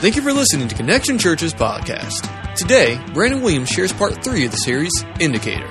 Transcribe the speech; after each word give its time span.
Thank 0.00 0.14
you 0.14 0.22
for 0.22 0.32
listening 0.32 0.68
to 0.68 0.76
Connection 0.76 1.18
Church's 1.18 1.52
podcast. 1.52 2.54
Today, 2.54 3.04
Brandon 3.12 3.42
Williams 3.42 3.68
shares 3.68 3.92
part 3.92 4.22
three 4.22 4.44
of 4.44 4.52
the 4.52 4.58
series, 4.58 4.92
Indicator. 5.18 5.66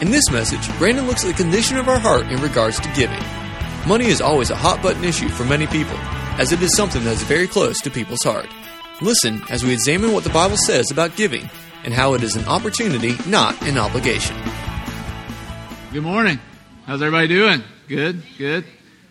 In 0.00 0.12
this 0.12 0.30
message, 0.30 0.68
Brandon 0.78 1.08
looks 1.08 1.24
at 1.24 1.36
the 1.36 1.42
condition 1.42 1.76
of 1.76 1.88
our 1.88 1.98
heart 1.98 2.26
in 2.26 2.40
regards 2.40 2.78
to 2.78 2.92
giving. 2.94 3.20
Money 3.88 4.06
is 4.06 4.20
always 4.20 4.50
a 4.50 4.56
hot 4.56 4.80
button 4.82 5.02
issue 5.02 5.28
for 5.28 5.44
many 5.44 5.66
people, 5.66 5.96
as 6.38 6.52
it 6.52 6.62
is 6.62 6.76
something 6.76 7.02
that 7.02 7.14
is 7.14 7.24
very 7.24 7.48
close 7.48 7.80
to 7.80 7.90
people's 7.90 8.22
heart. 8.22 8.46
Listen 9.00 9.42
as 9.50 9.64
we 9.64 9.72
examine 9.72 10.12
what 10.12 10.22
the 10.22 10.30
Bible 10.30 10.56
says 10.56 10.92
about 10.92 11.16
giving 11.16 11.50
and 11.82 11.92
how 11.92 12.14
it 12.14 12.22
is 12.22 12.36
an 12.36 12.44
opportunity, 12.44 13.16
not 13.28 13.60
an 13.62 13.78
obligation. 13.78 14.36
Good 15.92 16.04
morning. 16.04 16.38
How's 16.84 17.02
everybody 17.02 17.26
doing? 17.26 17.64
Good, 17.88 18.22
good. 18.38 18.64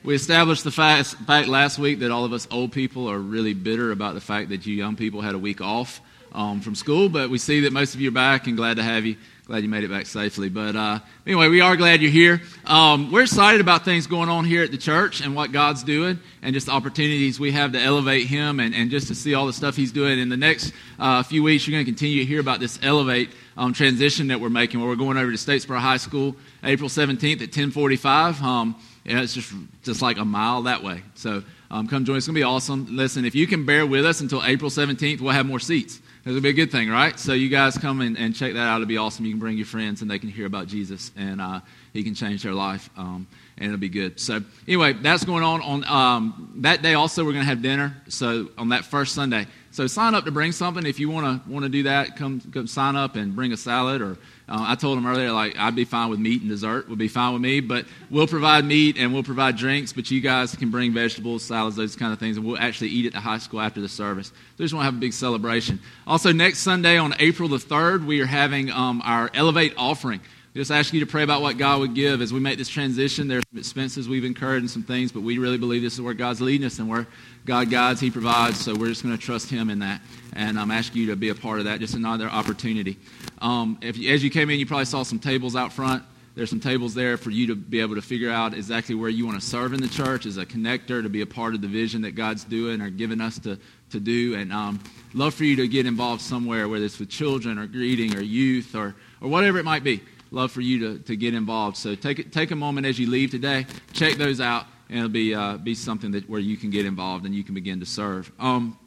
We 0.06 0.14
established 0.14 0.64
the 0.64 0.70
fact, 0.70 1.16
last 1.28 1.80
week 1.80 2.02
that 2.02 2.12
all 2.12 2.26
of 2.26 2.32
us 2.32 2.48
old 2.52 2.72
people 2.72 3.10
are 3.10 3.18
really 3.18 3.56
bitter 3.56 3.92
about 3.92 4.14
the 4.14 4.22
fact 4.22 4.50
that 4.50 4.64
you 4.64 4.76
young 4.76 4.96
people 4.96 5.20
had 5.20 5.34
a 5.34 5.40
week 5.40 5.62
off 5.62 6.00
um, 6.32 6.62
from 6.62 6.76
school, 6.76 7.10
but 7.10 7.32
we 7.32 7.40
see 7.40 7.62
that 7.62 7.74
most 7.74 7.96
of 7.96 8.02
you 8.02 8.10
are 8.10 8.12
back 8.12 8.46
and 8.46 8.56
glad 8.56 8.78
to 8.78 8.84
have 8.84 9.04
you. 9.04 9.16
Glad 9.48 9.64
you 9.64 9.70
made 9.70 9.84
it 9.84 9.90
back 9.90 10.06
safely. 10.06 10.50
But 10.50 10.76
uh, 10.76 11.00
anyway, 11.26 11.50
we 11.50 11.62
are 11.62 11.76
glad 11.76 12.04
you're 12.04 12.12
here. 12.12 12.42
Um, 12.66 13.12
we're 13.12 13.24
excited 13.24 13.62
about 13.62 13.84
things 13.84 14.06
going 14.06 14.30
on 14.30 14.46
here 14.46 14.64
at 14.64 14.70
the 14.70 14.78
church 14.78 15.22
and 15.22 15.36
what 15.36 15.52
God's 15.52 15.84
doing 15.84 16.20
and 16.44 16.54
just 16.54 16.68
the 16.68 16.72
opportunities 16.72 17.40
we 17.40 17.52
have 17.54 17.72
to 17.72 17.80
elevate 17.80 18.28
Him 18.28 18.60
and, 18.60 18.76
and 18.76 18.92
just 18.92 19.08
to 19.08 19.16
see 19.16 19.34
all 19.34 19.48
the 19.48 19.54
stuff 19.54 19.76
He's 19.76 19.92
doing. 19.92 20.20
In 20.20 20.30
the 20.30 20.38
next 20.38 20.72
uh, 21.00 21.24
few 21.24 21.42
weeks, 21.42 21.66
you're 21.66 21.74
going 21.74 21.86
to 21.86 21.92
continue 21.92 22.20
to 22.20 22.26
hear 22.26 22.40
about 22.40 22.60
this 22.60 22.78
Elevate 22.84 23.32
um, 23.58 23.74
transition 23.74 24.28
that 24.28 24.40
we're 24.40 24.50
making 24.50 24.80
where 24.80 24.90
we're 24.90 24.96
going 24.96 25.18
over 25.18 25.32
to 25.32 25.38
Statesboro 25.38 25.80
High 25.80 25.98
School 25.98 26.36
April 26.64 26.90
17th 26.90 27.42
at 27.42 27.56
1045. 27.56 28.76
Yeah, 29.06 29.22
it's 29.22 29.36
just 29.36 29.54
just 29.84 30.02
like 30.02 30.18
a 30.18 30.26
mile 30.26 30.64
that 30.64 30.84
way. 30.84 31.04
So 31.14 31.44
um, 31.70 31.88
come 31.88 32.06
join 32.06 32.16
us. 32.16 32.22
It's 32.22 32.28
going 32.28 32.36
to 32.36 32.40
be 32.40 32.44
awesome. 32.44 32.96
Listen, 32.96 33.26
if 33.26 33.36
you 33.36 33.48
can 33.48 33.66
bear 33.66 33.86
with 33.86 34.06
us 34.06 34.22
until 34.22 34.44
April 34.44 34.72
17th, 34.72 35.22
we'll 35.22 35.34
have 35.34 35.46
more 35.46 35.60
seats. 35.60 36.02
It'll 36.26 36.42
be 36.42 36.50
a 36.50 36.54
good 36.54 36.72
thing, 36.72 36.90
right? 36.90 37.20
So 37.20 37.34
you 37.34 37.50
guys 37.50 37.78
come 37.78 38.02
and, 38.02 38.18
and 38.18 38.36
check 38.36 38.54
that 38.54 38.68
out. 38.68 38.78
It'll 38.78 38.88
be 38.88 38.98
awesome. 38.98 39.26
You 39.26 39.32
can 39.32 39.40
bring 39.40 39.58
your 39.58 39.68
friends 39.68 40.02
and 40.02 40.10
they 40.10 40.18
can 40.18 40.30
hear 40.30 40.48
about 40.48 40.68
Jesus 40.68 41.12
and 41.16 41.40
uh, 41.40 41.60
he 41.94 42.04
can 42.04 42.16
change 42.16 42.42
their 42.42 42.54
life. 42.54 42.90
Um, 42.98 43.28
and 43.58 43.68
it'll 43.68 43.80
be 43.80 43.90
good. 43.90 44.20
So 44.20 44.42
anyway, 44.68 44.94
that's 44.94 45.24
going 45.24 45.44
on 45.44 45.62
on 45.62 45.84
um, 45.86 46.54
that 46.62 46.82
day. 46.82 46.96
Also, 46.96 47.24
we're 47.24 47.34
going 47.34 47.44
to 47.44 47.50
have 47.50 47.62
dinner. 47.62 47.96
So 48.08 48.50
on 48.58 48.70
that 48.70 48.86
first 48.86 49.14
Sunday. 49.14 49.46
So 49.70 49.86
sign 49.86 50.16
up 50.16 50.26
to 50.26 50.32
bring 50.32 50.52
something 50.52 50.86
if 50.86 51.00
you 51.00 51.10
want 51.10 51.46
to 51.48 51.70
do 51.70 51.84
that. 51.84 52.16
Come, 52.16 52.42
come 52.42 52.66
sign 52.66 52.96
up 52.96 53.16
and 53.16 53.36
bring 53.36 53.52
a 53.52 53.58
salad 53.58 54.02
or 54.02 54.18
uh, 54.48 54.64
I 54.68 54.76
told 54.76 54.98
them 54.98 55.08
earlier, 55.08 55.32
like, 55.32 55.58
I'd 55.58 55.76
be 55.76 55.86
fine 55.86 56.10
with 56.10 56.20
meat 56.20 56.42
and 56.42 56.50
dessert, 56.50 56.88
would 56.88 57.00
be 57.00 57.08
fine 57.08 57.34
with 57.34 57.42
me, 57.42 57.62
but 57.62 57.86
we'll 58.12 58.28
provide 58.28 58.64
meat 58.64 58.98
and 58.98 59.12
we'll 59.12 59.24
provide 59.24 59.58
drinks, 59.58 59.92
but 59.92 60.12
you 60.12 60.22
guys 60.22 60.56
can 60.56 60.70
bring 60.70 60.94
vegetables, 60.94 61.44
salads, 61.44 61.76
those 61.76 61.96
kind 61.96 62.14
of 62.14 62.20
things, 62.20 62.38
and 62.38 62.46
we'll 62.46 62.58
actually 62.58 62.90
eat 62.90 63.08
at 63.08 63.14
the 63.14 63.20
high 63.20 63.40
school 63.40 63.60
after 63.60 63.82
the 63.82 63.90
service. 63.90 64.28
So 64.28 64.64
just 64.64 64.74
want 64.74 64.84
to 64.84 64.86
have 64.86 64.94
a 64.96 65.00
big 65.00 65.14
celebration. 65.14 65.80
Also, 66.06 66.32
next 66.32 66.60
Sunday 66.60 66.98
on 66.98 67.16
April 67.18 67.50
the 67.50 67.58
3rd, 67.58 68.06
we 68.06 68.22
are 68.22 68.28
having 68.28 68.70
um, 68.70 69.02
our 69.04 69.32
Elevate 69.34 69.74
offering. 69.78 70.22
Just 70.56 70.72
ask 70.72 70.94
you 70.94 71.02
to 71.02 71.06
pray 71.06 71.24
about 71.24 71.42
what 71.42 71.58
God 71.58 71.82
would 71.82 71.94
give 71.94 72.22
as 72.22 72.32
we 72.32 72.40
make 72.40 72.58
this 72.58 72.70
transition. 72.70 73.28
There's 73.28 73.44
some 73.52 73.60
expenses 73.60 74.08
we've 74.08 74.24
incurred 74.24 74.62
and 74.62 74.72
some 74.72 74.84
things, 74.84 75.12
but 75.12 75.20
we 75.20 75.38
really 75.38 75.58
believe 75.58 75.82
this 75.82 75.96
is 75.96 76.02
where 76.02 76.14
God's 76.14 76.40
leading 76.40 76.66
us 76.66 76.80
and 76.80 76.88
where 76.88 77.08
God 77.46 77.70
guides, 77.70 78.00
He 78.00 78.10
provides. 78.10 78.58
So 78.58 78.74
we're 78.74 78.88
just 78.88 79.04
going 79.04 79.18
to 79.18 79.22
trust 79.22 79.50
Him 79.50 79.70
in 79.70 79.80
that. 79.80 80.00
And 80.32 80.58
I'm 80.58 80.72
asking 80.72 81.02
you 81.02 81.08
to 81.08 81.18
be 81.18 81.28
a 81.28 81.36
part 81.36 81.60
of 81.60 81.66
that, 81.66 81.82
just 81.82 81.94
another 81.94 82.30
opportunity. 82.30 82.98
Um, 83.40 83.78
if, 83.82 83.98
as 84.08 84.24
you 84.24 84.30
came 84.30 84.50
in, 84.50 84.58
you 84.58 84.66
probably 84.66 84.86
saw 84.86 85.04
some 85.04 85.20
tables 85.20 85.58
out 85.58 85.74
front. 85.74 86.04
There's 86.36 86.50
some 86.50 86.62
tables 86.62 86.94
there 86.94 87.18
for 87.18 87.32
you 87.32 87.48
to 87.48 87.56
be 87.56 87.82
able 87.82 87.96
to 87.96 88.02
figure 88.02 88.32
out 88.32 88.54
exactly 88.54 88.96
where 88.96 89.10
you 89.10 89.26
want 89.26 89.38
to 89.38 89.46
serve 89.46 89.74
in 89.74 89.82
the 89.82 89.90
church 89.90 90.26
as 90.26 90.38
a 90.38 90.46
connector, 90.46 91.04
to 91.04 91.10
be 91.10 91.20
a 91.20 91.26
part 91.26 91.54
of 91.54 91.62
the 91.62 91.68
vision 91.68 92.04
that 92.04 92.12
God's 92.12 92.46
doing 92.46 92.80
or 92.80 92.90
giving 92.90 93.20
us 93.20 93.40
to, 93.40 93.60
to 93.90 94.00
do. 94.00 94.36
And 94.36 94.54
um, 94.54 94.80
love 95.14 95.34
for 95.34 95.44
you 95.44 95.58
to 95.58 95.68
get 95.68 95.86
involved 95.86 96.22
somewhere, 96.22 96.70
whether 96.70 96.86
it's 96.86 96.98
with 96.98 97.10
children 97.10 97.60
or 97.60 97.68
greeting 97.68 98.16
or 98.16 98.22
youth 98.22 98.74
or, 98.74 98.96
or 99.20 99.28
whatever 99.28 99.58
it 99.58 99.66
might 99.66 99.84
be. 99.84 100.02
Love 100.36 100.52
for 100.52 100.60
you 100.60 100.80
to, 100.80 101.00
to 101.00 101.16
get 101.16 101.34
involved. 101.34 101.78
So 101.78 101.96
take, 101.96 102.30
take 102.30 102.52
a 102.52 102.58
moment 102.58 102.86
as 102.86 103.00
you 103.00 103.10
leave 103.10 103.32
today, 103.32 103.66
check 103.94 104.16
those 104.16 104.42
out, 104.42 104.66
and 104.90 104.98
it'll 104.98 105.10
be, 105.10 105.34
uh, 105.34 105.56
be 105.56 105.74
something 105.76 106.12
that, 106.12 106.30
where 106.30 106.42
you 106.42 106.58
can 106.58 106.72
get 106.72 106.86
involved 106.86 107.26
and 107.26 107.34
you 107.34 107.42
can 107.42 107.56
begin 107.56 107.80
to 107.80 107.86
serve. 107.86 108.30
Um, 108.38 108.78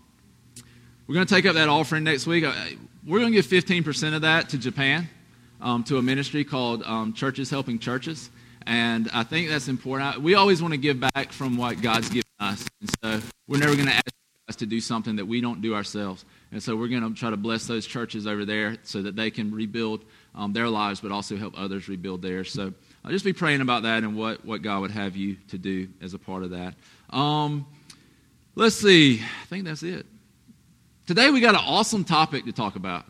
we're 1.06 1.14
going 1.14 1.26
to 1.26 1.34
take 1.34 1.46
up 1.46 1.54
that 1.54 1.70
offering 1.70 2.04
next 2.04 2.26
week. 2.26 2.44
Uh, 2.44 2.52
we're 3.06 3.20
going 3.20 3.32
to 3.32 3.40
give 3.40 3.46
15% 3.46 4.14
of 4.14 4.20
that 4.20 4.50
to 4.50 4.58
Japan, 4.58 5.08
um, 5.62 5.84
to 5.84 5.96
a 5.96 6.02
ministry 6.02 6.44
called 6.44 6.82
um, 6.82 7.14
Churches 7.14 7.48
Helping 7.48 7.78
Churches. 7.78 8.28
And 8.66 9.08
I 9.14 9.22
think 9.22 9.48
that's 9.48 9.68
important. 9.68 10.20
We 10.20 10.34
always 10.34 10.60
want 10.60 10.74
to 10.74 10.78
give 10.78 11.00
back 11.00 11.32
from 11.32 11.56
what 11.56 11.80
God's 11.80 12.10
given 12.10 12.24
us. 12.38 12.62
And 12.82 12.90
so 13.02 13.26
we're 13.46 13.58
never 13.58 13.74
going 13.74 13.88
to 13.88 13.94
ask 13.94 14.12
us 14.50 14.56
to 14.56 14.66
do 14.66 14.82
something 14.82 15.16
that 15.16 15.24
we 15.24 15.40
don't 15.40 15.62
do 15.62 15.74
ourselves. 15.74 16.26
And 16.52 16.62
so 16.62 16.76
we're 16.76 16.88
going 16.88 17.08
to 17.08 17.18
try 17.18 17.30
to 17.30 17.38
bless 17.38 17.66
those 17.66 17.86
churches 17.86 18.26
over 18.26 18.44
there 18.44 18.76
so 18.82 19.00
that 19.00 19.16
they 19.16 19.30
can 19.30 19.50
rebuild 19.50 20.04
um, 20.38 20.52
their 20.52 20.68
lives, 20.68 21.00
but 21.00 21.10
also 21.10 21.36
help 21.36 21.54
others 21.58 21.88
rebuild 21.88 22.22
theirs. 22.22 22.52
So 22.52 22.72
I'll 23.04 23.10
just 23.10 23.24
be 23.24 23.32
praying 23.32 23.60
about 23.60 23.82
that 23.82 24.04
and 24.04 24.16
what, 24.16 24.44
what 24.44 24.62
God 24.62 24.80
would 24.82 24.92
have 24.92 25.16
you 25.16 25.36
to 25.48 25.58
do 25.58 25.88
as 26.00 26.14
a 26.14 26.18
part 26.18 26.44
of 26.44 26.50
that. 26.50 26.74
Um, 27.10 27.66
let's 28.54 28.76
see. 28.76 29.20
I 29.20 29.46
think 29.46 29.64
that's 29.64 29.82
it. 29.82 30.06
Today 31.08 31.30
we 31.30 31.40
got 31.40 31.54
an 31.54 31.62
awesome 31.64 32.04
topic 32.04 32.44
to 32.44 32.52
talk 32.52 32.76
about, 32.76 33.04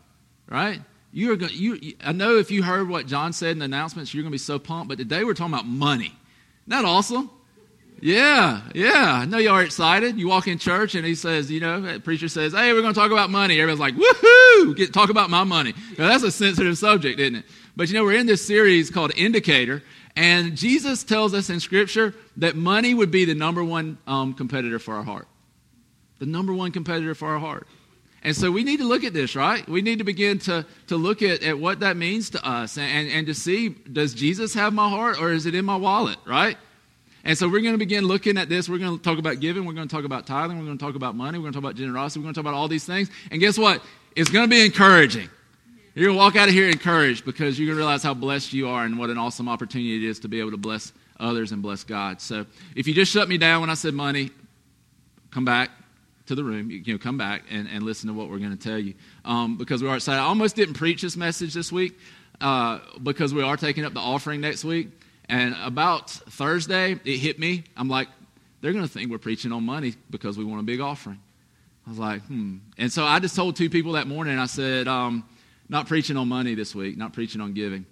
right? 0.49 0.81
You 1.11 1.31
are 1.31 1.35
going, 1.35 1.51
you, 1.53 1.93
I 2.03 2.13
know 2.13 2.37
if 2.37 2.49
you 2.49 2.63
heard 2.63 2.89
what 2.89 3.05
John 3.05 3.31
said 3.31 3.51
in 3.51 3.59
the 3.59 3.65
announcements, 3.65 4.11
you're 4.13 4.23
going 4.23 4.31
to 4.31 4.35
be 4.35 4.39
so 4.39 4.57
pumped. 4.57 4.89
But 4.89 4.97
today 4.97 5.23
we're 5.23 5.35
talking 5.35 5.53
about 5.53 5.67
money. 5.67 6.05
Isn't 6.05 6.69
that 6.69 6.85
awesome? 6.85 7.29
Yeah, 8.01 8.61
yeah. 8.73 9.19
I 9.21 9.25
know 9.25 9.37
y'all 9.37 9.55
are 9.55 9.63
excited. 9.63 10.17
You 10.17 10.27
walk 10.27 10.47
in 10.47 10.57
church 10.57 10.95
and 10.95 11.05
he 11.05 11.15
says, 11.15 11.51
you 11.51 11.59
know, 11.59 11.81
the 11.81 11.99
preacher 11.99 12.27
says, 12.27 12.53
hey, 12.53 12.71
we're 12.73 12.81
going 12.81 12.93
to 12.93 12.99
talk 12.99 13.11
about 13.11 13.29
money. 13.29 13.59
Everyone's 13.59 13.79
like, 13.79 13.95
woohoo, 13.95 14.75
Get, 14.75 14.93
talk 14.93 15.09
about 15.09 15.29
my 15.29 15.43
money. 15.43 15.73
Now, 15.97 16.07
that's 16.07 16.23
a 16.23 16.31
sensitive 16.31 16.77
subject, 16.77 17.19
isn't 17.19 17.35
it? 17.35 17.45
But 17.75 17.87
you 17.87 17.95
know, 17.95 18.03
we're 18.03 18.19
in 18.19 18.25
this 18.25 18.45
series 18.45 18.89
called 18.89 19.11
Indicator, 19.15 19.81
and 20.15 20.57
Jesus 20.57 21.03
tells 21.03 21.33
us 21.33 21.49
in 21.49 21.61
Scripture 21.61 22.13
that 22.37 22.55
money 22.55 22.93
would 22.93 23.09
be 23.09 23.23
the 23.23 23.35
number 23.35 23.63
one 23.63 23.97
um, 24.05 24.33
competitor 24.33 24.79
for 24.79 24.95
our 24.95 25.03
heart. 25.03 25.27
The 26.19 26.25
number 26.25 26.53
one 26.53 26.71
competitor 26.71 27.15
for 27.15 27.29
our 27.29 27.39
heart. 27.39 27.67
And 28.21 28.35
so 28.35 28.51
we 28.51 28.65
need 28.65 28.77
to 28.77 28.83
look 28.83 29.05
at 29.05 29.13
this, 29.13 29.35
right? 29.35 29.65
We 29.67 29.81
need 29.81 29.99
to 29.99 30.03
begin 30.03 30.39
to, 30.39 30.65
to 30.87 30.97
look 30.97 31.21
at, 31.21 31.41
at 31.41 31.57
what 31.57 31.79
that 31.79 31.95
means 31.95 32.31
to 32.31 32.45
us 32.45 32.77
and, 32.77 32.91
and, 32.91 33.09
and 33.09 33.27
to 33.27 33.33
see 33.33 33.69
does 33.69 34.13
Jesus 34.13 34.53
have 34.55 34.73
my 34.73 34.89
heart 34.89 35.21
or 35.21 35.31
is 35.31 35.45
it 35.45 35.55
in 35.55 35.63
my 35.63 35.77
wallet, 35.77 36.17
right? 36.25 36.57
And 37.23 37.37
so 37.37 37.47
we're 37.47 37.61
going 37.61 37.73
to 37.73 37.79
begin 37.79 38.05
looking 38.05 38.37
at 38.37 38.49
this. 38.49 38.69
We're 38.69 38.77
going 38.77 38.97
to 38.97 39.03
talk 39.03 39.19
about 39.19 39.39
giving. 39.39 39.65
We're 39.65 39.73
going 39.73 39.87
to 39.87 39.95
talk 39.95 40.05
about 40.05 40.25
tithing. 40.25 40.57
We're 40.57 40.65
going 40.65 40.77
to 40.77 40.83
talk 40.83 40.95
about 40.95 41.15
money. 41.15 41.37
We're 41.37 41.43
going 41.43 41.53
to 41.53 41.57
talk 41.57 41.63
about 41.63 41.75
generosity. 41.75 42.19
We're 42.19 42.25
going 42.25 42.33
to 42.35 42.41
talk 42.41 42.49
about 42.49 42.57
all 42.57 42.67
these 42.67 42.85
things. 42.85 43.09
And 43.31 43.39
guess 43.39 43.57
what? 43.57 43.83
It's 44.15 44.29
going 44.29 44.45
to 44.45 44.49
be 44.49 44.63
encouraging. 44.63 45.29
You're 45.95 46.07
going 46.07 46.17
to 46.17 46.23
walk 46.23 46.35
out 46.35 46.47
of 46.47 46.53
here 46.53 46.69
encouraged 46.69 47.25
because 47.25 47.59
you're 47.59 47.67
going 47.67 47.75
to 47.75 47.79
realize 47.79 48.03
how 48.03 48.13
blessed 48.13 48.53
you 48.53 48.69
are 48.69 48.85
and 48.85 48.97
what 48.97 49.09
an 49.09 49.17
awesome 49.17 49.49
opportunity 49.49 50.05
it 50.05 50.09
is 50.09 50.19
to 50.19 50.27
be 50.27 50.39
able 50.39 50.51
to 50.51 50.57
bless 50.57 50.93
others 51.19 51.51
and 51.51 51.61
bless 51.61 51.83
God. 51.83 52.21
So 52.21 52.45
if 52.75 52.87
you 52.87 52.93
just 52.93 53.11
shut 53.11 53.27
me 53.27 53.37
down 53.37 53.61
when 53.61 53.69
I 53.69 53.73
said 53.73 53.93
money, 53.93 54.31
come 55.31 55.45
back 55.45 55.71
to 56.27 56.35
the 56.35 56.43
room. 56.43 56.71
You, 56.71 56.93
know, 56.93 56.97
come 56.99 57.17
back 57.17 57.43
and, 57.49 57.67
and 57.67 57.83
listen 57.83 58.07
to 58.07 58.13
what 58.13 58.29
we're 58.29 58.39
going 58.39 58.55
to 58.55 58.63
tell 58.63 58.77
you. 58.77 58.93
Um, 59.25 59.57
because 59.57 59.83
we 59.83 59.89
are 59.89 59.95
excited. 59.95 60.19
I 60.19 60.25
almost 60.25 60.55
didn't 60.55 60.75
preach 60.75 61.01
this 61.01 61.17
message 61.17 61.53
this 61.53 61.71
week 61.71 61.97
uh, 62.39 62.79
because 63.03 63.33
we 63.33 63.43
are 63.43 63.57
taking 63.57 63.83
up 63.83 63.93
the 63.93 63.99
offering 63.99 64.39
next 64.39 64.63
week. 64.63 64.89
And 65.29 65.55
about 65.63 66.09
Thursday, 66.09 66.99
it 67.05 67.17
hit 67.17 67.39
me. 67.39 67.63
I'm 67.77 67.87
like, 67.87 68.07
they're 68.61 68.73
going 68.73 68.83
to 68.83 68.89
think 68.89 69.11
we're 69.11 69.19
preaching 69.19 69.51
on 69.51 69.63
money 69.63 69.93
because 70.09 70.37
we 70.37 70.43
want 70.43 70.59
a 70.59 70.63
big 70.63 70.81
offering. 70.81 71.19
I 71.85 71.89
was 71.89 71.99
like, 71.99 72.21
hmm. 72.23 72.57
And 72.77 72.91
so 72.91 73.05
I 73.05 73.19
just 73.19 73.35
told 73.35 73.55
two 73.55 73.69
people 73.69 73.93
that 73.93 74.07
morning, 74.07 74.37
I 74.37 74.47
said, 74.47 74.87
um, 74.87 75.23
not 75.69 75.87
preaching 75.87 76.17
on 76.17 76.27
money 76.27 76.55
this 76.55 76.73
week, 76.75 76.97
not 76.97 77.13
preaching 77.13 77.41
on 77.41 77.53
giving. 77.53 77.85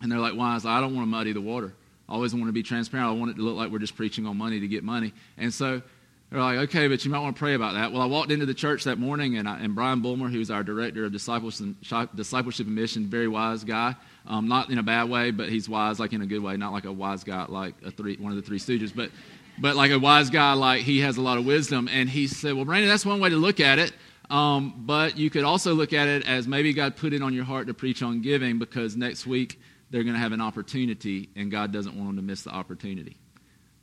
And 0.00 0.12
they're 0.12 0.18
like, 0.18 0.34
why? 0.34 0.52
I 0.52 0.54
was 0.54 0.64
like, 0.64 0.74
I 0.74 0.80
don't 0.80 0.94
want 0.94 1.06
to 1.06 1.10
muddy 1.10 1.32
the 1.32 1.40
water. 1.40 1.72
I 2.08 2.12
always 2.12 2.34
want 2.34 2.46
to 2.46 2.52
be 2.52 2.62
transparent. 2.62 3.08
I 3.08 3.12
want 3.12 3.30
it 3.30 3.34
to 3.34 3.42
look 3.42 3.56
like 3.56 3.70
we're 3.70 3.78
just 3.78 3.96
preaching 3.96 4.26
on 4.26 4.36
money 4.36 4.60
to 4.60 4.68
get 4.68 4.84
money. 4.84 5.12
And 5.38 5.52
so 5.52 5.82
they're 6.30 6.40
like, 6.40 6.58
okay, 6.68 6.88
but 6.88 7.04
you 7.04 7.10
might 7.10 7.20
want 7.20 7.36
to 7.36 7.40
pray 7.40 7.54
about 7.54 7.74
that. 7.74 7.92
Well, 7.92 8.02
I 8.02 8.06
walked 8.06 8.30
into 8.30 8.46
the 8.46 8.54
church 8.54 8.84
that 8.84 8.98
morning, 8.98 9.38
and, 9.38 9.48
I, 9.48 9.58
and 9.60 9.74
Brian 9.74 10.02
Bulmer, 10.02 10.28
who's 10.28 10.50
our 10.50 10.62
director 10.62 11.04
of 11.04 11.12
discipleship 11.12 11.68
discipleship 12.14 12.66
and 12.66 12.76
mission, 12.76 13.06
very 13.06 13.28
wise 13.28 13.64
guy. 13.64 13.94
Um, 14.26 14.48
not 14.48 14.70
in 14.70 14.78
a 14.78 14.82
bad 14.82 15.08
way, 15.08 15.30
but 15.30 15.48
he's 15.48 15.68
wise, 15.68 16.00
like 16.00 16.12
in 16.12 16.20
a 16.20 16.26
good 16.26 16.42
way, 16.42 16.56
not 16.56 16.72
like 16.72 16.84
a 16.84 16.92
wise 16.92 17.22
guy 17.22 17.46
like 17.48 17.74
a 17.84 17.90
three, 17.90 18.16
one 18.16 18.32
of 18.32 18.36
the 18.36 18.42
three 18.42 18.58
stooges, 18.58 18.92
but, 18.94 19.10
but 19.58 19.76
like 19.76 19.92
a 19.92 19.98
wise 19.98 20.30
guy, 20.30 20.52
like 20.54 20.82
he 20.82 21.00
has 21.00 21.16
a 21.16 21.22
lot 21.22 21.38
of 21.38 21.46
wisdom. 21.46 21.88
And 21.90 22.08
he 22.08 22.26
said, 22.26 22.54
well, 22.54 22.64
Brandon, 22.64 22.88
that's 22.88 23.06
one 23.06 23.20
way 23.20 23.30
to 23.30 23.36
look 23.36 23.60
at 23.60 23.78
it. 23.78 23.92
Um, 24.28 24.82
but 24.84 25.16
you 25.16 25.30
could 25.30 25.44
also 25.44 25.74
look 25.74 25.92
at 25.92 26.08
it 26.08 26.26
as 26.26 26.48
maybe 26.48 26.72
God 26.72 26.96
put 26.96 27.12
it 27.12 27.22
on 27.22 27.32
your 27.32 27.44
heart 27.44 27.68
to 27.68 27.74
preach 27.74 28.02
on 28.02 28.22
giving 28.22 28.58
because 28.58 28.96
next 28.96 29.26
week 29.26 29.60
they're 29.90 30.02
going 30.02 30.14
to 30.14 30.20
have 30.20 30.32
an 30.32 30.40
opportunity, 30.40 31.28
and 31.36 31.50
God 31.50 31.72
doesn't 31.72 31.94
want 31.94 32.08
them 32.08 32.16
to 32.16 32.22
miss 32.22 32.42
the 32.42 32.50
opportunity. 32.50 33.16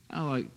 I 0.09 0.21
like, 0.21 0.47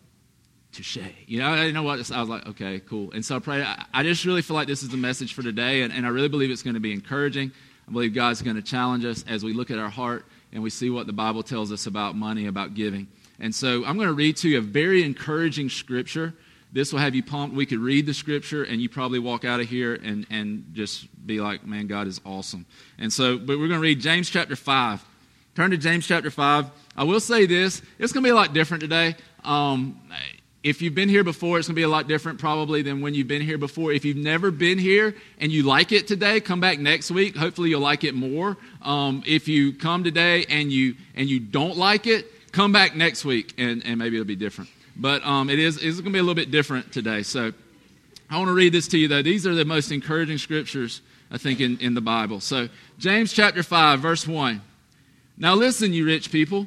touche. 0.73 0.99
You 1.27 1.39
know, 1.39 1.47
I 1.47 1.71
know 1.71 1.85
what 1.85 2.11
I 2.11 2.21
was 2.21 2.29
like, 2.29 2.47
okay, 2.49 2.81
cool. 2.81 3.13
And 3.13 3.25
so 3.25 3.37
I 3.37 3.39
pray. 3.39 3.63
I, 3.63 3.85
I 3.95 4.03
just 4.03 4.25
really 4.25 4.43
feel 4.43 4.57
like 4.57 4.67
this 4.67 4.83
is 4.83 4.89
the 4.89 4.97
message 4.97 5.35
for 5.35 5.43
today, 5.43 5.83
and, 5.83 5.93
and 5.93 6.05
I 6.05 6.09
really 6.09 6.29
believe 6.29 6.51
it's 6.51 6.63
going 6.63 6.75
to 6.75 6.81
be 6.81 6.93
encouraging. 6.93 7.53
I 7.89 7.93
believe 7.93 8.15
God's 8.15 8.43
going 8.43 8.57
to 8.57 8.63
challenge 8.63 9.05
us 9.05 9.25
as 9.29 9.45
we 9.45 9.53
look 9.53 9.71
at 9.71 9.79
our 9.79 9.89
heart 9.89 10.25
and 10.53 10.63
we 10.63 10.71
see 10.71 10.91
what 10.91 11.07
the 11.07 11.13
Bible 11.13 11.43
tells 11.43 11.71
us 11.71 11.87
about 11.87 12.17
money, 12.17 12.47
about 12.47 12.75
giving. 12.75 13.09
And 13.39 13.55
so 13.55 13.85
I'm 13.85 13.97
going 13.97 14.09
to 14.09 14.15
read 14.15 14.37
to 14.39 14.49
you 14.49 14.59
a 14.59 14.63
very 14.63 15.03
encouraging 15.03 15.69
scripture 15.69 16.35
This 16.73 16.93
will 16.93 17.01
have 17.01 17.15
you 17.15 17.23
pumped. 17.23 17.55
We 17.55 17.65
could 17.65 17.79
read 17.79 18.07
the 18.07 18.15
scripture 18.15 18.65
and 18.65 18.81
you 18.81 18.89
probably 18.89 19.19
walk 19.19 19.45
out 19.45 19.61
of 19.61 19.69
here 19.69 19.95
and, 19.95 20.27
and 20.31 20.67
just 20.73 21.07
be 21.27 21.41
like, 21.41 21.65
man, 21.67 21.87
God 21.87 22.07
is 22.07 22.21
awesome. 22.25 22.67
And 22.99 23.13
so, 23.13 23.39
but 23.39 23.59
we're 23.59 23.69
going 23.69 23.81
to 23.81 23.87
read 23.87 24.01
James 24.01 24.29
chapter 24.29 24.57
5. 24.57 25.05
Turn 25.55 25.71
to 25.71 25.77
James 25.77 26.07
chapter 26.07 26.31
5. 26.31 26.71
I 26.97 27.05
will 27.05 27.21
say 27.21 27.47
this 27.47 27.83
it's 27.99 28.13
going 28.13 28.23
to 28.23 28.27
be 28.27 28.31
a 28.31 28.35
lot 28.35 28.53
different 28.53 28.83
today. 28.83 29.15
Um, 29.45 30.01
if 30.67 30.83
you've 30.83 30.97
been 30.97 31.09
here 31.09 31.23
before, 31.23 31.61
it's 31.61 31.69
going 31.69 31.77
to 31.77 31.79
be 31.79 31.85
a 31.85 31.89
lot 31.89 32.09
different 32.09 32.41
probably 32.41 32.83
than 32.83 33.01
when 33.01 33.15
you've 33.15 33.29
been 33.29 33.41
here 33.41 33.57
before. 33.57 33.93
If 33.93 34.05
you've 34.05 34.17
never 34.17 34.51
been 34.51 34.79
here 34.79 35.15
and 35.39 35.53
you 35.53 35.63
like 35.63 35.93
it 35.93 36.09
today, 36.09 36.41
come 36.41 36.59
back 36.59 36.81
next 36.81 37.13
week. 37.13 37.37
Hopefully, 37.37 37.71
you'll 37.71 37.81
like 37.81 38.03
it 38.03 38.17
more. 38.17 38.57
Um, 38.83 39.23
if 39.25 39.47
you 39.47 39.73
come 39.73 40.03
today 40.03 40.45
and 40.49 40.73
you 40.73 40.97
and 41.15 41.29
you 41.29 41.39
don't 41.39 41.77
like 41.77 42.09
it, 42.09 42.51
come 42.51 42.73
back 42.73 42.97
next 42.97 43.25
week 43.25 43.55
and, 43.59 43.87
and 43.87 43.97
maybe 43.97 44.17
it'll 44.17 44.27
be 44.27 44.35
different. 44.35 44.69
But 44.97 45.25
um, 45.25 45.51
it 45.51 45.61
is 45.61 45.77
it's 45.77 46.01
going 46.01 46.07
to 46.07 46.11
be 46.11 46.19
a 46.19 46.23
little 46.23 46.35
bit 46.35 46.51
different 46.51 46.93
today. 46.93 47.23
So 47.23 47.53
I 48.29 48.37
want 48.37 48.49
to 48.49 48.55
read 48.55 48.73
this 48.73 48.89
to 48.89 48.99
you 48.99 49.07
though. 49.07 49.23
These 49.23 49.47
are 49.47 49.55
the 49.55 49.65
most 49.65 49.93
encouraging 49.93 50.39
scriptures 50.39 51.01
I 51.31 51.39
think 51.39 51.61
in, 51.61 51.79
in 51.79 51.95
the 51.95 52.01
Bible. 52.01 52.41
So 52.41 52.69
James 52.99 53.33
chapter 53.33 53.63
five, 53.63 54.01
verse 54.01 54.27
one. 54.27 54.63
Now 55.39 55.55
listen, 55.55 55.93
you 55.93 56.05
rich 56.05 56.33
people, 56.33 56.67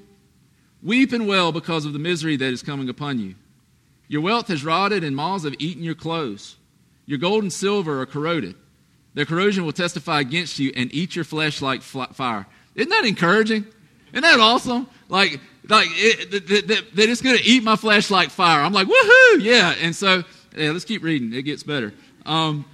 weep 0.81 1.11
and 1.11 1.27
wail 1.27 1.51
because 1.51 1.83
of 1.83 1.91
the 1.91 1.99
misery 1.99 2.37
that 2.37 2.53
is 2.53 2.63
coming 2.63 2.87
upon 2.87 3.19
you. 3.19 3.35
Your 4.09 4.21
wealth 4.21 4.49
has 4.49 4.65
rotted, 4.65 5.05
and 5.05 5.15
moths 5.15 5.45
have 5.45 5.55
eaten 5.59 5.83
your 5.83 5.95
clothes. 5.95 6.57
Your 7.05 7.19
gold 7.19 7.43
and 7.43 7.53
silver 7.53 8.01
are 8.01 8.05
corroded. 8.05 8.55
Their 9.13 9.25
corrosion 9.25 9.65
will 9.65 9.71
testify 9.71 10.19
against 10.19 10.59
you 10.59 10.73
and 10.75 10.93
eat 10.93 11.15
your 11.15 11.23
flesh 11.23 11.61
like 11.61 11.81
fire. 11.81 12.45
Isn't 12.75 12.89
that 12.89 13.05
encouraging? 13.05 13.65
Isn't 14.11 14.23
that 14.23 14.39
awesome? 14.39 14.87
Like, 15.07 15.39
like 15.67 15.87
it, 15.91 16.31
that 16.95 17.09
it's 17.09 17.21
going 17.21 17.37
to 17.37 17.43
eat 17.43 17.63
my 17.63 17.75
flesh 17.75 18.09
like 18.09 18.29
fire. 18.29 18.61
I'm 18.61 18.73
like, 18.73 18.87
woohoo, 18.87 19.41
yeah. 19.41 19.75
And 19.79 19.95
so, 19.95 20.23
yeah, 20.55 20.71
let's 20.71 20.85
keep 20.85 21.03
reading. 21.03 21.33
It 21.33 21.43
gets 21.43 21.63
better. 21.63 21.93
Um, 22.25 22.65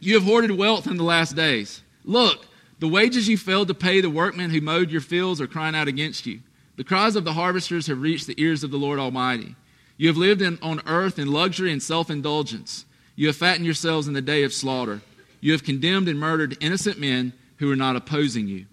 you 0.00 0.14
have 0.14 0.24
hoarded 0.24 0.50
wealth 0.52 0.86
in 0.86 0.96
the 0.96 1.04
last 1.04 1.36
days. 1.36 1.82
Look, 2.04 2.46
the 2.78 2.88
wages 2.88 3.28
you 3.28 3.36
failed 3.38 3.68
to 3.68 3.74
pay 3.74 4.00
the 4.00 4.10
workmen 4.10 4.50
who 4.50 4.60
mowed 4.60 4.90
your 4.90 5.00
fields 5.00 5.40
are 5.40 5.46
crying 5.46 5.74
out 5.74 5.88
against 5.88 6.26
you. 6.26 6.40
The 6.76 6.84
cries 6.84 7.16
of 7.16 7.24
the 7.24 7.34
harvesters 7.34 7.86
have 7.86 8.00
reached 8.00 8.26
the 8.26 8.34
ears 8.40 8.64
of 8.64 8.70
the 8.70 8.78
Lord 8.78 8.98
Almighty. 8.98 9.54
You 10.02 10.08
have 10.08 10.16
lived 10.16 10.42
in, 10.42 10.58
on 10.62 10.80
earth 10.84 11.20
in 11.20 11.30
luxury 11.30 11.70
and 11.70 11.80
self 11.80 12.10
indulgence. 12.10 12.86
You 13.14 13.28
have 13.28 13.36
fattened 13.36 13.64
yourselves 13.64 14.08
in 14.08 14.14
the 14.14 14.20
day 14.20 14.42
of 14.42 14.52
slaughter. 14.52 15.00
You 15.40 15.52
have 15.52 15.62
condemned 15.62 16.08
and 16.08 16.18
murdered 16.18 16.56
innocent 16.60 16.98
men 16.98 17.32
who 17.58 17.70
are 17.70 17.76
not 17.76 17.94
opposing 17.94 18.48
you. 18.48 18.66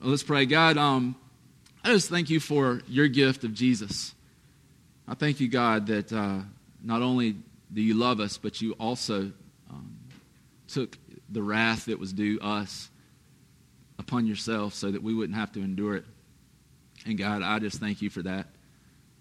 Well, 0.00 0.10
let's 0.10 0.24
pray. 0.24 0.44
God, 0.44 0.76
um, 0.76 1.14
I 1.84 1.92
just 1.92 2.10
thank 2.10 2.30
you 2.30 2.40
for 2.40 2.82
your 2.88 3.06
gift 3.06 3.44
of 3.44 3.54
Jesus. 3.54 4.12
I 5.06 5.14
thank 5.14 5.38
you, 5.38 5.46
God, 5.46 5.86
that 5.86 6.12
uh, 6.12 6.40
not 6.82 7.00
only 7.00 7.36
do 7.72 7.80
you 7.80 7.94
love 7.94 8.18
us, 8.18 8.36
but 8.36 8.60
you 8.60 8.72
also 8.72 9.30
um, 9.70 9.96
took 10.66 10.98
the 11.30 11.44
wrath 11.44 11.84
that 11.84 12.00
was 12.00 12.12
due 12.12 12.40
us 12.40 12.90
upon 14.00 14.26
yourself 14.26 14.74
so 14.74 14.90
that 14.90 15.00
we 15.00 15.14
wouldn't 15.14 15.38
have 15.38 15.52
to 15.52 15.60
endure 15.60 15.94
it. 15.94 16.04
And 17.06 17.16
God, 17.16 17.42
I 17.42 17.60
just 17.60 17.78
thank 17.78 18.02
you 18.02 18.10
for 18.10 18.22
that. 18.22 18.48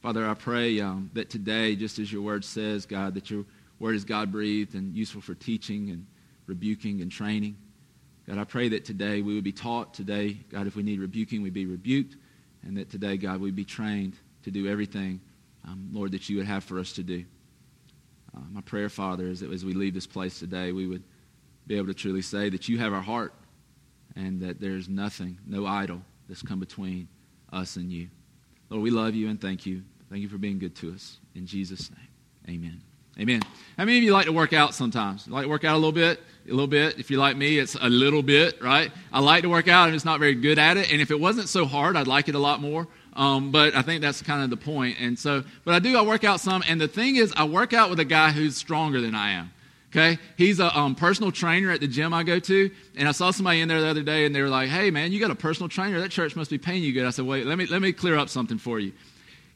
Father, 0.01 0.27
I 0.27 0.33
pray 0.33 0.81
um, 0.81 1.11
that 1.13 1.29
today, 1.29 1.75
just 1.75 1.99
as 1.99 2.11
your 2.11 2.23
word 2.23 2.43
says, 2.43 2.87
God, 2.87 3.13
that 3.13 3.29
your 3.29 3.45
word 3.77 3.95
is 3.95 4.03
God 4.03 4.31
breathed 4.31 4.73
and 4.73 4.95
useful 4.95 5.21
for 5.21 5.35
teaching 5.35 5.91
and 5.91 6.07
rebuking 6.47 7.01
and 7.01 7.11
training. 7.11 7.55
God, 8.27 8.39
I 8.39 8.43
pray 8.43 8.69
that 8.69 8.83
today 8.83 9.21
we 9.21 9.35
would 9.35 9.43
be 9.43 9.51
taught. 9.51 9.93
Today, 9.93 10.39
God, 10.49 10.65
if 10.65 10.75
we 10.75 10.81
need 10.81 10.99
rebuking, 10.99 11.43
we'd 11.43 11.53
be 11.53 11.67
rebuked. 11.67 12.17
And 12.63 12.77
that 12.77 12.89
today, 12.89 13.15
God, 13.15 13.39
we'd 13.39 13.55
be 13.55 13.63
trained 13.63 14.15
to 14.41 14.49
do 14.49 14.67
everything, 14.67 15.21
um, 15.67 15.89
Lord, 15.91 16.13
that 16.13 16.29
you 16.29 16.37
would 16.37 16.47
have 16.47 16.63
for 16.63 16.79
us 16.79 16.93
to 16.93 17.03
do. 17.03 17.23
Uh, 18.35 18.41
my 18.51 18.61
prayer, 18.61 18.89
Father, 18.89 19.27
is 19.27 19.41
that 19.41 19.51
as 19.51 19.63
we 19.63 19.73
leave 19.73 19.93
this 19.93 20.07
place 20.07 20.39
today, 20.39 20.71
we 20.71 20.87
would 20.87 21.03
be 21.67 21.77
able 21.77 21.87
to 21.87 21.93
truly 21.93 22.23
say 22.23 22.49
that 22.49 22.67
you 22.67 22.79
have 22.79 22.91
our 22.91 23.01
heart 23.01 23.35
and 24.15 24.41
that 24.41 24.59
there's 24.59 24.89
nothing, 24.89 25.37
no 25.45 25.67
idol 25.67 26.01
that's 26.27 26.41
come 26.41 26.59
between 26.59 27.07
us 27.53 27.75
and 27.75 27.91
you. 27.91 28.07
Lord, 28.71 28.83
we 28.83 28.89
love 28.89 29.13
you 29.15 29.27
and 29.27 29.39
thank 29.39 29.65
you. 29.65 29.83
Thank 30.09 30.21
you 30.21 30.29
for 30.29 30.37
being 30.37 30.57
good 30.57 30.75
to 30.77 30.93
us. 30.93 31.17
In 31.35 31.45
Jesus' 31.45 31.91
name, 31.91 32.55
amen. 32.55 32.81
Amen. 33.19 33.41
How 33.77 33.83
many 33.83 33.97
of 33.97 34.03
you 34.05 34.13
like 34.13 34.27
to 34.27 34.31
work 34.31 34.53
out 34.53 34.73
sometimes? 34.73 35.27
You 35.27 35.33
like 35.33 35.43
to 35.43 35.49
work 35.49 35.65
out 35.65 35.75
a 35.75 35.77
little 35.77 35.91
bit? 35.91 36.21
A 36.47 36.51
little 36.51 36.67
bit. 36.67 36.97
If 36.97 37.11
you're 37.11 37.19
like 37.19 37.35
me, 37.35 37.59
it's 37.59 37.75
a 37.75 37.89
little 37.89 38.23
bit, 38.23 38.61
right? 38.61 38.89
I 39.11 39.19
like 39.19 39.43
to 39.43 39.49
work 39.49 39.67
out. 39.67 39.87
I'm 39.87 39.93
just 39.93 40.05
not 40.05 40.21
very 40.21 40.35
good 40.35 40.57
at 40.57 40.77
it. 40.77 40.89
And 40.89 41.01
if 41.01 41.11
it 41.11 41.19
wasn't 41.19 41.49
so 41.49 41.65
hard, 41.65 41.97
I'd 41.97 42.07
like 42.07 42.29
it 42.29 42.35
a 42.35 42.39
lot 42.39 42.61
more. 42.61 42.87
Um, 43.13 43.51
but 43.51 43.75
I 43.75 43.81
think 43.81 44.01
that's 44.01 44.21
kind 44.21 44.41
of 44.41 44.49
the 44.49 44.57
point. 44.57 44.97
And 45.01 45.19
so, 45.19 45.43
but 45.65 45.73
I 45.73 45.79
do, 45.79 45.97
I 45.97 46.01
work 46.03 46.23
out 46.23 46.39
some. 46.39 46.63
And 46.69 46.79
the 46.79 46.87
thing 46.87 47.17
is, 47.17 47.33
I 47.35 47.43
work 47.43 47.73
out 47.73 47.89
with 47.89 47.99
a 47.99 48.05
guy 48.05 48.31
who's 48.31 48.55
stronger 48.55 49.01
than 49.01 49.13
I 49.13 49.31
am. 49.31 49.51
Okay, 49.91 50.19
he's 50.37 50.61
a 50.61 50.77
um, 50.77 50.95
personal 50.95 51.33
trainer 51.33 51.69
at 51.69 51.81
the 51.81 51.87
gym 51.87 52.13
I 52.13 52.23
go 52.23 52.39
to, 52.39 52.71
and 52.95 53.09
I 53.09 53.11
saw 53.11 53.31
somebody 53.31 53.59
in 53.59 53.67
there 53.67 53.81
the 53.81 53.87
other 53.87 54.03
day, 54.03 54.25
and 54.25 54.33
they 54.33 54.41
were 54.41 54.47
like, 54.47 54.69
"Hey, 54.69 54.89
man, 54.89 55.11
you 55.11 55.19
got 55.19 55.31
a 55.31 55.35
personal 55.35 55.67
trainer? 55.67 55.99
That 55.99 56.11
church 56.11 56.33
must 56.33 56.49
be 56.49 56.57
paying 56.57 56.81
you 56.81 56.93
good." 56.93 57.05
I 57.05 57.09
said, 57.09 57.25
"Wait, 57.25 57.45
let 57.45 57.57
me 57.57 57.65
let 57.65 57.81
me 57.81 57.91
clear 57.91 58.17
up 58.17 58.29
something 58.29 58.57
for 58.57 58.79
you. 58.79 58.93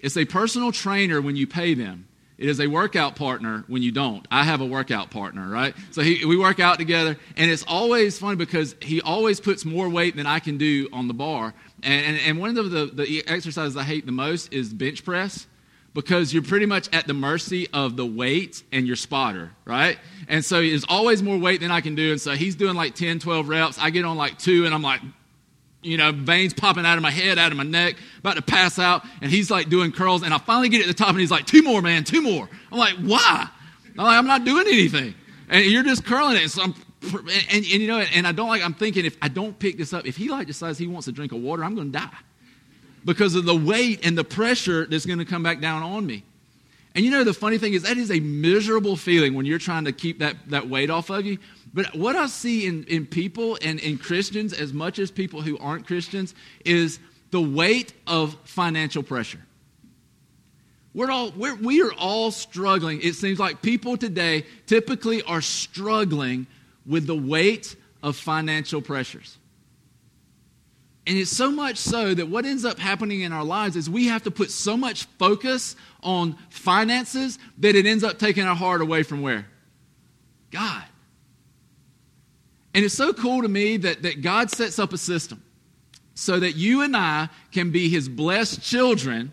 It's 0.02 0.18
a 0.18 0.26
personal 0.26 0.74
trainer 0.74 1.22
when 1.22 1.38
you 1.38 1.48
pay 1.48 1.74
them. 1.74 2.08
It 2.38 2.50
is 2.50 2.60
a 2.60 2.68
workout 2.68 3.16
partner 3.16 3.64
when 3.68 3.82
you 3.82 3.94
don't. 3.94 4.28
I 4.30 4.44
have 4.44 4.60
a 4.60 4.66
workout 4.66 5.10
partner, 5.10 5.48
right? 5.48 5.74
So 5.92 6.02
he, 6.02 6.26
we 6.26 6.36
work 6.36 6.60
out 6.60 6.80
together, 6.80 7.18
and 7.38 7.50
it's 7.50 7.64
always 7.66 8.20
funny 8.20 8.36
because 8.36 8.76
he 8.82 9.00
always 9.02 9.40
puts 9.40 9.64
more 9.64 9.88
weight 9.88 10.18
than 10.18 10.26
I 10.26 10.40
can 10.40 10.58
do 10.58 10.90
on 10.92 11.08
the 11.08 11.14
bar. 11.14 11.54
And, 11.82 12.06
and, 12.06 12.18
and 12.18 12.40
one 12.40 12.58
of 12.58 12.70
the, 12.70 12.86
the, 12.88 13.04
the 13.04 13.28
exercises 13.28 13.78
I 13.78 13.84
hate 13.84 14.06
the 14.06 14.12
most 14.12 14.52
is 14.52 14.74
bench 14.74 15.06
press 15.06 15.48
because 15.96 16.34
you're 16.34 16.44
pretty 16.44 16.66
much 16.66 16.90
at 16.94 17.08
the 17.08 17.14
mercy 17.14 17.68
of 17.72 17.96
the 17.96 18.06
weight 18.06 18.62
and 18.74 18.86
your 18.86 18.98
spotter, 18.98 19.52
right? 19.64 19.98
And 20.28 20.44
so 20.44 20.60
there's 20.60 20.84
always 20.90 21.24
more 21.24 21.38
weight 21.38 21.62
than 21.62 21.72
I 21.72 21.80
can 21.80 21.96
do. 21.96 22.12
And 22.12 22.20
so 22.20 22.34
he's 22.34 22.56
doing 22.56 22.76
like 22.76 22.96
10, 22.96 23.20
12 23.20 23.48
reps. 23.48 23.80
I 23.80 23.90
get 23.92 24.04
on 24.04 24.18
like 24.18 24.38
two, 24.38 24.66
and 24.66 24.76
I'm 24.76 24.82
like, 24.82 25.00
you 25.82 25.96
know, 25.96 26.12
veins 26.12 26.54
popping 26.54 26.86
out 26.86 26.98
of 26.98 27.02
my 27.02 27.12
head, 27.12 27.40
out 27.40 27.52
of 27.52 27.58
my 27.58 27.64
neck, 27.64 27.96
about 28.20 28.36
to 28.36 28.42
pass 28.42 28.78
out. 28.78 29.06
And 29.22 29.32
he's 29.32 29.50
like 29.50 29.70
doing 29.70 29.94
curls. 29.94 30.22
And 30.22 30.34
I 30.34 30.38
finally 30.38 30.68
get 30.68 30.82
at 30.82 30.88
the 30.88 30.94
top 30.94 31.10
and 31.10 31.20
he's 31.20 31.32
like, 31.32 31.46
two 31.46 31.64
more, 31.64 31.82
man, 31.82 32.04
two 32.04 32.22
more. 32.22 32.50
I'm 32.72 32.78
like, 32.78 32.96
why? 32.96 33.48
I'm 33.98 34.06
like, 34.06 34.18
I'm 34.18 34.28
not 34.28 34.44
doing 34.44 34.68
anything. 34.68 35.16
And 35.48 35.64
you're 35.64 35.84
just 35.84 36.04
curling 36.04 36.36
it. 36.38 36.50
So 36.50 36.64
I'm, 36.64 36.74
and, 37.04 37.30
and, 37.54 37.66
you 37.66 37.88
know, 37.88 38.00
and 38.00 38.28
I 38.28 38.34
don't 38.34 38.50
like, 38.50 38.64
I'm 38.64 38.74
thinking 38.74 39.06
if 39.06 39.16
I 39.22 39.30
don't 39.30 39.58
pick 39.58 39.78
this 39.78 39.94
up, 39.94 40.06
if 40.06 40.18
he 40.18 40.28
like 40.28 40.48
decides 40.48 40.78
he 40.78 40.88
wants 40.88 41.08
a 41.08 41.14
drink 41.14 41.32
of 41.32 41.40
water, 41.40 41.64
I'm 41.64 41.76
going 41.76 41.92
to 41.92 42.00
die 42.00 42.18
because 43.06 43.36
of 43.36 43.46
the 43.46 43.56
weight 43.56 44.06
and 44.06 44.18
the 44.18 44.24
pressure 44.24 44.86
that's 44.86 45.06
going 45.06 45.20
to 45.20 45.26
come 45.26 45.44
back 45.44 45.62
down 45.62 45.84
on 45.84 46.06
me. 46.06 46.24
And 46.96 47.06
you 47.06 47.12
know, 47.12 47.24
the 47.24 47.34
funny 47.34 47.58
thing 47.58 47.74
is, 47.74 47.84
that 47.84 47.98
is 47.98 48.10
a 48.10 48.20
miserable 48.20 48.96
feeling 48.96 49.34
when 49.34 49.46
you're 49.46 49.60
trying 49.60 49.86
to 49.86 49.92
keep 49.92 50.20
that, 50.20 50.36
that 50.48 50.70
weight 50.70 50.90
off 50.90 51.10
of 51.10 51.26
you. 51.26 51.38
But 51.74 51.94
what 51.94 52.16
I 52.16 52.28
see 52.28 52.66
in, 52.66 52.86
in 52.86 53.06
people 53.06 53.58
and 53.62 53.80
in 53.82 53.98
Christians, 53.98 54.54
as 54.54 54.72
much 54.72 54.98
as 54.98 55.12
people 55.12 55.42
who 55.42 55.58
aren't 55.58 55.86
Christians, 55.86 56.34
is 56.64 57.00
the 57.32 57.42
weight 57.42 57.94
of 58.08 58.38
financial 58.46 59.04
pressure. 59.04 59.42
We're 60.94 61.12
all, 61.12 61.32
we're, 61.32 61.56
we 61.56 61.82
are 61.82 61.92
all 61.94 62.32
struggling. 62.32 63.02
It 63.02 63.16
seems 63.16 63.38
like 63.38 63.62
people 63.62 63.98
today 63.98 64.46
typically 64.66 65.22
are 65.24 65.42
struggling 65.42 66.48
with 66.86 67.06
the 67.08 67.16
weight 67.16 67.76
of 68.02 68.16
financial 68.16 68.82
pressures. 68.82 69.38
And 71.08 71.18
it's 71.18 71.32
so 71.32 71.52
much 71.52 71.78
so 71.78 72.16
that 72.16 72.28
what 72.28 72.46
ends 72.46 72.66
up 72.66 72.80
happening 72.80 73.22
in 73.22 73.32
our 73.32 73.44
lives 73.44 73.76
is 73.76 73.90
we 73.90 74.08
have 74.08 74.24
to 74.24 74.32
put 74.32 74.50
so 74.50 74.76
much 74.76 75.06
focus 75.20 75.76
on 76.02 76.36
finances 76.50 77.38
that 77.60 77.76
it 77.76 77.86
ends 77.86 78.04
up 78.04 78.18
taking 78.18 78.44
our 78.44 78.56
heart 78.56 78.82
away 78.82 79.04
from 79.04 79.22
where? 79.22 79.46
God. 80.50 80.84
And 82.74 82.84
it's 82.84 82.96
so 82.96 83.14
cool 83.14 83.44
to 83.44 83.48
me 83.48 83.78
that, 83.78 84.02
that 84.02 84.22
God 84.22 84.50
sets 84.50 84.80
up 84.80 84.94
a 84.94 84.98
system 84.98 85.44
so 86.16 86.40
that 86.40 86.56
you 86.56 86.82
and 86.82 86.98
I 86.98 87.30
can 87.52 87.72
be 87.72 87.88
his 87.88 88.10
blessed 88.10 88.62
children, 88.64 89.32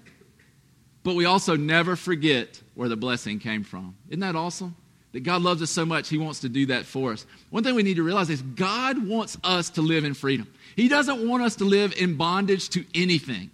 but 1.04 1.14
we 1.14 1.24
also 1.24 1.56
never 1.56 1.96
forget 1.96 2.60
where 2.74 2.88
the 2.88 2.96
blessing 2.96 3.38
came 3.38 3.64
from. 3.64 3.96
Isn't 4.08 4.20
that 4.20 4.36
awesome? 4.36 4.76
That 5.12 5.20
God 5.20 5.42
loves 5.42 5.60
us 5.62 5.70
so 5.70 5.84
much, 5.84 6.08
He 6.08 6.18
wants 6.18 6.40
to 6.40 6.48
do 6.48 6.66
that 6.66 6.86
for 6.86 7.12
us. 7.12 7.26
One 7.50 7.62
thing 7.62 7.74
we 7.74 7.82
need 7.82 7.96
to 7.96 8.02
realize 8.02 8.30
is 8.30 8.40
God 8.42 9.06
wants 9.06 9.36
us 9.44 9.70
to 9.70 9.82
live 9.82 10.04
in 10.04 10.14
freedom. 10.14 10.52
He 10.76 10.88
doesn't 10.88 11.26
want 11.26 11.42
us 11.42 11.56
to 11.56 11.64
live 11.64 11.94
in 11.96 12.16
bondage 12.16 12.68
to 12.70 12.84
anything. 12.94 13.50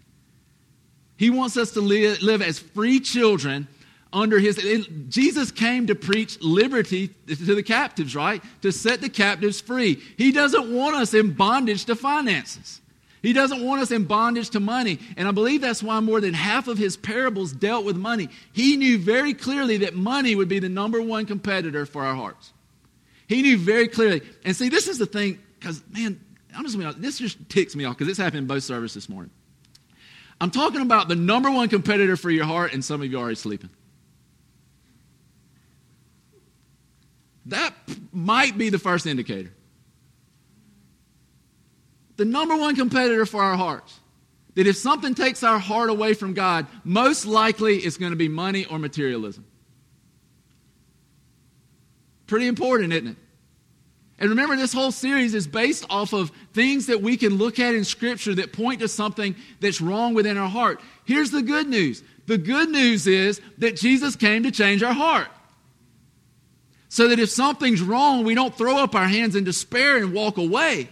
He 1.17 1.31
wants 1.31 1.57
us 1.57 1.73
to 1.73 1.81
live, 1.81 2.23
live 2.23 2.43
as 2.43 2.59
free 2.59 3.01
children 3.01 3.67
under 4.13 4.39
His. 4.39 4.57
Jesus 5.09 5.51
came 5.51 5.89
to 5.89 5.95
preach 5.95 6.41
liberty 6.41 7.09
to 7.27 7.55
the 7.55 7.63
captives, 7.63 8.15
right? 8.15 8.43
To 8.63 8.73
set 8.73 9.01
the 9.01 9.09
captives 9.09 9.61
free. 9.61 10.01
He 10.17 10.33
doesn't 10.33 10.73
want 10.73 10.97
us 10.97 11.15
in 11.15 11.33
bondage 11.33 11.87
to 11.87 11.97
finances. 11.97 12.81
He 13.21 13.33
doesn't 13.33 13.65
want 13.65 13.83
us 13.83 13.91
in 13.91 14.05
bondage 14.05 14.51
to 14.51 14.61
money. 14.61 15.01
And 15.17 15.27
I 15.27 15.33
believe 15.33 15.61
that's 15.61 15.83
why 15.83 15.99
more 15.99 16.21
than 16.21 16.35
half 16.35 16.69
of 16.69 16.79
his 16.79 16.97
parables 16.97 17.53
dealt 17.53 17.85
with 17.85 17.97
money. 17.97 18.29
He 18.53 18.77
knew 18.77 18.97
very 18.97 19.35
clearly 19.35 19.79
that 19.79 19.95
money 19.97 20.37
would 20.37 20.49
be 20.49 20.61
the 20.61 20.69
number 20.69 21.03
one 21.03 21.27
competitor 21.27 21.85
for 21.85 22.05
our 22.05 22.15
hearts. 22.15 22.53
He 23.27 23.43
knew 23.43 23.59
very 23.59 23.89
clearly. 23.89 24.23
And 24.45 24.55
see, 24.55 24.69
this 24.69 24.87
is 24.87 24.99
the 24.99 25.07
thing, 25.07 25.41
because, 25.59 25.83
man, 25.91 26.21
I'm 26.57 26.65
just 26.65 26.79
gonna, 26.79 26.93
this 26.93 27.19
just 27.19 27.49
ticks 27.49 27.77
me 27.77 27.85
off 27.85 27.97
because 27.97 28.09
this 28.09 28.19
happened 28.19 28.39
in 28.39 28.47
both 28.47 28.63
services 28.63 28.95
this 28.95 29.09
morning. 29.09 29.31
I'm 30.41 30.51
talking 30.51 30.81
about 30.81 31.09
the 31.09 31.17
number 31.17 31.51
one 31.51 31.69
competitor 31.69 32.17
for 32.17 32.31
your 32.31 32.45
heart, 32.45 32.73
and 32.73 32.85
some 32.85 33.03
of 33.03 33.11
you 33.11 33.19
are 33.19 33.23
already 33.23 33.37
sleeping. 33.37 33.71
that 37.49 37.75
might 38.13 38.57
be 38.57 38.69
the 38.69 38.79
first 38.79 39.07
indicator. 39.07 39.53
The 42.17 42.25
number 42.25 42.57
one 42.57 42.77
competitor 42.77 43.27
for 43.27 43.43
our 43.43 43.57
hearts. 43.57 43.99
That 44.55 44.67
if 44.67 44.77
something 44.77 45.15
takes 45.15 45.43
our 45.43 45.59
heart 45.59 45.89
away 45.89 46.15
from 46.15 46.35
God, 46.35 46.67
most 46.85 47.27
likely 47.27 47.79
it's 47.79 47.97
going 47.97 48.11
to 48.11 48.17
be 48.17 48.29
money 48.29 48.65
or 48.65 48.79
materialism. 48.79 49.47
Pretty 52.27 52.49
important, 52.49 52.93
isn't 52.93 53.09
it? 53.09 53.17
And 54.19 54.31
remember, 54.31 54.57
this 54.57 54.73
whole 54.73 54.91
series 54.91 55.35
is 55.35 55.47
based 55.47 55.87
off 55.89 56.13
of 56.13 56.33
things 56.53 56.87
that 56.87 57.01
we 57.01 57.17
can 57.17 57.37
look 57.37 57.61
at 57.61 57.75
in 57.75 57.85
Scripture 57.85 58.35
that 58.35 58.53
point 58.53 58.81
to 58.81 58.89
something 58.89 59.37
that's 59.61 59.81
wrong 59.81 60.15
within 60.15 60.37
our 60.37 60.49
heart. 60.49 60.81
Here's 61.05 61.31
the 61.31 61.43
good 61.43 61.69
news 61.69 62.03
the 62.27 62.39
good 62.39 62.69
news 62.69 63.07
is 63.07 63.41
that 63.57 63.77
Jesus 63.77 64.15
came 64.15 64.43
to 64.43 64.51
change 64.51 64.83
our 64.83 64.93
heart. 64.93 65.29
So 66.91 67.09
that 67.09 67.19
if 67.19 67.31
something's 67.31 67.81
wrong, 67.81 68.25
we 68.25 68.35
don't 68.35 68.55
throw 68.55 68.77
up 68.77 68.95
our 68.95 69.09
hands 69.09 69.37
in 69.37 69.45
despair 69.45 69.97
and 69.97 70.13
walk 70.13 70.37
away. 70.37 70.89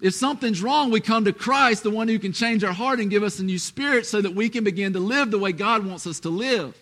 If 0.00 0.14
something's 0.14 0.62
wrong, 0.62 0.90
we 0.90 1.00
come 1.00 1.26
to 1.26 1.32
Christ, 1.32 1.82
the 1.82 1.90
one 1.90 2.08
who 2.08 2.18
can 2.18 2.32
change 2.32 2.64
our 2.64 2.72
heart 2.72 3.00
and 3.00 3.10
give 3.10 3.22
us 3.22 3.38
a 3.38 3.44
new 3.44 3.58
spirit 3.58 4.06
so 4.06 4.20
that 4.20 4.34
we 4.34 4.48
can 4.48 4.64
begin 4.64 4.94
to 4.94 5.00
live 5.00 5.30
the 5.30 5.38
way 5.38 5.52
God 5.52 5.86
wants 5.86 6.06
us 6.06 6.20
to 6.20 6.30
live. 6.30 6.79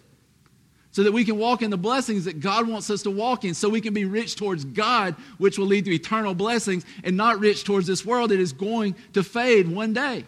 So 0.99 1.05
that 1.05 1.13
we 1.13 1.25
can 1.25 1.39
walk 1.39 1.63
in 1.63 1.71
the 1.71 1.77
blessings 1.77 2.25
that 2.25 2.41
God 2.41 2.67
wants 2.67 2.91
us 2.91 3.03
to 3.03 3.11
walk 3.13 3.45
in, 3.45 3.55
so 3.55 3.69
we 3.69 3.81
can 3.81 3.95
be 3.95 4.05
rich 4.05 4.35
towards 4.35 4.65
God, 4.65 5.15
which 5.37 5.57
will 5.57 5.67
lead 5.67 5.85
to 5.85 5.95
eternal 5.95 6.35
blessings, 6.35 6.85
and 7.05 7.17
not 7.17 7.39
rich 7.39 7.63
towards 7.63 7.87
this 7.87 8.05
world 8.05 8.33
that 8.33 8.41
is 8.41 8.53
going 8.53 8.97
to 9.13 9.23
fade 9.23 9.69
one 9.69 9.93
day. 9.93 10.25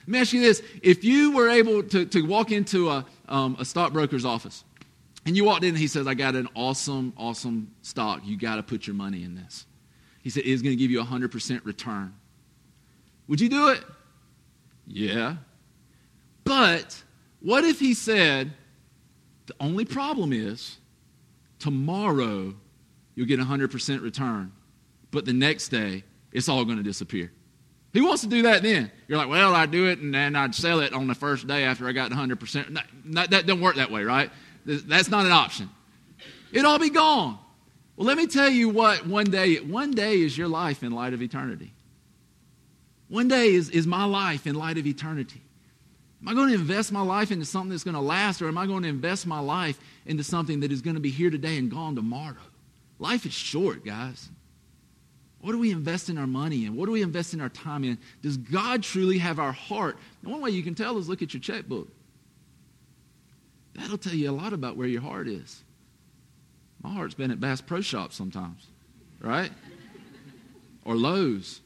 Let 0.00 0.08
me 0.08 0.20
ask 0.20 0.34
you 0.34 0.42
this 0.42 0.62
if 0.82 1.04
you 1.04 1.32
were 1.32 1.48
able 1.48 1.82
to, 1.84 2.04
to 2.04 2.20
walk 2.20 2.52
into 2.52 2.90
a, 2.90 3.06
um, 3.30 3.56
a 3.58 3.64
stockbroker's 3.64 4.26
office, 4.26 4.62
and 5.24 5.38
you 5.38 5.46
walked 5.46 5.64
in 5.64 5.70
and 5.70 5.78
he 5.78 5.86
says, 5.86 6.06
I 6.06 6.12
got 6.12 6.34
an 6.34 6.50
awesome, 6.54 7.14
awesome 7.16 7.70
stock. 7.80 8.20
You 8.26 8.36
got 8.36 8.56
to 8.56 8.62
put 8.62 8.86
your 8.86 8.96
money 8.96 9.24
in 9.24 9.34
this. 9.34 9.64
He 10.22 10.28
said, 10.28 10.42
it's 10.44 10.60
going 10.60 10.76
to 10.76 10.78
give 10.78 10.90
you 10.90 11.00
a 11.00 11.04
100% 11.06 11.64
return. 11.64 12.14
Would 13.28 13.40
you 13.40 13.48
do 13.48 13.68
it? 13.68 13.82
Yeah. 14.86 15.36
But 16.44 17.02
what 17.40 17.64
if 17.64 17.80
he 17.80 17.94
said, 17.94 18.52
the 19.46 19.54
only 19.60 19.84
problem 19.84 20.32
is 20.32 20.78
tomorrow 21.58 22.54
you'll 23.14 23.26
get 23.26 23.40
a 23.40 23.44
100% 23.44 24.02
return, 24.02 24.52
but 25.10 25.24
the 25.24 25.32
next 25.32 25.68
day 25.68 26.04
it's 26.32 26.48
all 26.48 26.64
going 26.64 26.78
to 26.78 26.82
disappear? 26.82 27.30
Who 27.92 28.06
wants 28.06 28.22
to 28.22 28.28
do 28.28 28.42
that 28.42 28.62
then? 28.62 28.90
You're 29.06 29.18
like, 29.18 29.28
well, 29.28 29.54
I'd 29.54 29.70
do 29.70 29.86
it 29.86 30.00
and 30.00 30.12
then 30.12 30.34
I'd 30.34 30.54
sell 30.54 30.80
it 30.80 30.92
on 30.92 31.06
the 31.06 31.14
first 31.14 31.46
day 31.46 31.62
after 31.62 31.86
I 31.86 31.92
got 31.92 32.10
100%. 32.10 32.70
No, 33.04 33.26
that 33.26 33.46
doesn't 33.46 33.60
work 33.60 33.76
that 33.76 33.90
way, 33.90 34.02
right? 34.02 34.30
That's 34.66 35.08
not 35.08 35.26
an 35.26 35.32
option. 35.32 35.70
It'll 36.52 36.72
all 36.72 36.78
be 36.78 36.90
gone. 36.90 37.38
Well, 37.96 38.06
let 38.06 38.16
me 38.16 38.26
tell 38.26 38.48
you 38.48 38.68
what 38.68 39.06
one 39.06 39.26
day, 39.26 39.56
one 39.56 39.92
day 39.92 40.20
is 40.20 40.36
your 40.36 40.48
life 40.48 40.82
in 40.82 40.90
light 40.90 41.14
of 41.14 41.22
eternity. 41.22 41.72
One 43.08 43.28
day 43.28 43.54
is, 43.54 43.70
is 43.70 43.86
my 43.86 44.04
life 44.04 44.46
in 44.46 44.56
light 44.56 44.76
of 44.76 44.86
eternity. 44.86 45.43
Am 46.24 46.30
I 46.30 46.34
going 46.34 46.48
to 46.48 46.54
invest 46.54 46.90
my 46.90 47.02
life 47.02 47.30
into 47.30 47.44
something 47.44 47.68
that's 47.68 47.84
going 47.84 47.96
to 47.96 48.00
last, 48.00 48.40
or 48.40 48.48
am 48.48 48.56
I 48.56 48.64
going 48.64 48.82
to 48.84 48.88
invest 48.88 49.26
my 49.26 49.40
life 49.40 49.78
into 50.06 50.24
something 50.24 50.60
that 50.60 50.72
is 50.72 50.80
going 50.80 50.94
to 50.94 51.00
be 51.00 51.10
here 51.10 51.28
today 51.28 51.58
and 51.58 51.70
gone 51.70 51.94
tomorrow? 51.94 52.36
Life 52.98 53.26
is 53.26 53.34
short, 53.34 53.84
guys. 53.84 54.30
What 55.42 55.52
do 55.52 55.58
we 55.58 55.70
invest 55.70 56.08
in 56.08 56.16
our 56.16 56.26
money 56.26 56.64
in? 56.64 56.76
What 56.76 56.86
do 56.86 56.92
we 56.92 57.02
invest 57.02 57.34
in 57.34 57.42
our 57.42 57.50
time 57.50 57.84
in? 57.84 57.98
Does 58.22 58.38
God 58.38 58.82
truly 58.82 59.18
have 59.18 59.38
our 59.38 59.52
heart? 59.52 59.98
And 60.22 60.32
one 60.32 60.40
way 60.40 60.48
you 60.48 60.62
can 60.62 60.74
tell 60.74 60.96
is 60.96 61.10
look 61.10 61.20
at 61.20 61.34
your 61.34 61.42
checkbook. 61.42 61.88
That'll 63.74 63.98
tell 63.98 64.14
you 64.14 64.30
a 64.30 64.32
lot 64.32 64.54
about 64.54 64.78
where 64.78 64.88
your 64.88 65.02
heart 65.02 65.28
is. 65.28 65.62
My 66.82 66.88
heart's 66.88 67.12
been 67.12 67.32
at 67.32 67.40
Bass 67.40 67.60
Pro 67.60 67.82
Shops 67.82 68.16
sometimes, 68.16 68.66
right? 69.20 69.50
or 70.86 70.96
Lowe's. 70.96 71.60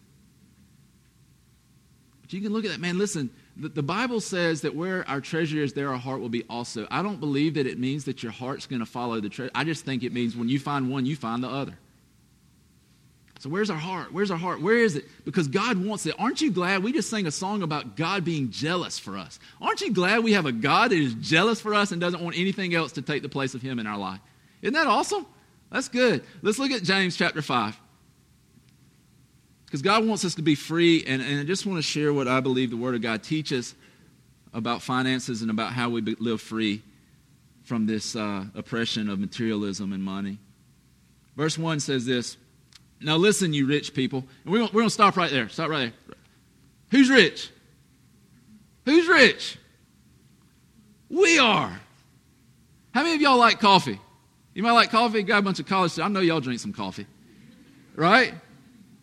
But 2.23 2.33
you 2.33 2.41
can 2.41 2.53
look 2.53 2.65
at 2.65 2.73
that, 2.73 2.81
man. 2.81 2.99
Listen, 2.99 3.31
the, 3.59 3.83
Bible 3.83 4.21
says 4.21 4.61
that 4.61 4.75
where 4.75 5.09
our 5.09 5.21
treasure 5.21 5.63
is, 5.63 5.73
there 5.73 5.89
our 5.89 5.99
heart 5.99 6.21
will 6.21 6.29
be 6.29 6.45
also. 6.49 6.87
I 6.91 7.03
don't 7.03 7.19
believe 7.19 7.55
that 7.55 7.67
it 7.67 7.79
means 7.79 8.05
that 8.05 8.23
your 8.23 8.31
heart's 8.31 8.67
going 8.67 8.81
to 8.81 8.87
follow 8.87 9.21
the 9.21 9.29
treasure. 9.29 9.51
I 9.55 9.65
just 9.65 9.85
think 9.85 10.05
it 10.05 10.13
means 10.13 10.37
when 10.37 10.49
you 10.49 10.61
find 10.61 10.91
one, 10.91 11.07
you 11.07 11.17
find 11.17 11.43
the 11.43 11.49
other. 11.49 11.77
So 13.41 13.49
where's 13.49 13.71
our 13.71 13.79
heart? 13.79 14.13
Where's 14.13 14.31
our 14.31 14.37
heart? 14.37 14.61
Where 14.61 14.77
is 14.77 14.97
it? 14.97 15.05
Because 15.25 15.47
God 15.49 15.85
wants 15.85 16.07
it. 16.07 16.15
Aren't 16.19 16.41
you 16.41 16.51
glad 16.51 16.83
we 16.83 16.93
just 16.93 17.09
sang 17.09 17.27
a 17.27 17.31
song 17.31 17.63
about 17.63 17.97
God 17.97 18.25
being 18.25 18.51
jealous 18.51 18.99
for 18.99 19.17
us? 19.17 19.39
Aren't 19.61 19.81
you 19.81 19.93
glad 19.93 20.25
we 20.25 20.33
have 20.33 20.47
a 20.47 20.53
God 20.53 20.91
that 20.91 20.99
is 20.99 21.15
jealous 21.15 21.61
for 21.61 21.75
us 21.75 21.93
and 21.93 22.01
doesn't 22.01 22.21
want 22.21 22.37
anything 22.37 22.75
else 22.75 22.93
to 22.93 23.03
take 23.03 23.23
the 23.23 23.29
place 23.29 23.55
of 23.55 23.63
Him 23.63 23.79
in 23.79 23.87
our 23.87 23.99
life? 23.99 24.21
Isn't 24.63 24.75
that 24.75 24.89
awesome? 24.89 25.25
That's 25.71 25.89
good. 25.89 26.25
Let's 26.43 26.59
look 26.59 26.73
at 26.73 26.83
James 26.83 27.17
chapter 27.17 27.43
5. 27.43 27.79
Because 29.69 29.83
God 29.83 30.07
wants 30.07 30.25
us 30.25 30.35
to 30.37 30.43
be 30.43 30.55
free, 30.55 31.05
and, 31.07 31.21
and 31.21 31.41
I 31.41 31.45
just 31.45 31.67
want 31.67 31.77
to 31.77 31.83
share 31.83 32.13
what 32.13 32.27
I 32.27 32.41
believe 32.41 32.71
the 32.71 32.77
Word 32.77 32.95
of 32.95 33.03
God 33.03 33.23
teaches 33.23 33.75
about 34.55 34.81
finances 34.81 35.43
and 35.43 35.51
about 35.51 35.75
how 35.75 35.91
we 35.91 36.01
live 36.01 36.41
free 36.41 36.83
from 37.65 37.87
this 37.87 38.17
uh, 38.17 38.47
oppression 38.55 39.11
of 39.11 39.19
materialism 39.19 39.93
and 39.93 40.03
money. 40.03 40.39
Verse 41.37 41.59
1 41.59 41.81
says 41.81 42.07
this 42.07 42.39
now, 43.01 43.17
listen, 43.17 43.53
you 43.53 43.67
rich 43.67 43.95
people. 43.95 44.25
And 44.45 44.53
we're, 44.53 44.63
we're 44.63 44.69
going 44.69 44.87
to 44.87 44.91
stop 44.91 45.17
right 45.17 45.31
there. 45.31 45.49
Stop 45.49 45.71
right 45.71 45.93
there. 46.07 46.17
Who's 46.91 47.11
rich? 47.11 47.51
Who's 48.85 49.07
rich? 49.07 49.59
We 51.09 51.39
are. 51.39 51.81
How 52.93 53.03
many 53.03 53.15
of 53.15 53.21
y'all 53.21 53.39
like 53.39 53.61
coffee? 53.61 54.01
You 54.55 54.63
might 54.63 54.73
like 54.73 54.91
coffee? 54.91 55.23
Got 55.23 55.39
a 55.39 55.43
bunch 55.43 55.61
of 55.61 55.67
college 55.67 55.93
students. 55.93 56.11
I 56.11 56.13
know 56.13 56.21
y'all 56.21 56.41
drink 56.41 56.61
some 56.61 56.73
coffee. 56.73 57.07
Right? 57.95 58.35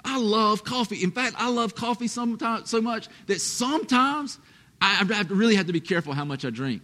I 0.05 0.17
love 0.17 0.63
coffee. 0.63 1.03
In 1.03 1.11
fact, 1.11 1.35
I 1.37 1.49
love 1.49 1.75
coffee 1.75 2.07
sometimes, 2.07 2.69
so 2.69 2.81
much 2.81 3.07
that 3.27 3.41
sometimes 3.41 4.39
I, 4.79 5.05
I 5.09 5.21
really 5.33 5.55
have 5.55 5.67
to 5.67 5.73
be 5.73 5.81
careful 5.81 6.13
how 6.13 6.25
much 6.25 6.45
I 6.45 6.49
drink. 6.49 6.81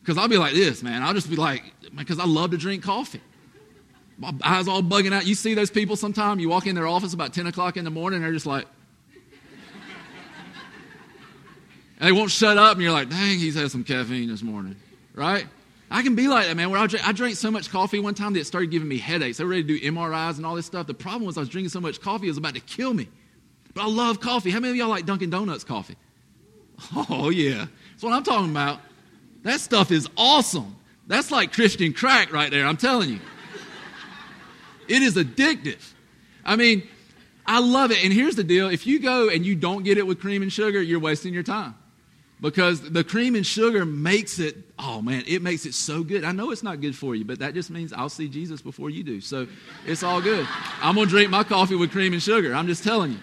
Because 0.00 0.18
I'll 0.18 0.28
be 0.28 0.38
like 0.38 0.54
this, 0.54 0.82
man. 0.82 1.02
I'll 1.02 1.14
just 1.14 1.30
be 1.30 1.36
like, 1.36 1.62
because 1.94 2.18
I 2.18 2.24
love 2.24 2.50
to 2.50 2.56
drink 2.56 2.82
coffee 2.82 3.20
my 4.22 4.32
eyes 4.44 4.68
all 4.68 4.82
bugging 4.82 5.12
out. 5.12 5.26
You 5.26 5.34
see 5.34 5.54
those 5.54 5.70
people 5.70 5.96
sometime, 5.96 6.38
you 6.38 6.48
walk 6.48 6.66
in 6.66 6.74
their 6.74 6.86
office 6.86 7.12
about 7.12 7.34
10 7.34 7.48
o'clock 7.48 7.76
in 7.76 7.84
the 7.84 7.90
morning, 7.90 8.18
and 8.18 8.24
they're 8.24 8.32
just 8.32 8.46
like, 8.46 8.66
and 11.98 12.08
they 12.08 12.12
won't 12.12 12.30
shut 12.30 12.56
up, 12.56 12.74
and 12.74 12.82
you're 12.82 12.92
like, 12.92 13.10
dang, 13.10 13.38
he's 13.38 13.56
had 13.56 13.70
some 13.70 13.84
caffeine 13.84 14.28
this 14.28 14.42
morning, 14.42 14.76
right? 15.14 15.46
I 15.92 16.02
can 16.02 16.14
be 16.14 16.26
like 16.26 16.46
that, 16.46 16.56
man. 16.56 16.70
Where 16.70 16.80
I 16.80 16.86
drank, 16.86 17.06
I 17.06 17.12
drank 17.12 17.36
so 17.36 17.50
much 17.50 17.70
coffee 17.70 18.00
one 18.00 18.14
time 18.14 18.32
that 18.32 18.40
it 18.40 18.46
started 18.46 18.70
giving 18.70 18.88
me 18.88 18.96
headaches. 18.96 19.38
I 19.40 19.44
was 19.44 19.50
ready 19.50 19.62
to 19.62 19.78
do 19.78 19.92
MRIs 19.92 20.38
and 20.38 20.46
all 20.46 20.54
this 20.54 20.64
stuff. 20.64 20.86
The 20.86 20.94
problem 20.94 21.26
was 21.26 21.36
I 21.36 21.40
was 21.40 21.50
drinking 21.50 21.68
so 21.68 21.80
much 21.80 22.00
coffee, 22.00 22.26
it 22.26 22.30
was 22.30 22.38
about 22.38 22.54
to 22.54 22.60
kill 22.60 22.94
me. 22.94 23.08
But 23.74 23.82
I 23.82 23.86
love 23.88 24.18
coffee. 24.18 24.50
How 24.50 24.60
many 24.60 24.70
of 24.70 24.76
y'all 24.76 24.88
like 24.88 25.04
Dunkin' 25.06 25.30
Donuts 25.30 25.64
coffee? 25.64 25.96
Oh, 27.08 27.28
yeah. 27.28 27.66
That's 27.92 28.02
what 28.02 28.12
I'm 28.12 28.24
talking 28.24 28.50
about. 28.50 28.80
That 29.42 29.60
stuff 29.60 29.92
is 29.92 30.08
awesome. 30.16 30.74
That's 31.06 31.30
like 31.30 31.52
Christian 31.52 31.92
crack 31.92 32.32
right 32.32 32.50
there, 32.50 32.66
I'm 32.66 32.76
telling 32.76 33.10
you. 33.10 33.20
It 34.88 35.02
is 35.02 35.14
addictive. 35.14 35.92
I 36.44 36.56
mean, 36.56 36.82
I 37.46 37.60
love 37.60 37.92
it. 37.92 38.02
And 38.02 38.12
here's 38.12 38.34
the 38.34 38.42
deal 38.42 38.68
if 38.68 38.86
you 38.86 38.98
go 38.98 39.28
and 39.28 39.46
you 39.46 39.54
don't 39.54 39.84
get 39.84 39.98
it 39.98 40.06
with 40.06 40.20
cream 40.20 40.42
and 40.42 40.52
sugar, 40.52 40.82
you're 40.82 40.98
wasting 40.98 41.32
your 41.32 41.42
time. 41.44 41.74
Because 42.42 42.80
the 42.90 43.04
cream 43.04 43.36
and 43.36 43.46
sugar 43.46 43.86
makes 43.86 44.40
it, 44.40 44.56
oh 44.76 45.00
man, 45.00 45.22
it 45.28 45.42
makes 45.42 45.64
it 45.64 45.74
so 45.74 46.02
good. 46.02 46.24
I 46.24 46.32
know 46.32 46.50
it's 46.50 46.64
not 46.64 46.80
good 46.80 46.96
for 46.96 47.14
you, 47.14 47.24
but 47.24 47.38
that 47.38 47.54
just 47.54 47.70
means 47.70 47.92
I'll 47.92 48.08
see 48.08 48.28
Jesus 48.28 48.60
before 48.60 48.90
you 48.90 49.04
do. 49.04 49.20
So 49.20 49.46
it's 49.86 50.02
all 50.02 50.20
good. 50.20 50.46
I'm 50.80 50.96
going 50.96 51.06
to 51.06 51.10
drink 51.10 51.30
my 51.30 51.44
coffee 51.44 51.76
with 51.76 51.92
cream 51.92 52.12
and 52.12 52.20
sugar. 52.20 52.52
I'm 52.52 52.66
just 52.66 52.82
telling 52.82 53.12
you. 53.12 53.18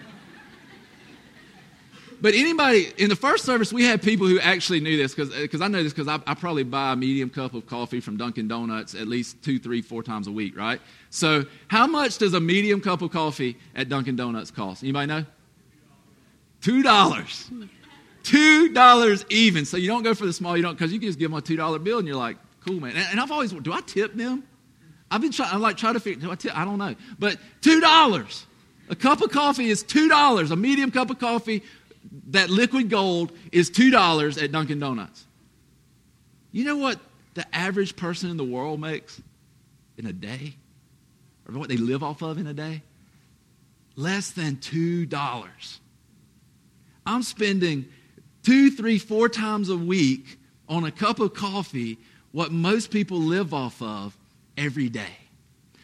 But 2.22 2.34
anybody, 2.34 2.92
in 2.96 3.10
the 3.10 3.16
first 3.16 3.44
service, 3.44 3.72
we 3.74 3.84
had 3.84 4.02
people 4.02 4.26
who 4.26 4.40
actually 4.40 4.80
knew 4.80 4.96
this 4.96 5.14
because 5.14 5.60
I 5.60 5.68
know 5.68 5.82
this 5.82 5.92
because 5.92 6.08
I, 6.08 6.18
I, 6.26 6.34
probably 6.34 6.64
buy 6.64 6.92
a 6.92 6.96
medium 6.96 7.30
cup 7.30 7.52
of 7.54 7.66
coffee 7.66 8.00
from 8.00 8.16
Dunkin' 8.16 8.48
Donuts 8.48 8.94
at 8.94 9.06
least 9.06 9.42
two, 9.42 9.58
three, 9.58 9.80
four 9.80 10.02
times 10.02 10.26
a 10.26 10.32
week, 10.32 10.56
right? 10.56 10.80
So, 11.08 11.46
how 11.68 11.86
much 11.86 12.18
does 12.18 12.34
a 12.34 12.40
medium 12.40 12.82
cup 12.82 13.00
of 13.00 13.10
coffee 13.10 13.56
at 13.74 13.88
Dunkin' 13.88 14.16
Donuts 14.16 14.50
cost? 14.50 14.82
Anybody 14.82 15.06
know? 15.06 15.24
Two 16.60 16.82
dollars. 16.82 17.50
Two 18.22 18.72
dollars 18.72 19.24
even. 19.30 19.64
So 19.64 19.76
you 19.76 19.88
don't 19.88 20.02
go 20.02 20.14
for 20.14 20.26
the 20.26 20.32
small, 20.32 20.56
you 20.56 20.62
don't 20.62 20.74
because 20.74 20.92
you 20.92 20.98
can 20.98 21.08
just 21.08 21.18
give 21.18 21.30
them 21.30 21.38
a 21.38 21.42
two 21.42 21.56
dollar 21.56 21.78
bill 21.78 21.98
and 21.98 22.06
you're 22.06 22.16
like, 22.16 22.36
cool 22.64 22.80
man. 22.80 22.96
And, 22.96 23.06
and 23.12 23.20
I've 23.20 23.30
always, 23.30 23.52
do 23.52 23.72
I 23.72 23.80
tip 23.80 24.14
them? 24.14 24.44
I've 25.10 25.20
been 25.20 25.32
trying. 25.32 25.52
I'm 25.52 25.60
like 25.60 25.76
trying 25.76 25.94
to 25.94 26.00
figure. 26.00 26.20
Do 26.20 26.30
I 26.30 26.36
tip? 26.36 26.56
I 26.56 26.64
don't 26.64 26.78
know. 26.78 26.94
But 27.18 27.38
two 27.60 27.80
dollars. 27.80 28.46
A 28.88 28.96
cup 28.96 29.20
of 29.20 29.30
coffee 29.30 29.70
is 29.70 29.82
two 29.82 30.08
dollars. 30.08 30.50
A 30.50 30.56
medium 30.56 30.90
cup 30.90 31.10
of 31.10 31.18
coffee 31.18 31.62
that 32.28 32.50
liquid 32.50 32.90
gold 32.90 33.32
is 33.52 33.70
$2 33.70 34.42
at 34.42 34.52
Dunkin' 34.52 34.78
Donuts. 34.78 35.26
You 36.52 36.64
know 36.64 36.76
what 36.76 36.98
the 37.34 37.46
average 37.54 37.96
person 37.96 38.30
in 38.30 38.36
the 38.36 38.44
world 38.44 38.80
makes 38.80 39.20
in 39.96 40.06
a 40.06 40.12
day? 40.12 40.54
Or 41.48 41.58
what 41.58 41.68
they 41.68 41.76
live 41.76 42.02
off 42.02 42.22
of 42.22 42.38
in 42.38 42.46
a 42.46 42.54
day? 42.54 42.82
Less 43.96 44.30
than 44.30 44.56
$2. 44.56 45.78
I'm 47.06 47.22
spending 47.22 47.88
two, 48.42 48.70
three, 48.70 48.98
four 48.98 49.28
times 49.28 49.68
a 49.68 49.76
week 49.76 50.38
on 50.68 50.84
a 50.84 50.90
cup 50.90 51.20
of 51.20 51.34
coffee 51.34 51.98
what 52.32 52.52
most 52.52 52.90
people 52.90 53.18
live 53.18 53.52
off 53.52 53.80
of 53.82 54.16
every 54.56 54.88
day. 54.88 55.16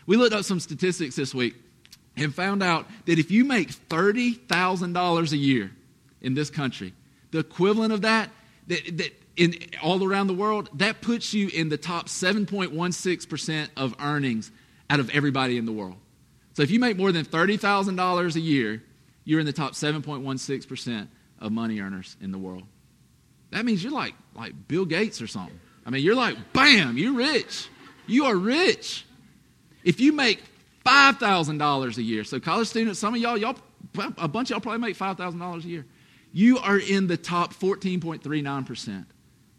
We 0.07 0.17
looked 0.17 0.35
up 0.35 0.45
some 0.45 0.61
statistics 0.61 1.17
this 1.17 1.35
week 1.35 1.55
and 2.17 2.35
found 2.35 2.63
out 2.63 2.87
that 3.07 3.19
if 3.19 3.31
you 3.31 3.45
make 3.45 3.71
$30,000 3.89 5.33
a 5.33 5.37
year 5.37 5.73
in 6.21 6.35
this 6.35 6.51
country, 6.51 6.95
the 7.33 7.39
equivalent 7.39 7.93
of 7.93 8.03
that, 8.03 8.31
that, 8.69 8.99
that 8.99 9.23
in 9.37 9.55
all 9.83 10.03
around 10.03 10.29
the 10.29 10.35
world, 10.35 10.71
that 10.75 11.01
puts 11.01 11.35
you 11.35 11.49
in 11.49 11.69
the 11.69 11.77
top 11.77 12.07
7.16% 12.07 13.69
of 13.77 13.95
earnings 14.01 14.51
out 14.89 15.01
of 15.01 15.11
everybody 15.11 15.59
in 15.59 15.67
the 15.67 15.73
world. 15.73 15.97
So 16.55 16.63
if 16.63 16.71
you 16.71 16.81
make 16.81 16.97
more 16.97 17.13
than 17.13 17.25
$30,000 17.25 18.37
a 18.37 18.41
year, 18.41 18.83
you're 19.25 19.41
in 19.41 19.47
the 19.47 19.53
top 19.53 19.73
7.16% 19.73 21.09
of 21.41 21.53
money 21.53 21.81
earners 21.81 22.17
in 22.21 22.33
the 22.33 22.39
world. 22.39 22.65
That 23.51 23.65
means 23.65 23.83
you're 23.83 23.93
like, 23.93 24.15
like 24.35 24.55
Bill 24.69 24.85
Gates 24.85 25.23
or 25.23 25.27
something. 25.27 25.59
I 25.85 25.91
mean, 25.91 26.03
you're 26.03 26.17
like, 26.17 26.53
bam, 26.53 26.99
you're 26.99 27.15
rich. 27.15 27.69
You 28.07 28.25
are 28.27 28.37
rich. 28.37 29.05
If 29.85 30.01
you 30.01 30.13
make 30.13 30.43
$5,000 30.85 31.97
a 31.97 32.03
year, 32.03 32.25
so 32.25 32.41
college 32.41 32.69
students, 32.69 32.99
some 32.99 33.15
of 33.15 33.21
y'all, 33.21 33.37
y'all, 33.37 33.57
a 34.19 34.29
bunch 34.29 34.51
of 34.51 34.57
y'all 34.57 34.61
probably 34.61 34.81
make 34.81 34.97
$5,000 34.97 35.65
a 35.65 35.69
year. 35.69 35.87
You 36.33 36.59
are 36.59 36.79
in 36.79 37.07
the 37.07 37.17
top 37.17 37.55
14.39% 37.55 39.07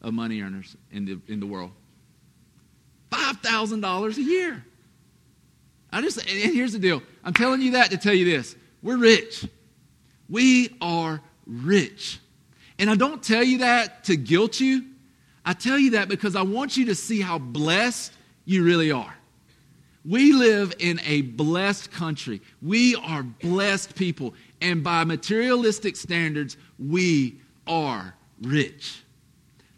of 0.02 0.14
money 0.14 0.42
earners 0.42 0.76
in 0.92 1.06
the, 1.06 1.20
in 1.28 1.40
the 1.40 1.46
world. 1.46 1.72
$5,000 3.12 4.18
a 4.18 4.22
year. 4.22 4.66
I 5.92 6.02
just, 6.02 6.18
and 6.18 6.54
here's 6.54 6.74
the 6.74 6.80
deal. 6.80 7.02
I'm 7.24 7.34
telling 7.34 7.62
you 7.62 7.72
that 7.72 7.92
to 7.92 7.98
tell 7.98 8.14
you 8.14 8.26
this. 8.26 8.56
We're 8.84 8.98
rich. 8.98 9.48
We 10.30 10.76
are 10.82 11.22
rich. 11.48 12.20
And 12.78 12.90
I 12.90 12.96
don't 12.96 13.24
tell 13.24 13.44
you 13.44 13.60
that 13.60 14.04
to 14.06 14.16
guilt 14.16 14.60
you. 14.60 14.86
I 15.46 15.54
tell 15.54 15.80
you 15.80 15.92
that 15.92 16.10
because 16.10 16.36
I 16.36 16.42
want 16.42 16.78
you 16.78 16.86
to 16.86 16.96
see 16.96 17.22
how 17.22 17.40
blessed 17.40 18.14
you 18.46 18.64
really 18.64 18.92
are. 18.92 19.14
We 20.06 20.32
live 20.34 20.74
in 20.80 21.02
a 21.06 21.22
blessed 21.22 21.92
country. 21.92 22.42
We 22.62 22.96
are 22.96 23.24
blessed 23.24 23.96
people. 23.96 24.34
And 24.62 24.84
by 24.84 25.04
materialistic 25.04 25.96
standards, 25.96 26.56
we 26.80 27.40
are 27.66 28.14
rich. 28.42 29.04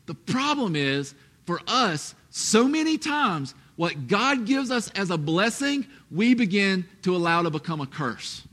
The 0.05 0.13
problem 0.13 0.75
is, 0.75 1.15
for 1.45 1.61
us, 1.67 2.15
so 2.29 2.67
many 2.67 2.97
times, 2.97 3.55
what 3.75 4.07
God 4.07 4.45
gives 4.45 4.71
us 4.71 4.89
as 4.91 5.09
a 5.09 5.17
blessing, 5.17 5.87
we 6.11 6.33
begin 6.33 6.85
to 7.03 7.15
allow 7.15 7.41
to 7.41 7.49
become 7.49 7.81
a 7.81 7.87
curse. 7.87 8.43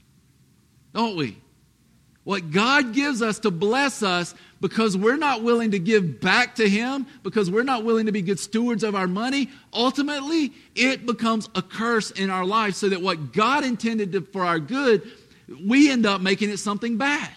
Don't 0.94 1.16
we? 1.16 1.36
What 2.26 2.50
God 2.50 2.92
gives 2.92 3.22
us 3.22 3.38
to 3.38 3.52
bless 3.52 4.02
us 4.02 4.34
because 4.60 4.96
we're 4.96 5.16
not 5.16 5.44
willing 5.44 5.70
to 5.70 5.78
give 5.78 6.20
back 6.20 6.56
to 6.56 6.68
Him, 6.68 7.06
because 7.22 7.48
we're 7.48 7.62
not 7.62 7.84
willing 7.84 8.06
to 8.06 8.12
be 8.12 8.20
good 8.20 8.40
stewards 8.40 8.82
of 8.82 8.96
our 8.96 9.06
money, 9.06 9.48
ultimately 9.72 10.52
it 10.74 11.06
becomes 11.06 11.48
a 11.54 11.62
curse 11.62 12.10
in 12.10 12.28
our 12.28 12.44
life 12.44 12.74
so 12.74 12.88
that 12.88 13.00
what 13.00 13.32
God 13.32 13.64
intended 13.64 14.10
to, 14.10 14.22
for 14.22 14.44
our 14.44 14.58
good, 14.58 15.08
we 15.64 15.88
end 15.88 16.04
up 16.04 16.20
making 16.20 16.50
it 16.50 16.56
something 16.56 16.96
bad. 16.96 17.30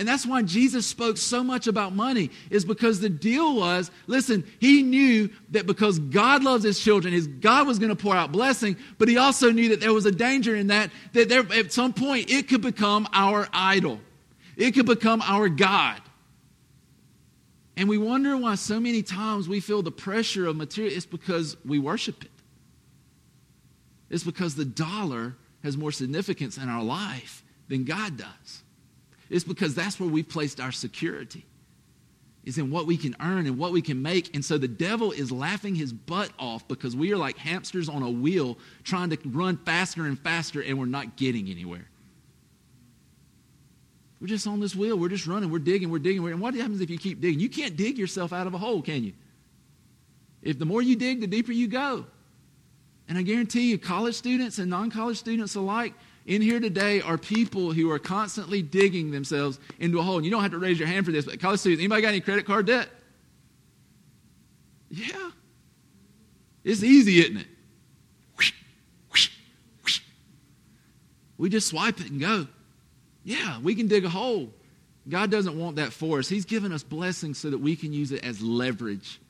And 0.00 0.08
that's 0.08 0.24
why 0.24 0.40
Jesus 0.40 0.86
spoke 0.86 1.18
so 1.18 1.44
much 1.44 1.66
about 1.66 1.94
money, 1.94 2.30
is 2.48 2.64
because 2.64 3.00
the 3.00 3.10
deal 3.10 3.54
was 3.54 3.90
listen, 4.06 4.50
he 4.58 4.82
knew 4.82 5.28
that 5.50 5.66
because 5.66 5.98
God 5.98 6.42
loves 6.42 6.64
his 6.64 6.80
children, 6.80 7.12
his 7.12 7.26
God 7.26 7.66
was 7.66 7.78
going 7.78 7.94
to 7.94 8.02
pour 8.02 8.16
out 8.16 8.32
blessing, 8.32 8.78
but 8.96 9.08
he 9.08 9.18
also 9.18 9.50
knew 9.50 9.68
that 9.68 9.80
there 9.80 9.92
was 9.92 10.06
a 10.06 10.10
danger 10.10 10.56
in 10.56 10.68
that, 10.68 10.90
that 11.12 11.28
there, 11.28 11.44
at 11.52 11.70
some 11.70 11.92
point 11.92 12.30
it 12.30 12.48
could 12.48 12.62
become 12.62 13.06
our 13.12 13.46
idol, 13.52 14.00
it 14.56 14.70
could 14.70 14.86
become 14.86 15.20
our 15.20 15.50
God. 15.50 16.00
And 17.76 17.86
we 17.86 17.98
wonder 17.98 18.34
why 18.38 18.54
so 18.54 18.80
many 18.80 19.02
times 19.02 19.50
we 19.50 19.60
feel 19.60 19.82
the 19.82 19.92
pressure 19.92 20.46
of 20.46 20.56
material. 20.56 20.96
It's 20.96 21.04
because 21.04 21.58
we 21.62 21.78
worship 21.78 22.24
it. 22.24 22.30
It's 24.08 24.24
because 24.24 24.54
the 24.54 24.64
dollar 24.64 25.36
has 25.62 25.76
more 25.76 25.92
significance 25.92 26.56
in 26.56 26.70
our 26.70 26.82
life 26.82 27.44
than 27.68 27.84
God 27.84 28.16
does. 28.16 28.62
It's 29.30 29.44
because 29.44 29.74
that's 29.74 29.98
where 30.00 30.08
we've 30.08 30.28
placed 30.28 30.60
our 30.60 30.72
security, 30.72 31.46
is 32.44 32.58
in 32.58 32.70
what 32.70 32.86
we 32.86 32.96
can 32.96 33.14
earn 33.20 33.46
and 33.46 33.56
what 33.56 33.70
we 33.70 33.80
can 33.80 34.02
make. 34.02 34.34
And 34.34 34.44
so 34.44 34.58
the 34.58 34.68
devil 34.68 35.12
is 35.12 35.30
laughing 35.30 35.76
his 35.76 35.92
butt 35.92 36.30
off 36.38 36.66
because 36.66 36.96
we 36.96 37.12
are 37.12 37.16
like 37.16 37.38
hamsters 37.38 37.88
on 37.88 38.02
a 38.02 38.10
wheel 38.10 38.58
trying 38.82 39.10
to 39.10 39.18
run 39.26 39.56
faster 39.58 40.04
and 40.04 40.18
faster 40.18 40.60
and 40.60 40.78
we're 40.78 40.86
not 40.86 41.16
getting 41.16 41.48
anywhere. 41.48 41.86
We're 44.20 44.26
just 44.26 44.46
on 44.46 44.60
this 44.60 44.74
wheel. 44.74 44.98
We're 44.98 45.08
just 45.08 45.26
running. 45.26 45.50
We're 45.50 45.60
digging. 45.60 45.90
We're 45.90 45.98
digging. 45.98 46.26
And 46.26 46.40
what 46.40 46.54
happens 46.54 46.80
if 46.80 46.90
you 46.90 46.98
keep 46.98 47.20
digging? 47.20 47.40
You 47.40 47.48
can't 47.48 47.76
dig 47.76 47.96
yourself 47.96 48.32
out 48.32 48.46
of 48.46 48.52
a 48.52 48.58
hole, 48.58 48.82
can 48.82 49.02
you? 49.04 49.14
If 50.42 50.58
the 50.58 50.66
more 50.66 50.82
you 50.82 50.96
dig, 50.96 51.20
the 51.20 51.26
deeper 51.26 51.52
you 51.52 51.68
go. 51.68 52.04
And 53.08 53.16
I 53.16 53.22
guarantee 53.22 53.70
you, 53.70 53.78
college 53.78 54.14
students 54.14 54.58
and 54.58 54.70
non 54.70 54.90
college 54.90 55.18
students 55.18 55.54
alike, 55.54 55.94
in 56.26 56.42
here 56.42 56.60
today 56.60 57.00
are 57.00 57.18
people 57.18 57.72
who 57.72 57.90
are 57.90 57.98
constantly 57.98 58.62
digging 58.62 59.10
themselves 59.10 59.58
into 59.78 59.98
a 59.98 60.02
hole. 60.02 60.16
And 60.16 60.24
you 60.24 60.30
don't 60.30 60.42
have 60.42 60.52
to 60.52 60.58
raise 60.58 60.78
your 60.78 60.88
hand 60.88 61.06
for 61.06 61.12
this, 61.12 61.24
but 61.24 61.40
college 61.40 61.60
students, 61.60 61.80
anybody 61.80 62.02
got 62.02 62.08
any 62.08 62.20
credit 62.20 62.46
card 62.46 62.66
debt? 62.66 62.88
Yeah. 64.90 65.30
It's 66.64 66.82
easy, 66.82 67.20
isn't 67.20 67.38
it? 67.38 67.46
We 71.38 71.48
just 71.48 71.68
swipe 71.68 72.00
it 72.00 72.10
and 72.10 72.20
go. 72.20 72.46
Yeah, 73.24 73.60
we 73.60 73.74
can 73.74 73.88
dig 73.88 74.04
a 74.04 74.10
hole. 74.10 74.50
God 75.08 75.30
doesn't 75.30 75.58
want 75.58 75.76
that 75.76 75.90
for 75.90 76.18
us. 76.18 76.28
He's 76.28 76.44
given 76.44 76.70
us 76.70 76.82
blessings 76.82 77.38
so 77.38 77.48
that 77.48 77.58
we 77.58 77.76
can 77.76 77.94
use 77.94 78.12
it 78.12 78.22
as 78.22 78.42
leverage. 78.42 79.20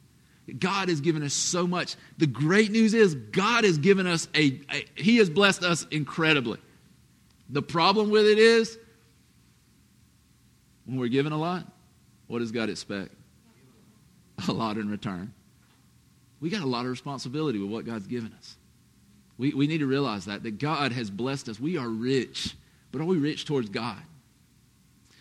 God 0.59 0.89
has 0.89 1.01
given 1.01 1.23
us 1.23 1.33
so 1.33 1.69
much. 1.69 1.95
The 2.19 2.27
great 2.27 2.73
news 2.73 2.95
is 2.95 3.15
God 3.15 3.63
has 3.63 3.79
given 3.79 4.09
us 4.09 4.27
a, 4.35 4.61
a 4.73 4.85
He 4.97 5.19
has 5.19 5.31
blessed 5.31 5.63
us 5.63 5.87
incredibly. 5.93 6.59
The 7.51 7.63
problem 7.63 8.11
with 8.11 8.27
it 8.27 8.39
is, 8.39 8.79
when 10.87 10.99
we're 10.99 11.09
given 11.09 11.33
a 11.33 11.39
lot, 11.39 11.67
what 12.27 12.39
does 12.39 12.53
God 12.53 12.71
expect? 12.71 13.13
A 14.49 14.53
lot 14.53 14.79
in 14.79 14.89
return. 14.89 15.33
We 16.41 16.49
got 16.49 16.63
a 16.63 16.67
lot 16.67 16.85
of 16.85 16.91
responsibility 16.91 17.59
with 17.59 17.71
what 17.71 17.85
God's 17.85 18.07
given 18.07 18.33
us. 18.39 18.57
We, 19.37 19.53
we 19.53 19.67
need 19.67 19.79
to 19.79 19.87
realize 19.87 20.27
that, 20.27 20.43
that 20.45 20.59
God 20.59 20.93
has 20.93 21.11
blessed 21.11 21.49
us. 21.49 21.59
We 21.59 21.77
are 21.77 21.89
rich, 21.89 22.55
but 22.93 23.01
are 23.01 23.05
we 23.05 23.19
rich 23.19 23.45
towards 23.45 23.69
God? 23.69 23.99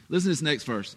Listen 0.08 0.26
to 0.26 0.30
this 0.30 0.42
next 0.42 0.63
verse. 0.63 0.96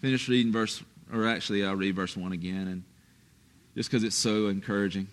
Finish 0.00 0.28
reading 0.28 0.52
verse, 0.52 0.82
or 1.12 1.26
actually, 1.26 1.64
I'll 1.64 1.76
read 1.76 1.96
verse 1.96 2.16
1 2.16 2.32
again, 2.32 2.68
and 2.68 2.84
just 3.74 3.90
because 3.90 4.04
it's 4.04 4.16
so 4.16 4.48
encouraging. 4.48 5.08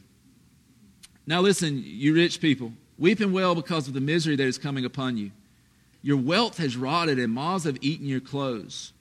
Now, 1.26 1.42
listen, 1.42 1.82
you 1.86 2.14
rich 2.14 2.42
people. 2.42 2.74
Weep 3.02 3.20
and 3.20 3.34
wail 3.34 3.56
because 3.56 3.88
of 3.88 3.96
the 3.96 4.00
misery 4.00 4.36
that 4.36 4.46
is 4.46 4.60
coming 4.60 4.86
upon 4.86 5.18
you. 5.18 5.32
Your 6.04 6.18
wealth 6.18 6.60
has 6.60 6.78
rotted, 6.78 7.18
and 7.18 7.34
moths 7.34 7.66
have 7.66 7.80
eaten 7.82 8.06
your 8.06 8.20
clothes. 8.20 8.94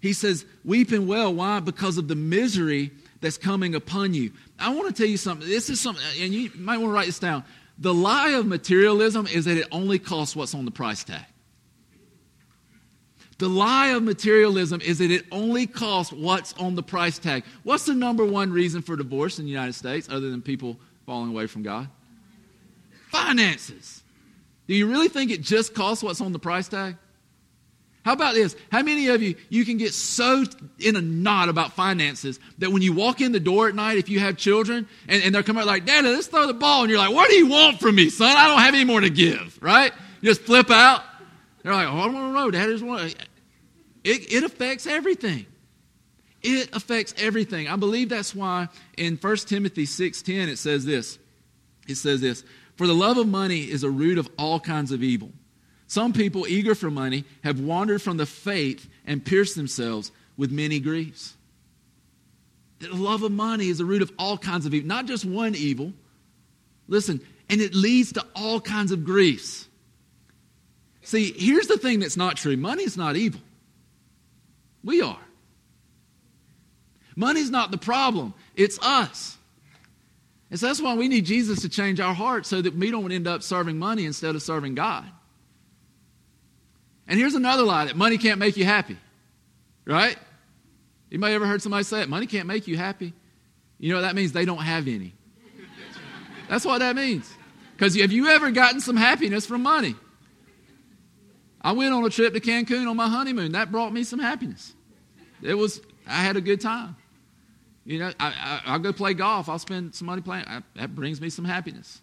He 0.00 0.14
says, 0.14 0.46
Weep 0.64 0.90
and 0.92 1.06
wail. 1.06 1.34
Why? 1.34 1.60
Because 1.60 1.98
of 1.98 2.08
the 2.08 2.14
misery 2.14 2.90
that's 3.20 3.36
coming 3.36 3.74
upon 3.74 4.14
you. 4.14 4.32
I 4.58 4.74
want 4.74 4.88
to 4.88 4.94
tell 4.94 5.08
you 5.08 5.18
something. 5.18 5.46
This 5.46 5.68
is 5.68 5.82
something, 5.82 6.02
and 6.18 6.32
you 6.32 6.50
might 6.54 6.78
want 6.78 6.88
to 6.88 6.94
write 6.94 7.06
this 7.06 7.18
down. 7.18 7.44
The 7.76 7.92
lie 7.92 8.30
of 8.30 8.46
materialism 8.46 9.26
is 9.26 9.44
that 9.44 9.58
it 9.58 9.68
only 9.70 9.98
costs 9.98 10.34
what's 10.34 10.54
on 10.54 10.64
the 10.64 10.70
price 10.70 11.04
tag. 11.04 11.26
The 13.36 13.50
lie 13.50 13.88
of 13.88 14.02
materialism 14.02 14.80
is 14.80 14.96
that 15.00 15.10
it 15.10 15.26
only 15.30 15.66
costs 15.66 16.10
what's 16.10 16.54
on 16.54 16.74
the 16.74 16.82
price 16.82 17.18
tag. 17.18 17.44
What's 17.64 17.84
the 17.84 17.92
number 17.92 18.24
one 18.24 18.50
reason 18.50 18.80
for 18.80 18.96
divorce 18.96 19.38
in 19.38 19.44
the 19.44 19.50
United 19.50 19.74
States 19.74 20.08
other 20.10 20.30
than 20.30 20.40
people 20.40 20.80
falling 21.04 21.28
away 21.28 21.48
from 21.48 21.62
God? 21.62 21.90
Finances. 23.10 24.02
Do 24.66 24.74
you 24.74 24.86
really 24.86 25.08
think 25.08 25.30
it 25.30 25.42
just 25.42 25.74
costs 25.74 26.02
what's 26.02 26.20
on 26.20 26.32
the 26.32 26.38
price 26.38 26.68
tag? 26.68 26.96
How 28.04 28.12
about 28.12 28.34
this? 28.34 28.56
How 28.70 28.82
many 28.82 29.08
of 29.08 29.22
you 29.22 29.34
you 29.50 29.64
can 29.64 29.76
get 29.76 29.92
so 29.92 30.44
in 30.78 30.96
a 30.96 31.00
knot 31.00 31.48
about 31.48 31.72
finances 31.72 32.40
that 32.58 32.70
when 32.70 32.80
you 32.80 32.92
walk 32.92 33.20
in 33.20 33.32
the 33.32 33.40
door 33.40 33.68
at 33.68 33.74
night, 33.74 33.98
if 33.98 34.08
you 34.08 34.20
have 34.20 34.36
children, 34.36 34.88
and, 35.08 35.22
and 35.22 35.34
they're 35.34 35.42
coming 35.42 35.60
out 35.60 35.66
like, 35.66 35.84
Daddy, 35.84 36.08
let's 36.08 36.26
throw 36.26 36.46
the 36.46 36.54
ball, 36.54 36.82
and 36.82 36.90
you're 36.90 36.98
like, 36.98 37.12
What 37.12 37.28
do 37.28 37.36
you 37.36 37.48
want 37.48 37.80
from 37.80 37.96
me, 37.96 38.08
son? 38.08 38.34
I 38.34 38.46
don't 38.46 38.60
have 38.60 38.74
any 38.74 38.84
more 38.84 39.00
to 39.00 39.10
give, 39.10 39.58
right? 39.60 39.92
You 40.20 40.30
just 40.30 40.42
flip 40.42 40.70
out. 40.70 41.02
They're 41.62 41.74
like, 41.74 41.88
Oh, 41.88 41.98
I 41.98 42.04
don't 42.10 42.32
know, 42.34 42.50
Daddy 42.50 42.72
just 42.72 42.84
want. 42.84 43.14
It, 44.04 44.32
it 44.32 44.44
affects 44.44 44.86
everything. 44.86 45.44
It 46.42 46.74
affects 46.74 47.14
everything. 47.18 47.68
I 47.68 47.76
believe 47.76 48.08
that's 48.08 48.34
why 48.34 48.68
in 48.96 49.16
1 49.16 49.36
Timothy 49.38 49.84
6:10 49.84 50.48
it 50.48 50.58
says 50.58 50.84
this. 50.84 51.18
It 51.86 51.96
says 51.96 52.20
this, 52.20 52.44
for 52.78 52.86
the 52.86 52.94
love 52.94 53.18
of 53.18 53.26
money 53.26 53.68
is 53.68 53.82
a 53.82 53.90
root 53.90 54.18
of 54.18 54.30
all 54.38 54.60
kinds 54.60 54.92
of 54.92 55.02
evil. 55.02 55.32
Some 55.88 56.12
people, 56.12 56.46
eager 56.46 56.76
for 56.76 56.92
money, 56.92 57.24
have 57.42 57.58
wandered 57.58 58.00
from 58.00 58.18
the 58.18 58.24
faith 58.24 58.88
and 59.04 59.24
pierced 59.24 59.56
themselves 59.56 60.12
with 60.36 60.52
many 60.52 60.78
griefs. 60.78 61.34
The 62.78 62.94
love 62.94 63.24
of 63.24 63.32
money 63.32 63.68
is 63.68 63.78
the 63.78 63.84
root 63.84 64.00
of 64.00 64.12
all 64.16 64.38
kinds 64.38 64.64
of 64.64 64.74
evil, 64.74 64.86
not 64.86 65.06
just 65.06 65.24
one 65.24 65.56
evil. 65.56 65.92
Listen, 66.86 67.20
and 67.50 67.60
it 67.60 67.74
leads 67.74 68.12
to 68.12 68.24
all 68.36 68.60
kinds 68.60 68.92
of 68.92 69.04
griefs. 69.04 69.66
See, 71.02 71.32
here's 71.32 71.66
the 71.66 71.78
thing 71.78 71.98
that's 71.98 72.16
not 72.16 72.36
true 72.36 72.56
money 72.56 72.84
is 72.84 72.96
not 72.96 73.16
evil. 73.16 73.40
We 74.84 75.02
are. 75.02 75.18
Money's 77.16 77.50
not 77.50 77.72
the 77.72 77.78
problem, 77.78 78.34
it's 78.54 78.78
us. 78.80 79.37
And 80.50 80.58
so 80.58 80.66
that's 80.66 80.80
why 80.80 80.94
we 80.94 81.08
need 81.08 81.26
Jesus 81.26 81.60
to 81.62 81.68
change 81.68 82.00
our 82.00 82.14
hearts 82.14 82.48
so 82.48 82.62
that 82.62 82.74
we 82.74 82.90
don't 82.90 83.12
end 83.12 83.26
up 83.26 83.42
serving 83.42 83.78
money 83.78 84.06
instead 84.06 84.34
of 84.34 84.42
serving 84.42 84.74
God. 84.74 85.04
And 87.06 87.18
here's 87.18 87.34
another 87.34 87.62
lie 87.62 87.86
that 87.86 87.96
money 87.96 88.18
can't 88.18 88.38
make 88.38 88.56
you 88.56 88.64
happy. 88.64 88.96
Right? 89.84 90.16
Anybody 91.10 91.34
ever 91.34 91.46
heard 91.46 91.62
somebody 91.62 91.84
say 91.84 92.02
it? 92.02 92.08
Money 92.08 92.26
can't 92.26 92.46
make 92.46 92.66
you 92.66 92.76
happy. 92.76 93.12
You 93.78 93.90
know 93.90 93.96
what 93.96 94.02
that 94.02 94.14
means 94.14 94.32
they 94.32 94.44
don't 94.44 94.58
have 94.58 94.88
any. 94.88 95.14
That's 96.48 96.64
what 96.64 96.78
that 96.78 96.96
means. 96.96 97.30
Because 97.72 97.94
have 97.96 98.12
you 98.12 98.28
ever 98.28 98.50
gotten 98.50 98.80
some 98.80 98.96
happiness 98.96 99.46
from 99.46 99.62
money? 99.62 99.94
I 101.60 101.72
went 101.72 101.92
on 101.92 102.04
a 102.04 102.10
trip 102.10 102.34
to 102.34 102.40
Cancun 102.40 102.88
on 102.88 102.96
my 102.96 103.08
honeymoon. 103.08 103.52
That 103.52 103.70
brought 103.70 103.92
me 103.92 104.04
some 104.04 104.18
happiness. 104.18 104.74
It 105.42 105.54
was, 105.54 105.80
I 106.06 106.22
had 106.22 106.36
a 106.36 106.40
good 106.40 106.60
time. 106.60 106.96
You 107.88 107.98
know, 108.00 108.12
I, 108.20 108.60
I, 108.66 108.72
will 108.72 108.80
go 108.80 108.92
play 108.92 109.14
golf. 109.14 109.48
I'll 109.48 109.58
spend 109.58 109.94
some 109.94 110.08
money 110.08 110.20
playing. 110.20 110.44
I, 110.46 110.60
that 110.76 110.94
brings 110.94 111.22
me 111.22 111.30
some 111.30 111.46
happiness. 111.46 112.02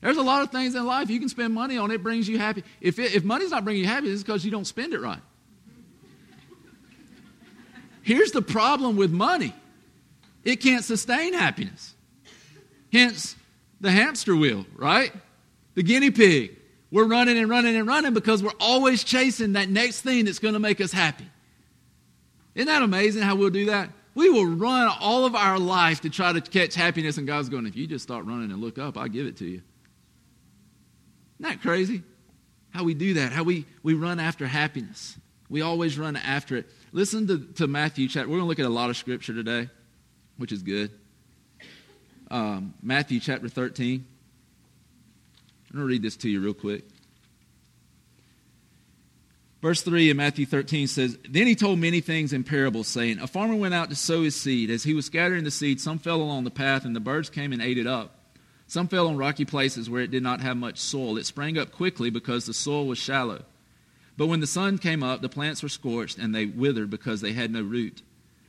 There's 0.00 0.16
a 0.16 0.22
lot 0.22 0.42
of 0.42 0.50
things 0.50 0.74
in 0.74 0.86
life 0.86 1.10
you 1.10 1.20
can 1.20 1.28
spend 1.28 1.52
money 1.52 1.76
on. 1.76 1.90
It 1.90 2.02
brings 2.02 2.26
you 2.26 2.38
happy. 2.38 2.64
If, 2.80 2.98
it, 2.98 3.14
if 3.14 3.22
money's 3.22 3.50
not 3.50 3.62
bringing 3.62 3.82
you 3.82 3.88
happiness, 3.88 4.14
it's 4.14 4.22
because 4.22 4.46
you 4.46 4.50
don't 4.50 4.64
spend 4.64 4.94
it 4.94 5.00
right. 5.00 5.20
Here's 8.00 8.32
the 8.32 8.40
problem 8.40 8.96
with 8.96 9.12
money 9.12 9.52
it 10.42 10.56
can't 10.56 10.82
sustain 10.82 11.34
happiness. 11.34 11.94
Hence, 12.90 13.36
the 13.78 13.90
hamster 13.90 14.34
wheel, 14.34 14.64
right? 14.74 15.12
The 15.74 15.82
guinea 15.82 16.10
pig. 16.10 16.56
We're 16.90 17.06
running 17.06 17.36
and 17.36 17.50
running 17.50 17.76
and 17.76 17.86
running 17.86 18.14
because 18.14 18.42
we're 18.42 18.56
always 18.58 19.04
chasing 19.04 19.52
that 19.52 19.68
next 19.68 20.00
thing 20.00 20.24
that's 20.24 20.38
going 20.38 20.54
to 20.54 20.60
make 20.60 20.80
us 20.80 20.92
happy. 20.92 21.26
Isn't 22.54 22.68
that 22.68 22.82
amazing 22.82 23.20
how 23.20 23.36
we'll 23.36 23.50
do 23.50 23.66
that? 23.66 23.90
We 24.20 24.28
will 24.28 24.44
run 24.44 24.94
all 25.00 25.24
of 25.24 25.34
our 25.34 25.58
life 25.58 26.02
to 26.02 26.10
try 26.10 26.30
to 26.30 26.42
catch 26.42 26.74
happiness, 26.74 27.16
and 27.16 27.26
God's 27.26 27.48
going, 27.48 27.64
if 27.64 27.74
you 27.74 27.86
just 27.86 28.02
start 28.02 28.26
running 28.26 28.52
and 28.52 28.60
look 28.60 28.76
up, 28.76 28.98
I'll 28.98 29.08
give 29.08 29.24
it 29.26 29.38
to 29.38 29.46
you. 29.46 29.62
Isn't 31.40 31.52
that 31.52 31.62
crazy? 31.62 32.02
How 32.68 32.84
we 32.84 32.92
do 32.92 33.14
that, 33.14 33.32
how 33.32 33.44
we, 33.44 33.64
we 33.82 33.94
run 33.94 34.20
after 34.20 34.46
happiness. 34.46 35.16
We 35.48 35.62
always 35.62 35.98
run 35.98 36.16
after 36.16 36.58
it. 36.58 36.68
Listen 36.92 37.26
to, 37.28 37.38
to 37.54 37.66
Matthew 37.66 38.08
chapter. 38.08 38.28
We're 38.28 38.36
going 38.36 38.44
to 38.44 38.48
look 38.48 38.58
at 38.58 38.66
a 38.66 38.68
lot 38.68 38.90
of 38.90 38.98
scripture 38.98 39.32
today, 39.32 39.70
which 40.36 40.52
is 40.52 40.62
good. 40.62 40.90
Um, 42.30 42.74
Matthew 42.82 43.20
chapter 43.20 43.48
13. 43.48 44.04
I'm 45.70 45.76
going 45.76 45.82
to 45.82 45.88
read 45.90 46.02
this 46.02 46.18
to 46.18 46.28
you 46.28 46.42
real 46.42 46.52
quick. 46.52 46.84
Verse 49.62 49.82
3 49.82 50.10
in 50.10 50.16
Matthew 50.16 50.46
13 50.46 50.86
says, 50.86 51.18
Then 51.28 51.46
he 51.46 51.54
told 51.54 51.78
many 51.78 52.00
things 52.00 52.32
in 52.32 52.44
parables, 52.44 52.88
saying, 52.88 53.18
A 53.18 53.26
farmer 53.26 53.54
went 53.54 53.74
out 53.74 53.90
to 53.90 53.96
sow 53.96 54.22
his 54.22 54.34
seed. 54.34 54.70
As 54.70 54.84
he 54.84 54.94
was 54.94 55.06
scattering 55.06 55.44
the 55.44 55.50
seed, 55.50 55.80
some 55.80 55.98
fell 55.98 56.22
along 56.22 56.44
the 56.44 56.50
path, 56.50 56.86
and 56.86 56.96
the 56.96 57.00
birds 57.00 57.28
came 57.28 57.52
and 57.52 57.60
ate 57.60 57.76
it 57.76 57.86
up. 57.86 58.14
Some 58.66 58.88
fell 58.88 59.08
on 59.08 59.18
rocky 59.18 59.44
places 59.44 59.90
where 59.90 60.00
it 60.00 60.10
did 60.10 60.22
not 60.22 60.40
have 60.40 60.56
much 60.56 60.78
soil. 60.78 61.18
It 61.18 61.26
sprang 61.26 61.58
up 61.58 61.72
quickly 61.72 62.08
because 62.08 62.46
the 62.46 62.54
soil 62.54 62.86
was 62.86 62.98
shallow. 62.98 63.44
But 64.16 64.28
when 64.28 64.40
the 64.40 64.46
sun 64.46 64.78
came 64.78 65.02
up, 65.02 65.20
the 65.20 65.28
plants 65.28 65.62
were 65.62 65.68
scorched, 65.68 66.16
and 66.18 66.34
they 66.34 66.46
withered 66.46 66.88
because 66.88 67.20
they 67.20 67.32
had 67.32 67.50
no 67.50 67.62
root. 67.62 68.02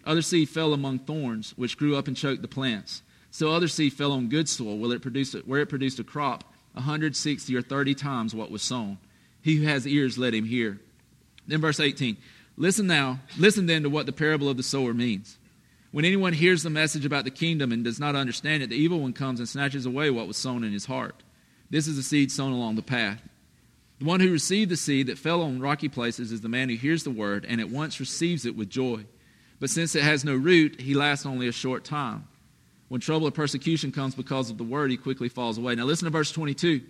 Other 0.05 0.21
seed 0.21 0.49
fell 0.49 0.73
among 0.73 0.99
thorns, 0.99 1.53
which 1.57 1.77
grew 1.77 1.97
up 1.97 2.07
and 2.07 2.15
choked 2.15 2.41
the 2.41 2.47
plants. 2.47 3.01
So 3.31 3.51
other 3.51 3.67
seed 3.67 3.93
fell 3.93 4.11
on 4.13 4.29
good 4.29 4.47
soil, 4.47 4.77
where 4.77 4.95
it 4.95 5.01
produced 5.01 5.35
where 5.45 5.61
it 5.61 5.69
produced 5.69 5.99
a 5.99 6.03
crop, 6.03 6.43
a 6.75 6.81
hundred, 6.81 7.15
sixty, 7.15 7.55
or 7.55 7.61
thirty 7.61 7.95
times 7.95 8.33
what 8.33 8.51
was 8.51 8.61
sown. 8.61 8.97
He 9.41 9.57
who 9.57 9.65
has 9.65 9.87
ears, 9.87 10.17
let 10.17 10.33
him 10.33 10.45
hear. 10.45 10.79
Then 11.47 11.61
verse 11.61 11.79
18. 11.79 12.17
Listen 12.57 12.87
now, 12.87 13.19
listen 13.37 13.65
then 13.65 13.83
to 13.83 13.89
what 13.89 14.05
the 14.05 14.11
parable 14.11 14.49
of 14.49 14.57
the 14.57 14.63
sower 14.63 14.93
means. 14.93 15.37
When 15.91 16.05
anyone 16.05 16.33
hears 16.33 16.63
the 16.63 16.69
message 16.69 17.05
about 17.05 17.25
the 17.25 17.31
kingdom 17.31 17.71
and 17.71 17.83
does 17.83 17.99
not 17.99 18.15
understand 18.15 18.63
it, 18.63 18.69
the 18.69 18.75
evil 18.75 18.99
one 18.99 19.13
comes 19.13 19.39
and 19.39 19.49
snatches 19.49 19.85
away 19.85 20.09
what 20.09 20.27
was 20.27 20.37
sown 20.37 20.63
in 20.63 20.71
his 20.71 20.85
heart. 20.85 21.23
This 21.69 21.87
is 21.87 21.97
the 21.97 22.03
seed 22.03 22.31
sown 22.31 22.51
along 22.51 22.75
the 22.75 22.81
path. 22.81 23.21
The 23.99 24.05
one 24.05 24.19
who 24.19 24.31
received 24.31 24.71
the 24.71 24.77
seed 24.77 25.07
that 25.07 25.17
fell 25.17 25.41
on 25.41 25.59
rocky 25.59 25.89
places 25.89 26.31
is 26.31 26.41
the 26.41 26.49
man 26.49 26.69
who 26.69 26.75
hears 26.75 27.03
the 27.03 27.11
word 27.11 27.45
and 27.47 27.61
at 27.61 27.69
once 27.69 27.99
receives 27.99 28.45
it 28.45 28.55
with 28.55 28.69
joy. 28.69 29.05
But 29.59 29.69
since 29.69 29.95
it 29.95 30.03
has 30.03 30.25
no 30.25 30.35
root, 30.35 30.81
he 30.81 30.95
lasts 30.95 31.25
only 31.25 31.47
a 31.47 31.51
short 31.51 31.83
time. 31.83 32.27
When 32.87 32.99
trouble 32.99 33.27
or 33.27 33.31
persecution 33.31 33.91
comes 33.91 34.15
because 34.15 34.49
of 34.49 34.57
the 34.57 34.63
word, 34.63 34.91
he 34.91 34.97
quickly 34.97 35.29
falls 35.29 35.57
away. 35.57 35.75
Now 35.75 35.85
listen 35.85 36.05
to 36.05 36.09
verse 36.11 36.31
22. 36.31 36.81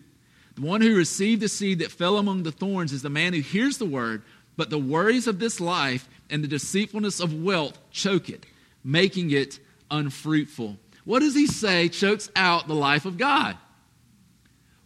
The 0.55 0.61
one 0.61 0.81
who 0.81 0.95
received 0.95 1.41
the 1.41 1.47
seed 1.49 1.79
that 1.79 1.91
fell 1.91 2.17
among 2.17 2.43
the 2.43 2.51
thorns 2.51 2.93
is 2.93 3.01
the 3.01 3.09
man 3.09 3.33
who 3.33 3.41
hears 3.41 3.77
the 3.77 3.85
word, 3.85 4.23
but 4.57 4.69
the 4.69 4.77
worries 4.77 5.27
of 5.27 5.39
this 5.39 5.59
life 5.59 6.07
and 6.29 6.43
the 6.43 6.47
deceitfulness 6.47 7.19
of 7.19 7.33
wealth 7.33 7.77
choke 7.91 8.29
it, 8.29 8.45
making 8.83 9.31
it 9.31 9.59
unfruitful. 9.89 10.77
What 11.05 11.19
does 11.19 11.35
he 11.35 11.47
say 11.47 11.89
chokes 11.89 12.29
out 12.35 12.67
the 12.67 12.75
life 12.75 13.05
of 13.05 13.17
God? 13.17 13.57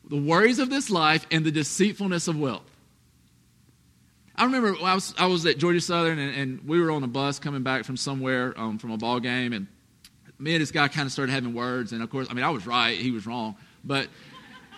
The 0.10 0.18
worries 0.18 0.60
of 0.60 0.70
this 0.70 0.90
life 0.90 1.26
and 1.32 1.46
the 1.46 1.52
deceitfulness 1.52 2.28
of 2.28 2.40
wealth. 2.40 2.70
I 4.36 4.46
remember 4.46 4.76
I 4.84 4.94
was, 4.94 5.14
I 5.18 5.28
was 5.28 5.46
at 5.46 5.58
Georgia 5.58 5.80
Southern 5.80 6.20
and, 6.20 6.36
and, 6.36 6.68
we 6.68 6.82
were 6.82 6.92
on 6.92 7.04
a 7.04 7.08
bus 7.08 7.40
coming 7.40 7.64
back 7.64 7.86
from 7.86 7.96
somewhere 7.96 8.54
um, 8.60 8.78
from 8.78 8.92
a 8.92 8.98
ball 8.98 9.22
game, 9.22 9.54
and 9.54 9.68
me 10.38 10.54
and 10.54 10.62
this 10.62 10.72
guy 10.72 10.90
kind 10.90 11.06
of 11.06 11.14
started 11.14 11.32
having 11.32 11.54
words. 11.54 11.94
And 11.94 12.04
of 12.04 12.10
course, 12.10 12.28
I 12.30 12.34
mean, 12.34 12.44
I 12.44 12.50
was 12.50 12.68
right, 12.68 12.98
he 12.98 13.12
was 13.12 13.26
wrong, 13.26 13.56
but 13.84 14.10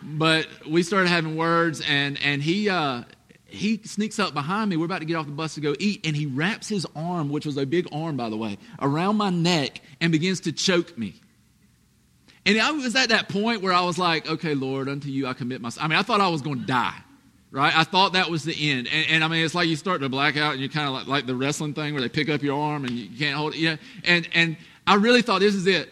but 0.04 0.48
we 0.70 0.84
started 0.84 1.10
having 1.10 1.36
words, 1.36 1.82
and 1.82 2.20
and 2.22 2.42
he 2.42 2.70
uh, 2.70 3.04
he 3.48 3.78
sneaks 3.84 4.20
up 4.20 4.34
behind 4.34 4.70
me. 4.70 4.78
We're 4.78 4.86
about 4.86 5.00
to 5.00 5.06
get 5.06 5.16
off 5.16 5.26
the 5.26 5.32
bus 5.32 5.56
to 5.56 5.62
go 5.62 5.76
eat, 5.80 6.06
and 6.06 6.16
he 6.16 6.26
wraps 6.26 6.68
his 6.68 6.86
arm, 6.96 7.30
which 7.30 7.46
was 7.46 7.58
a 7.58 7.66
big 7.66 7.88
arm, 7.92 8.18
by 8.18 8.30
the 8.30 8.38
way, 8.38 8.58
around 8.82 9.18
my 9.18 9.30
neck 9.30 9.82
and 10.02 10.12
begins 10.12 10.42
to 10.42 10.52
choke 10.52 10.98
me. 10.98 11.16
And 12.46 12.60
I 12.62 12.72
was 12.72 12.96
at 12.96 13.10
that 13.10 13.28
point 13.28 13.62
where 13.62 13.74
I 13.74 13.82
was 13.82 13.98
like, 13.98 14.30
okay, 14.30 14.56
Lord, 14.56 14.88
unto 14.88 15.10
you 15.10 15.28
I 15.28 15.34
commit 15.34 15.60
myself. 15.60 15.84
I 15.84 15.90
mean, 15.90 16.00
I 16.00 16.02
thought 16.02 16.22
I 16.22 16.30
was 16.30 16.42
going 16.42 16.62
to 16.62 16.66
die, 16.66 16.96
right? 17.52 17.76
I 17.76 17.84
thought 17.84 18.14
that 18.14 18.30
was 18.30 18.46
the 18.46 18.72
end. 18.72 18.88
And, 18.88 19.06
and 19.10 19.24
I 19.24 19.28
mean, 19.28 19.44
it's 19.44 19.54
like 19.54 19.68
you 19.68 19.76
start 19.76 20.00
to 20.00 20.08
black 20.08 20.38
out 20.38 20.54
and 20.54 20.62
you're 20.62 20.70
kind 20.70 20.88
of 20.88 20.94
like, 20.94 21.08
like 21.08 21.26
the 21.26 21.36
wrestling 21.36 21.74
thing 21.74 21.94
where 21.94 22.02
they 22.02 22.08
pick 22.08 22.30
up 22.30 22.42
your 22.42 22.58
arm 22.58 22.86
and 22.86 22.94
you 22.94 23.18
can't 23.18 23.36
hold 23.36 23.54
it. 23.54 23.60
Yeah. 23.60 23.76
And, 24.06 24.30
and 24.34 24.56
I 24.86 24.96
really 24.96 25.22
thought 25.22 25.42
this 25.42 25.56
is 25.56 25.68
it. 25.68 25.90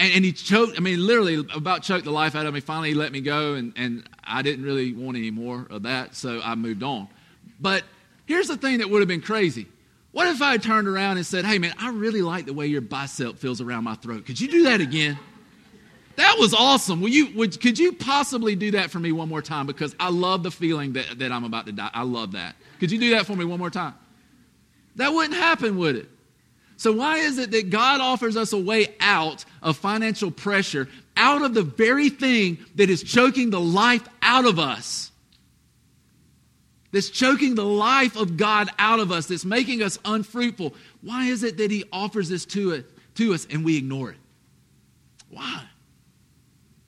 And, 0.00 0.12
and, 0.14 0.24
he 0.24 0.32
choked, 0.32 0.76
I 0.76 0.80
mean, 0.80 1.04
literally 1.06 1.46
about 1.54 1.84
choked 1.84 2.04
the 2.04 2.10
life 2.10 2.34
out 2.34 2.46
of 2.46 2.54
me. 2.54 2.58
Finally, 2.58 2.90
he 2.90 2.94
let 2.94 3.12
me 3.12 3.20
go, 3.20 3.54
and, 3.54 3.72
and 3.76 4.08
I 4.28 4.42
didn't 4.42 4.64
really 4.64 4.92
want 4.92 5.16
any 5.16 5.30
more 5.30 5.66
of 5.70 5.82
that, 5.84 6.14
so 6.14 6.40
I 6.42 6.54
moved 6.54 6.82
on. 6.82 7.08
But 7.60 7.84
here's 8.26 8.48
the 8.48 8.56
thing 8.56 8.78
that 8.78 8.90
would 8.90 9.00
have 9.00 9.08
been 9.08 9.22
crazy. 9.22 9.66
What 10.12 10.28
if 10.28 10.42
I 10.42 10.56
turned 10.56 10.88
around 10.88 11.16
and 11.16 11.26
said, 11.26 11.44
Hey, 11.44 11.58
man, 11.58 11.74
I 11.78 11.90
really 11.90 12.22
like 12.22 12.46
the 12.46 12.52
way 12.52 12.66
your 12.66 12.80
bicep 12.80 13.38
feels 13.38 13.60
around 13.60 13.84
my 13.84 13.94
throat. 13.94 14.26
Could 14.26 14.40
you 14.40 14.48
do 14.48 14.64
that 14.64 14.80
again? 14.80 15.18
That 16.16 16.36
was 16.36 16.52
awesome. 16.52 17.00
Will 17.00 17.10
you, 17.10 17.32
would, 17.36 17.60
could 17.60 17.78
you 17.78 17.92
possibly 17.92 18.56
do 18.56 18.72
that 18.72 18.90
for 18.90 18.98
me 18.98 19.12
one 19.12 19.28
more 19.28 19.40
time? 19.40 19.68
Because 19.68 19.94
I 20.00 20.10
love 20.10 20.42
the 20.42 20.50
feeling 20.50 20.94
that, 20.94 21.20
that 21.20 21.30
I'm 21.30 21.44
about 21.44 21.66
to 21.66 21.72
die. 21.72 21.90
I 21.94 22.02
love 22.02 22.32
that. 22.32 22.56
Could 22.80 22.90
you 22.90 22.98
do 22.98 23.10
that 23.10 23.24
for 23.24 23.36
me 23.36 23.44
one 23.44 23.60
more 23.60 23.70
time? 23.70 23.94
That 24.96 25.14
wouldn't 25.14 25.36
happen, 25.36 25.78
would 25.78 25.94
it? 25.94 26.08
So, 26.76 26.92
why 26.92 27.18
is 27.18 27.38
it 27.38 27.52
that 27.52 27.70
God 27.70 28.00
offers 28.00 28.36
us 28.36 28.52
a 28.52 28.58
way 28.58 28.94
out 28.98 29.44
of 29.62 29.76
financial 29.76 30.30
pressure, 30.30 30.88
out 31.18 31.42
of 31.42 31.52
the 31.52 31.62
very 31.62 32.08
thing 32.08 32.58
that 32.76 32.88
is 32.88 33.02
choking 33.02 33.50
the 33.50 33.60
life 33.60 34.06
out 34.22 34.46
of 34.46 34.58
us? 34.58 35.12
That's 36.90 37.10
choking 37.10 37.54
the 37.54 37.64
life 37.64 38.16
of 38.16 38.38
God 38.38 38.70
out 38.78 38.98
of 39.00 39.12
us, 39.12 39.26
that's 39.26 39.44
making 39.44 39.82
us 39.82 39.98
unfruitful. 40.04 40.74
Why 41.02 41.26
is 41.26 41.42
it 41.42 41.58
that 41.58 41.70
He 41.70 41.84
offers 41.92 42.30
this 42.30 42.46
to, 42.46 42.72
it, 42.72 42.86
to 43.16 43.34
us 43.34 43.46
and 43.50 43.64
we 43.64 43.76
ignore 43.76 44.10
it? 44.10 44.16
Why? 45.28 45.64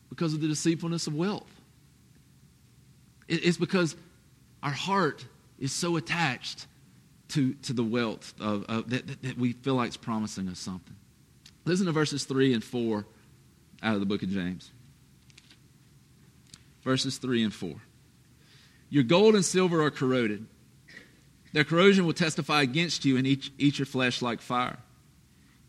Because 0.08 0.32
of 0.32 0.40
the 0.40 0.48
deceitfulness 0.48 1.06
of 1.06 1.14
wealth. 1.14 1.50
It's 3.28 3.58
because 3.58 3.94
our 4.62 4.70
heart 4.70 5.24
is 5.58 5.72
so 5.72 5.96
attached 5.96 6.66
to, 7.28 7.54
to 7.54 7.72
the 7.72 7.84
wealth 7.84 8.34
of, 8.40 8.64
of 8.64 8.90
that, 8.90 9.22
that, 9.22 9.38
we 9.38 9.52
feel 9.52 9.74
like 9.74 9.88
it's 9.88 9.96
promising 9.96 10.48
us 10.48 10.58
something. 10.58 10.96
Listen 11.64 11.86
to 11.86 11.92
verses 11.92 12.24
3 12.24 12.54
and 12.54 12.64
4 12.64 13.06
out 13.82 13.94
of 13.94 14.00
the 14.00 14.06
book 14.06 14.22
of 14.22 14.30
James. 14.30 14.70
Verses 16.82 17.18
3 17.18 17.44
and 17.44 17.54
4. 17.54 17.74
Your 18.88 19.04
gold 19.04 19.34
and 19.34 19.44
silver 19.44 19.82
are 19.82 19.90
corroded. 19.90 20.46
Their 21.52 21.64
corrosion 21.64 22.06
will 22.06 22.12
testify 22.12 22.62
against 22.62 23.04
you 23.04 23.16
and 23.16 23.26
eat, 23.26 23.50
eat 23.58 23.78
your 23.78 23.86
flesh 23.86 24.22
like 24.22 24.40
fire. 24.40 24.78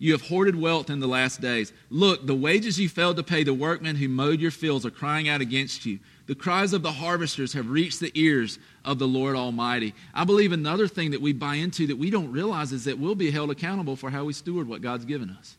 You 0.01 0.13
have 0.13 0.23
hoarded 0.23 0.55
wealth 0.55 0.89
in 0.89 0.99
the 0.99 1.07
last 1.07 1.41
days. 1.41 1.71
Look, 1.91 2.25
the 2.25 2.33
wages 2.33 2.79
you 2.79 2.89
failed 2.89 3.17
to 3.17 3.23
pay 3.23 3.43
the 3.43 3.53
workmen 3.53 3.95
who 3.95 4.09
mowed 4.09 4.39
your 4.39 4.49
fields 4.49 4.83
are 4.83 4.89
crying 4.89 5.29
out 5.29 5.41
against 5.41 5.85
you. 5.85 5.99
The 6.25 6.33
cries 6.33 6.73
of 6.73 6.81
the 6.81 6.91
harvesters 6.91 7.53
have 7.53 7.69
reached 7.69 7.99
the 7.99 8.11
ears 8.15 8.57
of 8.83 8.97
the 8.97 9.07
Lord 9.07 9.35
Almighty. 9.35 9.93
I 10.11 10.23
believe 10.23 10.53
another 10.53 10.87
thing 10.87 11.11
that 11.11 11.21
we 11.21 11.33
buy 11.33 11.55
into 11.55 11.85
that 11.85 11.99
we 11.99 12.09
don't 12.09 12.31
realize 12.31 12.71
is 12.71 12.85
that 12.85 12.97
we'll 12.97 13.13
be 13.13 13.29
held 13.29 13.51
accountable 13.51 13.95
for 13.95 14.09
how 14.09 14.23
we 14.25 14.33
steward 14.33 14.67
what 14.67 14.81
God's 14.81 15.05
given 15.05 15.29
us. 15.29 15.55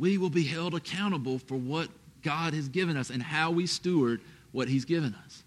We 0.00 0.16
will 0.16 0.30
be 0.30 0.44
held 0.44 0.74
accountable 0.74 1.38
for 1.38 1.56
what 1.56 1.88
God 2.22 2.54
has 2.54 2.68
given 2.68 2.96
us 2.96 3.10
and 3.10 3.22
how 3.22 3.50
we 3.50 3.66
steward 3.66 4.22
what 4.50 4.66
He's 4.66 4.86
given 4.86 5.14
us. 5.26 5.44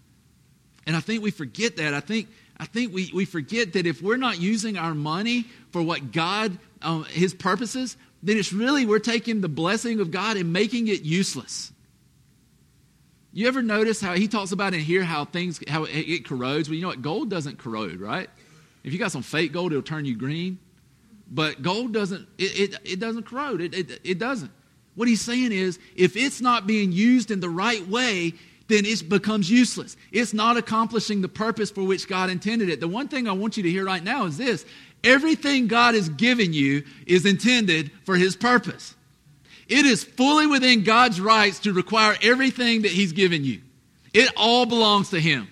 And 0.86 0.94
I 0.94 1.00
think 1.00 1.24
we 1.24 1.32
forget 1.32 1.76
that. 1.78 1.92
I 1.92 1.98
think, 1.98 2.28
I 2.56 2.66
think 2.66 2.94
we, 2.94 3.10
we 3.12 3.24
forget 3.24 3.72
that 3.72 3.84
if 3.84 4.00
we're 4.00 4.16
not 4.16 4.40
using 4.40 4.78
our 4.78 4.94
money 4.94 5.46
for 5.72 5.82
what 5.82 6.12
God, 6.12 6.56
um, 6.82 7.02
His 7.04 7.34
purposes, 7.34 7.96
then 8.22 8.36
it's 8.36 8.52
really 8.52 8.86
we're 8.86 9.00
taking 9.00 9.40
the 9.40 9.48
blessing 9.48 9.98
of 9.98 10.12
God 10.12 10.36
and 10.36 10.52
making 10.52 10.86
it 10.86 11.02
useless. 11.02 11.72
You 13.32 13.48
ever 13.48 13.60
notice 13.60 14.00
how 14.00 14.14
he 14.14 14.28
talks 14.28 14.52
about 14.52 14.74
in 14.74 14.80
here 14.80 15.02
how 15.02 15.24
things 15.24 15.60
how 15.66 15.86
it 15.90 16.24
corrodes? 16.24 16.68
Well, 16.68 16.76
you 16.76 16.82
know 16.82 16.88
what? 16.88 17.02
Gold 17.02 17.28
doesn't 17.28 17.58
corrode, 17.58 17.98
right? 17.98 18.30
If 18.84 18.92
you 18.92 19.00
got 19.00 19.10
some 19.10 19.22
fake 19.22 19.52
gold, 19.52 19.72
it'll 19.72 19.82
turn 19.82 20.04
you 20.04 20.16
green. 20.16 20.60
But 21.34 21.62
gold 21.62 21.92
doesn't 21.92 22.28
it, 22.38 22.74
it, 22.74 22.78
it 22.84 23.00
doesn't 23.00 23.26
corrode. 23.26 23.60
It, 23.60 23.74
it, 23.74 24.00
it 24.04 24.18
doesn't. 24.18 24.52
What 24.94 25.08
he's 25.08 25.20
saying 25.20 25.50
is 25.50 25.78
if 25.96 26.16
it's 26.16 26.40
not 26.40 26.66
being 26.66 26.92
used 26.92 27.32
in 27.32 27.40
the 27.40 27.50
right 27.50 27.86
way, 27.88 28.34
then 28.68 28.86
it 28.86 29.08
becomes 29.08 29.50
useless. 29.50 29.96
It's 30.12 30.32
not 30.32 30.56
accomplishing 30.56 31.20
the 31.20 31.28
purpose 31.28 31.70
for 31.70 31.82
which 31.82 32.08
God 32.08 32.30
intended 32.30 32.70
it. 32.70 32.78
The 32.78 32.88
one 32.88 33.08
thing 33.08 33.28
I 33.28 33.32
want 33.32 33.56
you 33.56 33.64
to 33.64 33.70
hear 33.70 33.84
right 33.84 34.02
now 34.02 34.26
is 34.26 34.38
this 34.38 34.64
everything 35.02 35.66
God 35.66 35.94
has 35.94 36.08
given 36.08 36.52
you 36.52 36.84
is 37.04 37.26
intended 37.26 37.90
for 38.04 38.16
his 38.16 38.36
purpose. 38.36 38.94
It 39.68 39.86
is 39.86 40.04
fully 40.04 40.46
within 40.46 40.84
God's 40.84 41.20
rights 41.20 41.60
to 41.60 41.72
require 41.72 42.16
everything 42.22 42.82
that 42.82 42.90
He's 42.90 43.12
given 43.12 43.44
you. 43.44 43.62
It 44.12 44.30
all 44.36 44.66
belongs 44.66 45.10
to 45.10 45.20
Him. 45.20 45.48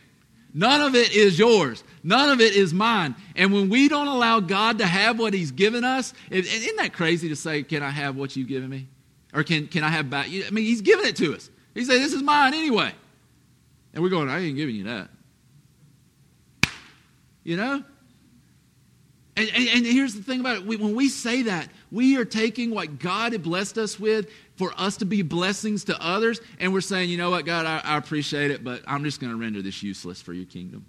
None 0.55 0.83
of 0.83 0.95
it 0.95 1.15
is 1.15 1.39
yours. 1.39 1.83
None 2.05 2.31
of 2.31 2.41
it 2.41 2.55
is 2.55 2.75
mine. 2.75 3.15
And 3.37 3.53
when 3.53 3.69
we 3.69 3.89
don't 3.89 4.09
allow 4.09 4.41
God 4.41 4.79
to 4.79 4.87
have 4.87 5.19
what 5.19 5.35
He's 5.35 5.53
given 5.53 5.85
us, 5.85 6.13
isn't 6.31 6.77
that 6.77 6.93
crazy 6.93 7.29
to 7.29 7.37
say, 7.37 7.63
Can 7.63 7.83
I 7.83 7.91
have 7.91 8.17
what 8.17 8.37
you've 8.37 8.49
given 8.49 8.69
me? 8.69 8.89
Or 9.35 9.43
can, 9.43 9.67
can 9.67 9.85
I 9.85 9.89
have 9.89 10.11
back? 10.11 10.27
I 10.27 10.51
mean, 10.51 10.65
He's 10.65 10.81
given 10.81 11.07
it 11.07 11.17
to 11.17 11.35
us. 11.35 11.51
He 11.75 11.85
said, 11.85 12.01
This 12.01 12.13
is 12.13 12.23
mine 12.23 12.55
anyway. 12.55 12.93
And 13.95 14.03
we're 14.03 14.11
going, 14.11 14.29
I 14.29 14.41
ain't 14.41 14.57
giving 14.57 14.75
you 14.75 14.85
that. 14.85 15.09
You 17.45 17.57
know? 17.57 17.85
And, 19.35 19.51
and, 19.55 19.69
and, 19.69 19.87
here's 19.87 20.15
the 20.15 20.23
thing 20.23 20.41
about 20.41 20.59
it. 20.59 20.67
We, 20.67 20.77
when 20.77 20.95
we 20.95 21.09
say 21.09 21.43
that, 21.43 21.69
we 21.91 22.19
are 22.19 22.25
taking 22.25 22.71
what 22.71 22.99
God 22.99 23.33
had 23.33 23.43
blessed 23.43 23.79
us 23.79 23.99
with 23.99 24.29
for 24.57 24.75
us 24.77 24.99
to 24.99 25.07
be 25.07 25.23
blessings 25.23 25.85
to 25.85 25.99
others, 26.05 26.41
and 26.61 26.73
we're 26.75 26.83
saying, 26.83 27.09
you 27.09 27.17
know 27.17 27.31
what, 27.31 27.47
God, 27.47 27.65
I, 27.65 27.81
I 27.83 27.97
appreciate 27.97 28.51
it, 28.51 28.63
but 28.63 28.83
I'm 28.87 29.05
just 29.05 29.21
going 29.21 29.33
to 29.33 29.39
render 29.39 29.63
this 29.63 29.83
useless 29.83 30.21
for 30.21 30.35
your 30.35 30.45
kingdom. 30.45 30.85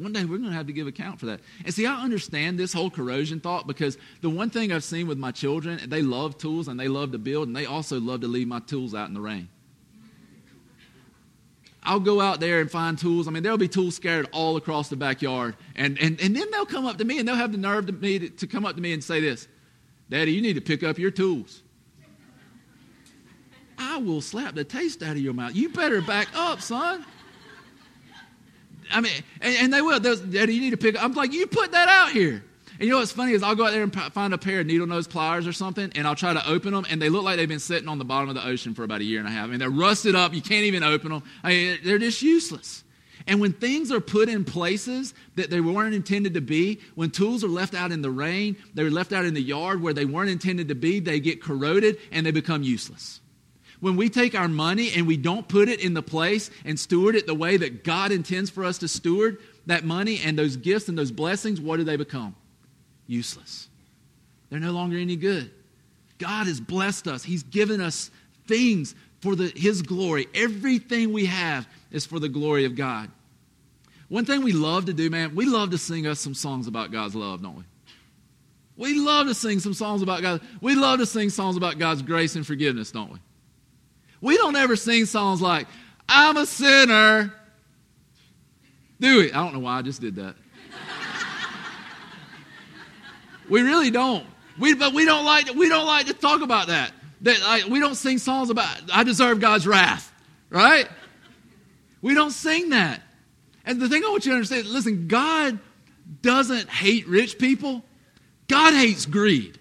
One 0.00 0.12
day 0.14 0.24
we're 0.24 0.38
going 0.38 0.50
to 0.50 0.56
have 0.56 0.66
to 0.66 0.72
give 0.72 0.86
account 0.86 1.20
for 1.20 1.26
that. 1.26 1.40
And 1.64 1.74
see, 1.74 1.84
I 1.84 2.02
understand 2.02 2.58
this 2.58 2.72
whole 2.72 2.90
corrosion 2.90 3.38
thought 3.38 3.66
because 3.66 3.98
the 4.22 4.30
one 4.30 4.48
thing 4.48 4.72
I've 4.72 4.84
seen 4.84 5.06
with 5.06 5.18
my 5.18 5.30
children, 5.30 5.78
they 5.88 6.00
love 6.00 6.38
tools 6.38 6.68
and 6.68 6.80
they 6.80 6.88
love 6.88 7.12
to 7.12 7.18
build, 7.18 7.48
and 7.48 7.56
they 7.56 7.66
also 7.66 8.00
love 8.00 8.22
to 8.22 8.28
leave 8.28 8.48
my 8.48 8.60
tools 8.60 8.94
out 8.94 9.08
in 9.08 9.14
the 9.14 9.20
rain. 9.20 9.48
I'll 11.82 12.00
go 12.00 12.20
out 12.20 12.40
there 12.40 12.60
and 12.60 12.70
find 12.70 12.98
tools. 12.98 13.28
I 13.28 13.30
mean, 13.30 13.42
there'll 13.42 13.58
be 13.58 13.68
tools 13.68 13.96
scattered 13.96 14.28
all 14.32 14.56
across 14.56 14.88
the 14.88 14.96
backyard. 14.96 15.56
And, 15.76 15.98
and, 15.98 16.20
and 16.20 16.36
then 16.36 16.50
they'll 16.50 16.66
come 16.66 16.86
up 16.86 16.98
to 16.98 17.04
me 17.04 17.18
and 17.18 17.26
they'll 17.26 17.36
have 17.36 17.52
the 17.52 17.58
nerve 17.58 17.86
to, 17.86 17.92
me 17.92 18.18
to, 18.18 18.28
to 18.28 18.46
come 18.46 18.66
up 18.66 18.76
to 18.76 18.82
me 18.82 18.92
and 18.92 19.02
say 19.02 19.20
this 19.20 19.48
Daddy, 20.08 20.32
you 20.32 20.42
need 20.42 20.54
to 20.54 20.60
pick 20.60 20.82
up 20.82 20.98
your 20.98 21.10
tools. 21.10 21.62
I 23.78 23.96
will 23.96 24.20
slap 24.20 24.54
the 24.54 24.64
taste 24.64 25.02
out 25.02 25.12
of 25.12 25.18
your 25.18 25.32
mouth. 25.32 25.54
You 25.54 25.70
better 25.70 26.02
back 26.02 26.28
up, 26.34 26.60
son. 26.60 27.04
I 28.92 29.00
mean, 29.00 29.12
and, 29.40 29.56
and 29.56 29.72
they 29.72 29.82
will. 29.82 30.00
Daddy, 30.00 30.54
you 30.54 30.60
need 30.60 30.70
to 30.70 30.76
pick 30.76 30.96
up. 30.96 31.04
I'm 31.04 31.12
like, 31.12 31.32
you 31.32 31.46
put 31.46 31.72
that 31.72 31.88
out 31.88 32.12
here. 32.12 32.42
And 32.80 32.86
you 32.86 32.94
know 32.94 32.98
what's 32.98 33.12
funny 33.12 33.32
is 33.32 33.42
I'll 33.42 33.54
go 33.54 33.66
out 33.66 33.72
there 33.72 33.82
and 33.82 33.94
find 33.94 34.32
a 34.32 34.38
pair 34.38 34.60
of 34.60 34.66
needle 34.66 34.86
nose 34.86 35.06
pliers 35.06 35.46
or 35.46 35.52
something, 35.52 35.92
and 35.96 36.06
I'll 36.06 36.14
try 36.14 36.32
to 36.32 36.48
open 36.48 36.72
them, 36.72 36.86
and 36.88 37.00
they 37.00 37.10
look 37.10 37.24
like 37.24 37.36
they've 37.36 37.46
been 37.46 37.58
sitting 37.58 37.88
on 37.88 37.98
the 37.98 38.06
bottom 38.06 38.30
of 38.30 38.34
the 38.34 38.46
ocean 38.46 38.74
for 38.74 38.84
about 38.84 39.02
a 39.02 39.04
year 39.04 39.18
and 39.18 39.28
a 39.28 39.30
half. 39.30 39.44
I 39.44 39.48
mean, 39.48 39.58
they're 39.58 39.68
rusted 39.68 40.14
up. 40.14 40.32
You 40.32 40.40
can't 40.40 40.64
even 40.64 40.82
open 40.82 41.10
them. 41.10 41.22
I 41.44 41.48
mean, 41.50 41.78
they're 41.84 41.98
just 41.98 42.22
useless. 42.22 42.82
And 43.26 43.38
when 43.38 43.52
things 43.52 43.92
are 43.92 44.00
put 44.00 44.30
in 44.30 44.46
places 44.46 45.12
that 45.36 45.50
they 45.50 45.60
weren't 45.60 45.94
intended 45.94 46.34
to 46.34 46.40
be, 46.40 46.80
when 46.94 47.10
tools 47.10 47.44
are 47.44 47.48
left 47.48 47.74
out 47.74 47.92
in 47.92 48.00
the 48.00 48.10
rain, 48.10 48.56
they're 48.72 48.90
left 48.90 49.12
out 49.12 49.26
in 49.26 49.34
the 49.34 49.42
yard 49.42 49.82
where 49.82 49.92
they 49.92 50.06
weren't 50.06 50.30
intended 50.30 50.68
to 50.68 50.74
be, 50.74 51.00
they 51.00 51.20
get 51.20 51.42
corroded 51.42 51.98
and 52.10 52.24
they 52.24 52.30
become 52.30 52.62
useless. 52.62 53.19
When 53.80 53.96
we 53.96 54.10
take 54.10 54.34
our 54.34 54.48
money 54.48 54.90
and 54.94 55.06
we 55.06 55.16
don't 55.16 55.48
put 55.48 55.68
it 55.68 55.80
in 55.80 55.94
the 55.94 56.02
place 56.02 56.50
and 56.64 56.78
steward 56.78 57.14
it 57.14 57.26
the 57.26 57.34
way 57.34 57.56
that 57.56 57.82
God 57.82 58.12
intends 58.12 58.50
for 58.50 58.64
us 58.64 58.78
to 58.78 58.88
steward 58.88 59.38
that 59.66 59.84
money 59.84 60.20
and 60.22 60.38
those 60.38 60.56
gifts 60.56 60.88
and 60.88 60.98
those 60.98 61.10
blessings, 61.10 61.60
what 61.60 61.78
do 61.78 61.84
they 61.84 61.96
become? 61.96 62.34
useless. 63.10 63.68
They're 64.48 64.60
no 64.60 64.72
longer 64.72 64.96
any 64.96 65.16
good. 65.16 65.50
God 66.18 66.46
has 66.46 66.60
blessed 66.60 67.08
us, 67.08 67.24
He's 67.24 67.42
given 67.42 67.80
us 67.80 68.10
things 68.46 68.94
for 69.20 69.34
the, 69.34 69.52
His 69.54 69.82
glory. 69.82 70.28
Everything 70.34 71.12
we 71.12 71.26
have 71.26 71.68
is 71.90 72.06
for 72.06 72.18
the 72.18 72.28
glory 72.28 72.64
of 72.64 72.76
God. 72.76 73.10
One 74.08 74.24
thing 74.24 74.42
we 74.42 74.52
love 74.52 74.86
to 74.86 74.92
do, 74.92 75.10
man, 75.10 75.34
we 75.34 75.46
love 75.46 75.70
to 75.70 75.78
sing 75.78 76.06
us 76.06 76.20
some 76.20 76.34
songs 76.34 76.66
about 76.66 76.90
God's 76.90 77.14
love, 77.14 77.42
don't 77.42 77.56
we? 77.56 77.64
We 78.76 78.98
love 78.98 79.26
to 79.26 79.34
sing 79.34 79.60
some 79.60 79.74
songs 79.74 80.02
about 80.02 80.22
God. 80.22 80.40
We 80.60 80.74
love 80.74 81.00
to 81.00 81.06
sing 81.06 81.28
songs 81.30 81.56
about 81.56 81.78
God's 81.78 82.02
grace 82.02 82.34
and 82.34 82.46
forgiveness, 82.46 82.90
don't 82.90 83.12
we? 83.12 83.18
We 84.20 84.36
don't 84.36 84.56
ever 84.56 84.76
sing 84.76 85.06
songs 85.06 85.40
like, 85.40 85.66
I'm 86.08 86.36
a 86.36 86.46
sinner. 86.46 87.32
Do 89.00 89.18
we? 89.18 89.32
I 89.32 89.42
don't 89.42 89.54
know 89.54 89.60
why 89.60 89.78
I 89.78 89.82
just 89.82 90.00
did 90.00 90.16
that. 90.16 90.34
We 93.50 93.62
really 93.62 93.90
don't. 93.90 94.24
We, 94.58 94.74
but 94.74 94.94
we 94.94 95.04
don't 95.04 95.24
like 95.24 95.52
we 95.54 95.68
don't 95.68 95.86
like 95.86 96.06
to 96.06 96.14
talk 96.14 96.40
about 96.40 96.68
that. 96.68 96.92
That 97.22 97.38
I, 97.42 97.68
we 97.68 97.80
don't 97.80 97.96
sing 97.96 98.18
songs 98.18 98.48
about 98.48 98.68
I 98.92 99.02
deserve 99.04 99.40
God's 99.40 99.66
wrath, 99.66 100.10
right? 100.48 100.88
We 102.00 102.14
don't 102.14 102.30
sing 102.30 102.70
that. 102.70 103.02
And 103.66 103.80
the 103.80 103.88
thing 103.88 104.04
I 104.04 104.08
want 104.08 104.24
you 104.24 104.30
to 104.30 104.36
understand, 104.36 104.66
listen, 104.66 105.08
God 105.08 105.58
doesn't 106.22 106.68
hate 106.68 107.06
rich 107.08 107.38
people. 107.38 107.84
God 108.48 108.72
hates 108.72 109.04
greed. 109.04 109.58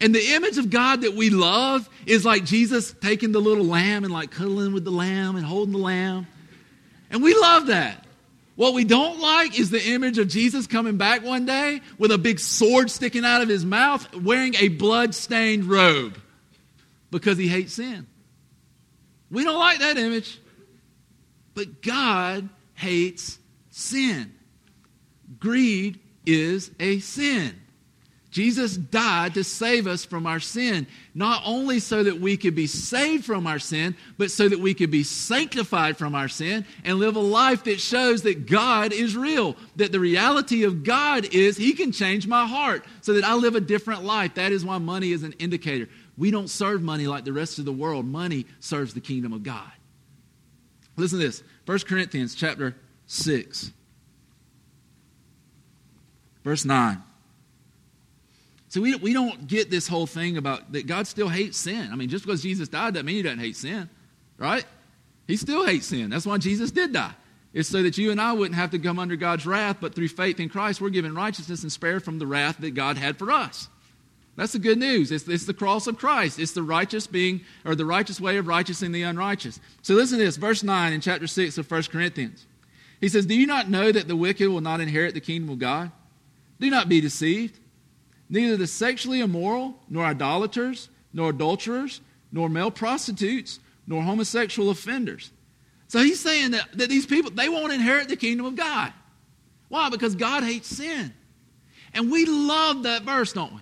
And 0.00 0.14
the 0.14 0.34
image 0.34 0.58
of 0.58 0.70
God 0.70 1.02
that 1.02 1.14
we 1.14 1.30
love 1.30 1.88
is 2.04 2.24
like 2.24 2.44
Jesus 2.44 2.94
taking 3.00 3.32
the 3.32 3.40
little 3.40 3.64
lamb 3.64 4.04
and 4.04 4.12
like 4.12 4.30
cuddling 4.30 4.72
with 4.72 4.84
the 4.84 4.90
lamb 4.90 5.36
and 5.36 5.44
holding 5.44 5.72
the 5.72 5.78
lamb. 5.78 6.26
And 7.10 7.22
we 7.22 7.34
love 7.34 7.66
that. 7.68 8.04
What 8.56 8.74
we 8.74 8.84
don't 8.84 9.20
like 9.20 9.58
is 9.58 9.70
the 9.70 9.82
image 9.90 10.18
of 10.18 10.28
Jesus 10.28 10.66
coming 10.66 10.96
back 10.96 11.22
one 11.22 11.44
day 11.44 11.80
with 11.98 12.10
a 12.10 12.18
big 12.18 12.38
sword 12.40 12.90
sticking 12.90 13.24
out 13.24 13.42
of 13.42 13.48
his 13.48 13.64
mouth, 13.64 14.14
wearing 14.14 14.54
a 14.56 14.68
blood-stained 14.68 15.64
robe 15.64 16.18
because 17.10 17.38
he 17.38 17.48
hates 17.48 17.74
sin. 17.74 18.06
We 19.30 19.44
don't 19.44 19.58
like 19.58 19.80
that 19.80 19.98
image. 19.98 20.40
But 21.54 21.80
God 21.80 22.48
hates 22.74 23.38
sin. 23.70 24.34
Greed 25.40 26.00
is 26.26 26.70
a 26.78 26.98
sin. 26.98 27.54
Jesus 28.36 28.76
died 28.76 29.32
to 29.32 29.42
save 29.42 29.86
us 29.86 30.04
from 30.04 30.26
our 30.26 30.40
sin, 30.40 30.86
not 31.14 31.40
only 31.46 31.80
so 31.80 32.02
that 32.02 32.20
we 32.20 32.36
could 32.36 32.54
be 32.54 32.66
saved 32.66 33.24
from 33.24 33.46
our 33.46 33.58
sin, 33.58 33.96
but 34.18 34.30
so 34.30 34.46
that 34.46 34.60
we 34.60 34.74
could 34.74 34.90
be 34.90 35.04
sanctified 35.04 35.96
from 35.96 36.14
our 36.14 36.28
sin 36.28 36.66
and 36.84 36.98
live 36.98 37.16
a 37.16 37.20
life 37.20 37.64
that 37.64 37.80
shows 37.80 38.20
that 38.24 38.46
God 38.46 38.92
is 38.92 39.16
real, 39.16 39.56
that 39.76 39.90
the 39.90 39.98
reality 39.98 40.64
of 40.64 40.84
God 40.84 41.24
is 41.32 41.56
He 41.56 41.72
can 41.72 41.92
change 41.92 42.26
my 42.26 42.46
heart 42.46 42.84
so 43.00 43.14
that 43.14 43.24
I 43.24 43.32
live 43.32 43.54
a 43.54 43.60
different 43.60 44.04
life. 44.04 44.34
That 44.34 44.52
is 44.52 44.66
why 44.66 44.76
money 44.76 45.12
is 45.12 45.22
an 45.22 45.32
indicator. 45.38 45.88
We 46.18 46.30
don't 46.30 46.50
serve 46.50 46.82
money 46.82 47.06
like 47.06 47.24
the 47.24 47.32
rest 47.32 47.58
of 47.58 47.64
the 47.64 47.72
world, 47.72 48.04
money 48.04 48.44
serves 48.60 48.92
the 48.92 49.00
kingdom 49.00 49.32
of 49.32 49.44
God. 49.44 49.72
Listen 50.98 51.20
to 51.20 51.24
this 51.24 51.42
1 51.64 51.78
Corinthians 51.88 52.34
chapter 52.34 52.76
6, 53.06 53.72
verse 56.44 56.66
9. 56.66 57.02
So 58.76 58.82
we, 58.82 58.94
we 58.96 59.14
don't 59.14 59.46
get 59.46 59.70
this 59.70 59.88
whole 59.88 60.06
thing 60.06 60.36
about 60.36 60.72
that 60.72 60.86
God 60.86 61.06
still 61.06 61.30
hates 61.30 61.56
sin. 61.56 61.88
I 61.90 61.96
mean, 61.96 62.10
just 62.10 62.26
because 62.26 62.42
Jesus 62.42 62.68
died 62.68 62.92
doesn't 62.92 63.06
mean 63.06 63.16
he 63.16 63.22
doesn't 63.22 63.38
hate 63.38 63.56
sin, 63.56 63.88
right? 64.36 64.66
He 65.26 65.38
still 65.38 65.64
hates 65.64 65.86
sin. 65.86 66.10
That's 66.10 66.26
why 66.26 66.36
Jesus 66.36 66.72
did 66.72 66.92
die. 66.92 67.14
It's 67.54 67.70
so 67.70 67.82
that 67.82 67.96
you 67.96 68.10
and 68.10 68.20
I 68.20 68.34
wouldn't 68.34 68.54
have 68.54 68.72
to 68.72 68.78
come 68.78 68.98
under 68.98 69.16
God's 69.16 69.46
wrath, 69.46 69.78
but 69.80 69.94
through 69.94 70.08
faith 70.08 70.40
in 70.40 70.50
Christ, 70.50 70.82
we're 70.82 70.90
given 70.90 71.14
righteousness 71.14 71.62
and 71.62 71.72
spared 71.72 72.04
from 72.04 72.18
the 72.18 72.26
wrath 72.26 72.58
that 72.58 72.72
God 72.72 72.98
had 72.98 73.16
for 73.16 73.30
us. 73.30 73.68
That's 74.36 74.52
the 74.52 74.58
good 74.58 74.76
news. 74.76 75.10
It's, 75.10 75.26
it's 75.26 75.46
the 75.46 75.54
cross 75.54 75.86
of 75.86 75.96
Christ. 75.96 76.38
It's 76.38 76.52
the 76.52 76.62
righteous 76.62 77.06
being, 77.06 77.40
or 77.64 77.76
the 77.76 77.86
righteous 77.86 78.20
way 78.20 78.36
of 78.36 78.46
righteousing 78.46 78.92
the 78.92 79.04
unrighteous. 79.04 79.58
So 79.80 79.94
listen 79.94 80.18
to 80.18 80.24
this, 80.26 80.36
verse 80.36 80.62
9 80.62 80.92
in 80.92 81.00
chapter 81.00 81.26
6 81.26 81.56
of 81.56 81.70
1 81.70 81.84
Corinthians. 81.84 82.44
He 83.00 83.08
says, 83.08 83.24
Do 83.24 83.34
you 83.34 83.46
not 83.46 83.70
know 83.70 83.90
that 83.90 84.06
the 84.06 84.16
wicked 84.16 84.50
will 84.50 84.60
not 84.60 84.82
inherit 84.82 85.14
the 85.14 85.20
kingdom 85.20 85.48
of 85.48 85.60
God? 85.60 85.90
Do 86.60 86.68
not 86.68 86.90
be 86.90 87.00
deceived. 87.00 87.58
Neither 88.28 88.56
the 88.56 88.66
sexually 88.66 89.20
immoral, 89.20 89.78
nor 89.88 90.04
idolaters, 90.04 90.88
nor 91.12 91.30
adulterers, 91.30 92.00
nor 92.32 92.48
male 92.48 92.70
prostitutes, 92.70 93.60
nor 93.86 94.02
homosexual 94.02 94.70
offenders. 94.70 95.30
So 95.88 96.00
he's 96.00 96.20
saying 96.20 96.50
that, 96.52 96.66
that 96.74 96.88
these 96.88 97.06
people, 97.06 97.30
they 97.30 97.48
won't 97.48 97.72
inherit 97.72 98.08
the 98.08 98.16
kingdom 98.16 98.46
of 98.46 98.56
God. 98.56 98.92
Why? 99.68 99.88
Because 99.88 100.16
God 100.16 100.42
hates 100.42 100.68
sin. 100.68 101.12
And 101.94 102.10
we 102.10 102.26
love 102.26 102.82
that 102.82 103.02
verse, 103.02 103.32
don't 103.32 103.54
we? 103.54 103.60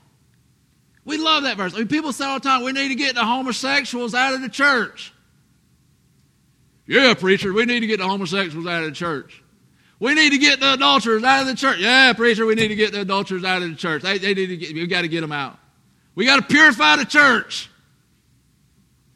We 1.05 1.19
love 1.19 1.43
that 1.43 1.59
verse. 1.59 1.75
I 1.75 1.79
mean, 1.79 1.89
people 1.89 2.13
say 2.13 2.25
all 2.25 2.41
the 2.41 2.49
time, 2.49 2.65
we 2.65 2.73
need 2.73 2.89
to 2.89 2.95
get 2.95 3.15
the 3.15 3.25
homosexuals 3.25 4.15
out 4.15 4.33
of 4.33 4.41
the 4.41 4.49
church. 4.49 5.13
Yeah, 6.87 7.15
preacher, 7.15 7.53
we 7.53 7.67
need 7.67 7.81
to 7.81 7.87
get 7.87 7.99
the 7.99 8.09
homosexuals 8.09 8.67
out 8.67 8.83
of 8.83 8.91
the 8.91 8.95
church. 8.95 9.43
We 10.05 10.13
need 10.13 10.33
to 10.33 10.39
get 10.39 10.61
the 10.61 10.75
adulterers 10.75 11.25
out 11.25 11.41
of 11.41 11.47
the 11.47 11.55
church. 11.55 11.79
Yeah, 11.79 12.13
preacher, 12.13 12.45
we 12.45 12.55
need 12.55 12.69
to 12.69 12.75
get 12.75 12.93
the 12.93 13.01
adulterers 13.01 13.43
out 13.43 13.63
of 13.63 13.71
the 13.71 13.75
church. 13.75 14.03
They, 14.03 14.19
they 14.19 14.35
need 14.35 14.49
to 14.49 14.57
get, 14.59 14.75
we've 14.75 14.87
got 14.87 15.01
to 15.01 15.09
get 15.09 15.23
them 15.23 15.33
out. 15.33 15.59
We 16.15 16.27
got 16.27 16.37
to 16.37 16.43
purify 16.43 16.97
the 16.97 17.07
church. 17.07 17.71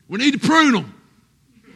We 0.09 0.17
need 0.17 0.33
to 0.33 0.39
prune 0.39 0.73
them. 0.73 0.95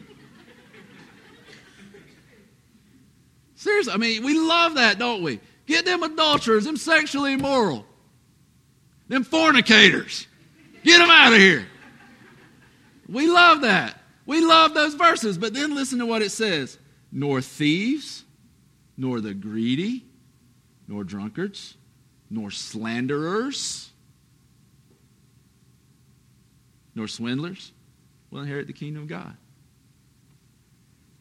Seriously, 3.55 3.93
I 3.93 3.97
mean, 3.97 4.23
we 4.23 4.39
love 4.39 4.73
that, 4.73 4.97
don't 4.97 5.21
we? 5.21 5.39
Get 5.67 5.85
them 5.85 6.01
adulterers, 6.01 6.65
them 6.65 6.75
sexually 6.75 7.33
immoral, 7.33 7.85
them 9.09 9.23
fornicators. 9.23 10.25
Get 10.83 10.97
them 10.97 11.11
out 11.11 11.33
of 11.33 11.37
here. 11.37 11.67
We 13.07 13.27
love 13.27 13.61
that. 13.61 13.95
We 14.25 14.43
love 14.43 14.73
those 14.73 14.95
verses. 14.95 15.37
But 15.37 15.53
then 15.53 15.75
listen 15.75 15.99
to 15.99 16.07
what 16.07 16.23
it 16.23 16.31
says 16.31 16.79
nor 17.11 17.41
thieves, 17.41 18.22
nor 18.97 19.21
the 19.21 19.33
greedy, 19.33 20.05
nor 20.87 21.03
drunkards, 21.03 21.75
nor 22.29 22.51
slanderers, 22.51 23.91
nor 26.95 27.07
swindlers 27.07 27.71
will 28.29 28.41
inherit 28.41 28.67
the 28.67 28.73
kingdom 28.73 29.03
of 29.03 29.09
God. 29.09 29.35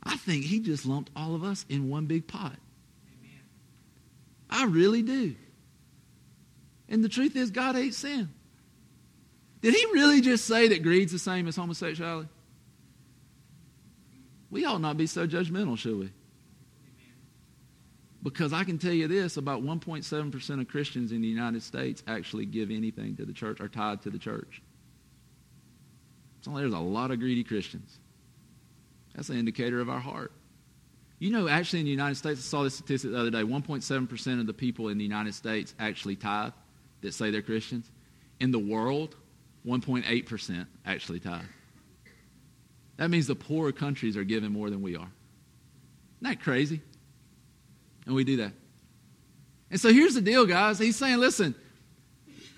I 0.02 0.16
think 0.16 0.44
he 0.44 0.60
just 0.60 0.84
lumped 0.84 1.10
all 1.14 1.34
of 1.34 1.44
us 1.44 1.64
in 1.68 1.88
one 1.88 2.06
big 2.06 2.26
pot. 2.26 2.56
Amen. 3.06 3.40
I 4.50 4.64
really 4.66 5.02
do. 5.02 5.36
And 6.88 7.02
the 7.04 7.08
truth 7.08 7.36
is, 7.36 7.50
God 7.50 7.74
hates 7.74 7.98
sin. 7.98 8.28
Did 9.62 9.74
he 9.74 9.84
really 9.92 10.20
just 10.20 10.44
say 10.44 10.68
that 10.68 10.82
greed's 10.82 11.12
the 11.12 11.18
same 11.18 11.46
as 11.46 11.56
homosexuality? 11.56 12.28
We 14.50 14.66
ought 14.66 14.80
not 14.80 14.98
be 14.98 15.06
so 15.06 15.26
judgmental, 15.26 15.78
should 15.78 15.98
we? 15.98 16.12
Because 18.22 18.52
I 18.52 18.62
can 18.64 18.78
tell 18.78 18.92
you 18.92 19.08
this 19.08 19.36
about 19.36 19.62
1.7% 19.62 20.60
of 20.60 20.68
Christians 20.68 21.10
in 21.10 21.20
the 21.22 21.28
United 21.28 21.62
States 21.62 22.04
actually 22.06 22.46
give 22.46 22.70
anything 22.70 23.16
to 23.16 23.24
the 23.24 23.32
church 23.32 23.60
or 23.60 23.68
tithe 23.68 24.02
to 24.02 24.10
the 24.10 24.18
church. 24.18 24.62
So 26.42 26.52
there's 26.52 26.72
a 26.72 26.78
lot 26.78 27.10
of 27.10 27.18
greedy 27.18 27.44
Christians. 27.44 27.98
That's 29.14 29.28
an 29.28 29.38
indicator 29.38 29.80
of 29.80 29.88
our 29.88 30.00
heart. 30.00 30.32
You 31.18 31.30
know, 31.30 31.46
actually, 31.48 31.80
in 31.80 31.84
the 31.84 31.92
United 31.92 32.16
States, 32.16 32.40
I 32.40 32.42
saw 32.42 32.62
this 32.64 32.74
statistic 32.74 33.12
the 33.12 33.18
other 33.18 33.30
day 33.30 33.42
1.7% 33.42 34.40
of 34.40 34.46
the 34.46 34.52
people 34.52 34.88
in 34.88 34.98
the 34.98 35.04
United 35.04 35.34
States 35.34 35.74
actually 35.78 36.16
tithe 36.16 36.52
that 37.00 37.14
say 37.14 37.30
they're 37.30 37.42
Christians. 37.42 37.90
In 38.40 38.50
the 38.50 38.58
world, 38.58 39.16
1.8% 39.66 40.66
actually 40.84 41.20
tithe. 41.20 41.42
That 42.96 43.10
means 43.10 43.26
the 43.26 43.36
poorer 43.36 43.72
countries 43.72 44.16
are 44.16 44.24
giving 44.24 44.50
more 44.50 44.68
than 44.68 44.82
we 44.82 44.96
are. 44.96 45.10
Isn't 46.20 46.22
that 46.22 46.40
crazy? 46.40 46.80
And 48.06 48.14
we 48.14 48.24
do 48.24 48.36
that. 48.38 48.52
And 49.70 49.80
so 49.80 49.92
here's 49.92 50.14
the 50.14 50.20
deal, 50.20 50.44
guys. 50.44 50.78
He's 50.78 50.96
saying, 50.96 51.18
listen, 51.18 51.54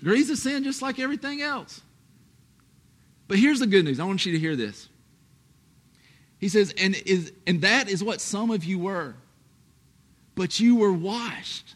greed's 0.03 0.29
a 0.29 0.35
sin 0.35 0.63
just 0.63 0.81
like 0.81 0.99
everything 0.99 1.41
else. 1.41 1.81
But 3.27 3.39
here's 3.39 3.59
the 3.59 3.67
good 3.67 3.85
news. 3.85 3.99
I 3.99 4.03
want 4.03 4.25
you 4.25 4.33
to 4.33 4.39
hear 4.39 4.55
this. 4.55 4.89
He 6.37 6.49
says, 6.49 6.73
and, 6.77 6.95
is, 7.05 7.31
and 7.47 7.61
that 7.61 7.89
is 7.89 8.03
what 8.03 8.21
some 8.21 8.51
of 8.51 8.65
you 8.65 8.79
were. 8.79 9.15
But 10.35 10.59
you 10.59 10.75
were 10.75 10.91
washed, 10.91 11.75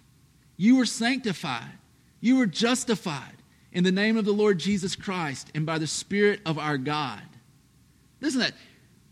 you 0.58 0.76
were 0.76 0.86
sanctified, 0.86 1.72
you 2.20 2.38
were 2.38 2.46
justified 2.46 3.38
in 3.72 3.86
the 3.86 3.92
name 3.92 4.18
of 4.18 4.26
the 4.26 4.34
Lord 4.34 4.60
Jesus 4.60 4.96
Christ 4.96 5.50
and 5.56 5.66
by 5.66 5.78
the 5.78 5.88
Spirit 5.88 6.42
of 6.46 6.60
our 6.60 6.78
God. 6.78 7.22
Listen 8.20 8.42
that. 8.42 8.54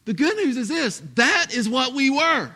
The 0.06 0.14
good 0.14 0.38
news 0.38 0.56
is 0.56 0.70
this 0.70 1.02
that 1.16 1.54
is 1.54 1.68
what 1.68 1.94
we 1.94 2.10
were. 2.10 2.52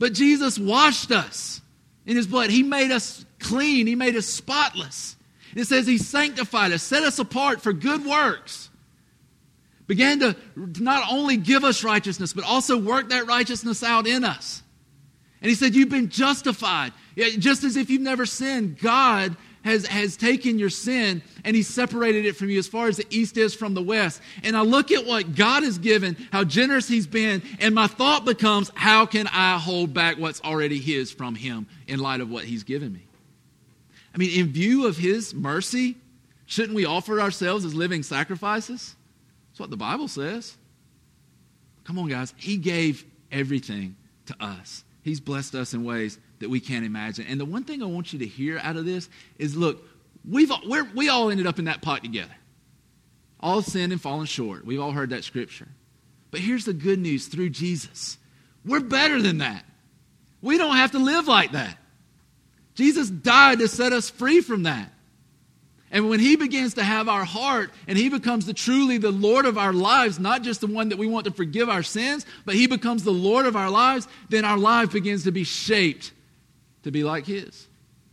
But 0.00 0.14
Jesus 0.14 0.58
washed 0.58 1.12
us 1.12 1.60
in 2.06 2.16
his 2.16 2.26
blood. 2.26 2.48
He 2.50 2.64
made 2.64 2.90
us 2.90 3.24
clean, 3.38 3.86
he 3.86 3.94
made 3.94 4.16
us 4.16 4.26
spotless. 4.26 5.14
It 5.54 5.66
says 5.66 5.86
he 5.86 5.98
sanctified 5.98 6.72
us, 6.72 6.82
set 6.82 7.02
us 7.02 7.18
apart 7.18 7.60
for 7.60 7.72
good 7.72 8.04
works. 8.04 8.70
Began 9.86 10.20
to 10.20 10.36
not 10.56 11.04
only 11.12 11.36
give 11.36 11.64
us 11.64 11.84
righteousness, 11.84 12.32
but 12.32 12.44
also 12.44 12.78
work 12.78 13.10
that 13.10 13.26
righteousness 13.26 13.82
out 13.82 14.06
in 14.06 14.24
us. 14.24 14.62
And 15.42 15.48
he 15.48 15.54
said, 15.54 15.74
You've 15.74 15.88
been 15.88 16.08
justified. 16.08 16.92
Just 17.16 17.64
as 17.64 17.76
if 17.76 17.90
you've 17.90 18.00
never 18.00 18.24
sinned, 18.24 18.78
God 18.78 19.36
has, 19.64 19.86
has 19.86 20.16
taken 20.16 20.58
your 20.58 20.70
sin 20.70 21.22
and 21.44 21.54
He 21.54 21.62
separated 21.62 22.24
it 22.24 22.36
from 22.36 22.50
you 22.50 22.58
as 22.58 22.66
far 22.66 22.88
as 22.88 22.96
the 22.96 23.06
east 23.10 23.36
is 23.36 23.54
from 23.54 23.74
the 23.74 23.82
west. 23.82 24.20
And 24.42 24.56
I 24.56 24.62
look 24.62 24.90
at 24.90 25.06
what 25.06 25.34
God 25.34 25.62
has 25.62 25.78
given, 25.78 26.16
how 26.32 26.44
generous 26.44 26.88
He's 26.88 27.06
been, 27.06 27.42
and 27.60 27.74
my 27.74 27.86
thought 27.86 28.24
becomes, 28.24 28.70
how 28.74 29.06
can 29.06 29.26
I 29.28 29.58
hold 29.58 29.92
back 29.92 30.18
what's 30.18 30.40
already 30.42 30.78
His 30.78 31.10
from 31.10 31.34
Him 31.34 31.66
in 31.86 32.00
light 32.00 32.20
of 32.20 32.30
what 32.30 32.44
He's 32.44 32.64
given 32.64 32.92
me? 32.92 33.06
I 34.14 34.18
mean, 34.18 34.38
in 34.38 34.52
view 34.52 34.86
of 34.86 34.96
His 34.96 35.34
mercy, 35.34 35.96
shouldn't 36.46 36.74
we 36.74 36.84
offer 36.84 37.20
ourselves 37.20 37.64
as 37.64 37.74
living 37.74 38.02
sacrifices? 38.02 38.96
That's 39.50 39.60
what 39.60 39.70
the 39.70 39.76
Bible 39.76 40.08
says. 40.08 40.56
Come 41.84 41.98
on, 41.98 42.08
guys. 42.08 42.34
He 42.36 42.56
gave 42.56 43.04
everything 43.32 43.96
to 44.26 44.36
us. 44.44 44.84
He's 45.02 45.20
blessed 45.20 45.54
us 45.54 45.74
in 45.74 45.84
ways 45.84 46.18
that 46.40 46.50
we 46.50 46.58
can't 46.58 46.84
imagine. 46.84 47.26
And 47.28 47.38
the 47.38 47.44
one 47.44 47.64
thing 47.64 47.82
I 47.82 47.86
want 47.86 48.12
you 48.12 48.18
to 48.18 48.26
hear 48.26 48.58
out 48.58 48.76
of 48.76 48.84
this 48.84 49.08
is 49.38 49.56
look, 49.56 49.82
we've, 50.28 50.50
we're, 50.66 50.84
we 50.94 51.08
all 51.08 51.30
ended 51.30 51.46
up 51.46 51.58
in 51.58 51.66
that 51.66 51.82
pot 51.82 52.02
together. 52.02 52.34
All 53.38 53.62
sinned 53.62 53.92
and 53.92 54.00
fallen 54.00 54.26
short. 54.26 54.64
We've 54.66 54.80
all 54.80 54.92
heard 54.92 55.10
that 55.10 55.24
scripture. 55.24 55.68
But 56.30 56.40
here's 56.40 56.64
the 56.64 56.72
good 56.72 56.98
news 56.98 57.26
through 57.26 57.50
Jesus 57.50 58.18
we're 58.64 58.80
better 58.80 59.22
than 59.22 59.38
that. 59.38 59.64
We 60.42 60.58
don't 60.58 60.76
have 60.76 60.92
to 60.92 60.98
live 60.98 61.28
like 61.28 61.52
that. 61.52 61.78
Jesus 62.74 63.08
died 63.08 63.58
to 63.60 63.68
set 63.68 63.92
us 63.92 64.10
free 64.10 64.40
from 64.40 64.64
that. 64.64 64.90
And 65.90 66.08
when 66.08 66.20
he 66.20 66.36
begins 66.36 66.74
to 66.74 66.84
have 66.84 67.08
our 67.08 67.24
heart 67.24 67.70
and 67.88 67.98
he 67.98 68.08
becomes 68.08 68.46
the 68.46 68.54
truly 68.54 68.96
the 68.98 69.10
Lord 69.10 69.44
of 69.44 69.58
our 69.58 69.72
lives, 69.72 70.20
not 70.20 70.42
just 70.42 70.60
the 70.60 70.66
one 70.66 70.90
that 70.90 70.98
we 70.98 71.06
want 71.06 71.24
to 71.24 71.32
forgive 71.32 71.68
our 71.68 71.82
sins, 71.82 72.24
but 72.44 72.54
he 72.54 72.66
becomes 72.66 73.02
the 73.02 73.10
Lord 73.10 73.44
of 73.44 73.56
our 73.56 73.70
lives, 73.70 74.06
then 74.28 74.44
our 74.44 74.58
life 74.58 74.92
begins 74.92 75.24
to 75.24 75.32
be 75.32 75.42
shaped 75.42 76.12
to 76.82 76.90
be 76.90 77.04
like 77.04 77.26
his. 77.26 77.68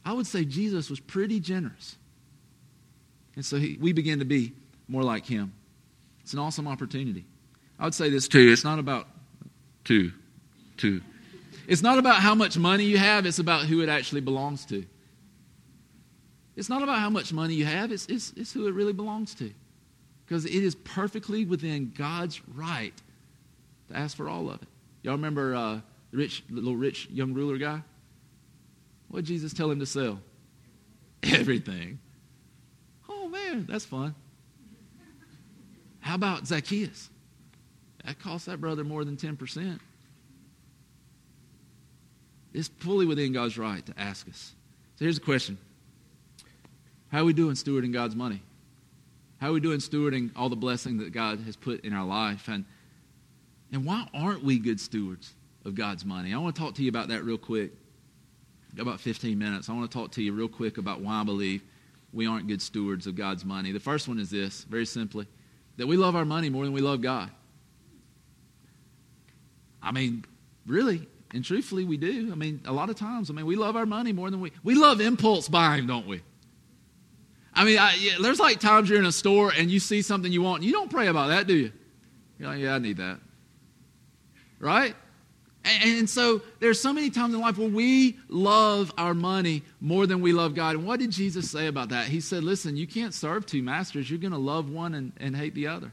I 0.05 0.13
would 0.13 0.27
say 0.27 0.45
Jesus 0.45 0.89
was 0.89 0.99
pretty 0.99 1.39
generous. 1.39 1.97
And 3.35 3.45
so 3.45 3.57
he, 3.57 3.77
we 3.79 3.93
begin 3.93 4.19
to 4.19 4.25
be 4.25 4.53
more 4.87 5.03
like 5.03 5.25
him. 5.25 5.53
It's 6.21 6.33
an 6.33 6.39
awesome 6.39 6.67
opportunity. 6.67 7.25
I 7.79 7.85
would 7.85 7.93
say 7.93 8.09
this 8.09 8.27
too. 8.27 8.51
It's 8.51 8.63
not 8.63 8.79
about 8.79 9.07
two, 9.83 10.11
two. 10.77 11.01
It's 11.67 11.81
not 11.81 11.99
about 11.99 12.15
how 12.15 12.33
much 12.33 12.57
money 12.57 12.85
you 12.85 12.97
have, 12.97 13.25
it's 13.25 13.39
about 13.39 13.65
who 13.65 13.81
it 13.81 13.89
actually 13.89 14.21
belongs 14.21 14.65
to. 14.65 14.85
It's 16.55 16.69
not 16.69 16.81
about 16.81 16.99
how 16.99 17.09
much 17.09 17.31
money 17.31 17.53
you 17.53 17.65
have, 17.65 17.91
it's, 17.91 18.05
it's, 18.07 18.33
it's 18.35 18.51
who 18.51 18.67
it 18.67 18.73
really 18.73 18.93
belongs 18.93 19.35
to. 19.35 19.53
Because 20.25 20.45
it 20.45 20.63
is 20.63 20.75
perfectly 20.75 21.45
within 21.45 21.91
God's 21.95 22.41
right 22.55 22.93
to 23.89 23.97
ask 23.97 24.17
for 24.17 24.27
all 24.27 24.49
of 24.49 24.61
it. 24.61 24.67
Y'all 25.03 25.13
remember 25.13 25.55
uh, 25.55 25.79
the 26.11 26.17
rich, 26.17 26.43
little 26.49 26.75
rich 26.75 27.07
young 27.11 27.33
ruler 27.33 27.57
guy? 27.57 27.81
What 29.09 29.19
did 29.19 29.25
Jesus 29.27 29.53
tell 29.53 29.71
him 29.71 29.79
to 29.79 29.85
sell? 29.85 30.19
Everything. 31.23 31.99
Oh, 33.09 33.29
man, 33.29 33.65
that's 33.69 33.85
fun. 33.85 34.15
How 35.99 36.15
about 36.15 36.47
Zacchaeus? 36.47 37.09
That 38.05 38.19
cost 38.19 38.45
that 38.45 38.61
brother 38.61 38.83
more 38.83 39.03
than 39.03 39.17
10%. 39.17 39.79
It's 42.53 42.69
fully 42.79 43.05
within 43.05 43.33
God's 43.33 43.57
right 43.57 43.85
to 43.85 43.93
ask 43.97 44.27
us. 44.29 44.55
So 44.95 45.05
here's 45.05 45.19
the 45.19 45.25
question 45.25 45.57
How 47.09 47.21
are 47.21 47.25
we 47.25 47.33
doing 47.33 47.55
stewarding 47.55 47.91
God's 47.91 48.15
money? 48.15 48.41
How 49.39 49.49
are 49.49 49.53
we 49.53 49.59
doing 49.59 49.79
stewarding 49.79 50.31
all 50.35 50.49
the 50.49 50.55
blessing 50.55 50.97
that 50.97 51.11
God 51.11 51.41
has 51.41 51.55
put 51.55 51.85
in 51.85 51.93
our 51.93 52.05
life? 52.05 52.47
And, 52.47 52.65
and 53.71 53.85
why 53.85 54.07
aren't 54.13 54.43
we 54.43 54.57
good 54.57 54.79
stewards 54.79 55.33
of 55.63 55.75
God's 55.75 56.03
money? 56.03 56.33
I 56.33 56.37
want 56.39 56.55
to 56.55 56.61
talk 56.61 56.73
to 56.75 56.83
you 56.83 56.89
about 56.89 57.09
that 57.09 57.23
real 57.23 57.37
quick 57.37 57.71
about 58.79 58.99
15 58.99 59.37
minutes. 59.37 59.69
I 59.69 59.73
want 59.73 59.89
to 59.89 59.97
talk 59.97 60.11
to 60.13 60.23
you 60.23 60.33
real 60.33 60.47
quick 60.47 60.77
about 60.77 61.01
why 61.01 61.21
I 61.21 61.23
believe 61.23 61.63
we 62.13 62.27
aren't 62.27 62.47
good 62.47 62.61
stewards 62.61 63.07
of 63.07 63.15
God's 63.15 63.43
money. 63.43 63.71
The 63.71 63.79
first 63.79 64.07
one 64.07 64.19
is 64.19 64.29
this, 64.29 64.63
very 64.63 64.85
simply, 64.85 65.27
that 65.77 65.87
we 65.87 65.97
love 65.97 66.15
our 66.15 66.25
money 66.25 66.49
more 66.49 66.63
than 66.63 66.73
we 66.73 66.81
love 66.81 67.01
God. 67.01 67.29
I 69.81 69.91
mean, 69.91 70.25
really 70.65 71.07
and 71.33 71.43
truthfully, 71.43 71.83
we 71.83 71.97
do. 71.97 72.31
I 72.31 72.35
mean, 72.35 72.61
a 72.65 72.71
lot 72.71 72.89
of 72.89 72.95
times, 72.95 73.29
I 73.29 73.33
mean, 73.33 73.45
we 73.45 73.55
love 73.55 73.75
our 73.75 73.85
money 73.85 74.13
more 74.13 74.29
than 74.29 74.39
we 74.39 74.51
we 74.63 74.75
love 74.75 75.01
impulse 75.01 75.49
buying, 75.49 75.87
don't 75.87 76.07
we? 76.07 76.21
I 77.53 77.65
mean, 77.65 77.79
I, 77.79 77.95
yeah, 77.95 78.13
there's 78.21 78.39
like 78.39 78.59
times 78.59 78.89
you're 78.89 78.99
in 78.99 79.05
a 79.05 79.11
store 79.11 79.51
and 79.55 79.69
you 79.69 79.79
see 79.79 80.01
something 80.01 80.31
you 80.31 80.41
want, 80.41 80.57
and 80.57 80.65
you 80.65 80.71
don't 80.71 80.89
pray 80.89 81.07
about 81.07 81.27
that, 81.27 81.47
do 81.47 81.55
you? 81.55 81.71
You're 82.39 82.49
like, 82.49 82.59
yeah, 82.59 82.75
I 82.75 82.79
need 82.79 82.97
that, 82.97 83.19
right? 84.59 84.95
And, 85.67 85.99
and 85.99 86.09
so 86.09 86.41
there's 86.59 86.81
so 86.81 86.93
many 86.93 87.09
times 87.09 87.33
in 87.33 87.41
life 87.41 87.57
where 87.57 87.67
we 87.67 88.17
love 88.29 88.93
our 88.97 89.13
money 89.13 89.63
more 89.81 90.07
than 90.07 90.21
we 90.21 90.31
love 90.31 90.55
God. 90.55 90.75
And 90.75 90.85
what 90.85 90.99
did 90.99 91.11
Jesus 91.11 91.51
say 91.51 91.67
about 91.67 91.89
that? 91.89 92.07
He 92.07 92.21
said, 92.21 92.43
listen, 92.43 92.77
you 92.77 92.87
can't 92.87 93.13
serve 93.13 93.45
two 93.45 93.61
masters. 93.61 94.09
You're 94.09 94.19
going 94.19 94.31
to 94.31 94.37
love 94.37 94.69
one 94.69 94.93
and, 94.93 95.11
and 95.17 95.35
hate 95.35 95.53
the 95.53 95.67
other. 95.67 95.91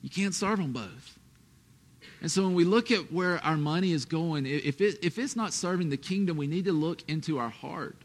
You 0.00 0.10
can't 0.10 0.34
serve 0.34 0.58
them 0.58 0.72
both. 0.72 1.18
And 2.20 2.30
so 2.30 2.42
when 2.44 2.54
we 2.54 2.64
look 2.64 2.90
at 2.90 3.12
where 3.12 3.44
our 3.44 3.56
money 3.56 3.92
is 3.92 4.04
going, 4.04 4.46
if, 4.46 4.80
it, 4.80 5.04
if 5.04 5.18
it's 5.18 5.36
not 5.36 5.52
serving 5.52 5.90
the 5.90 5.96
kingdom, 5.96 6.36
we 6.36 6.46
need 6.46 6.64
to 6.66 6.72
look 6.72 7.02
into 7.08 7.38
our 7.38 7.50
heart 7.50 7.96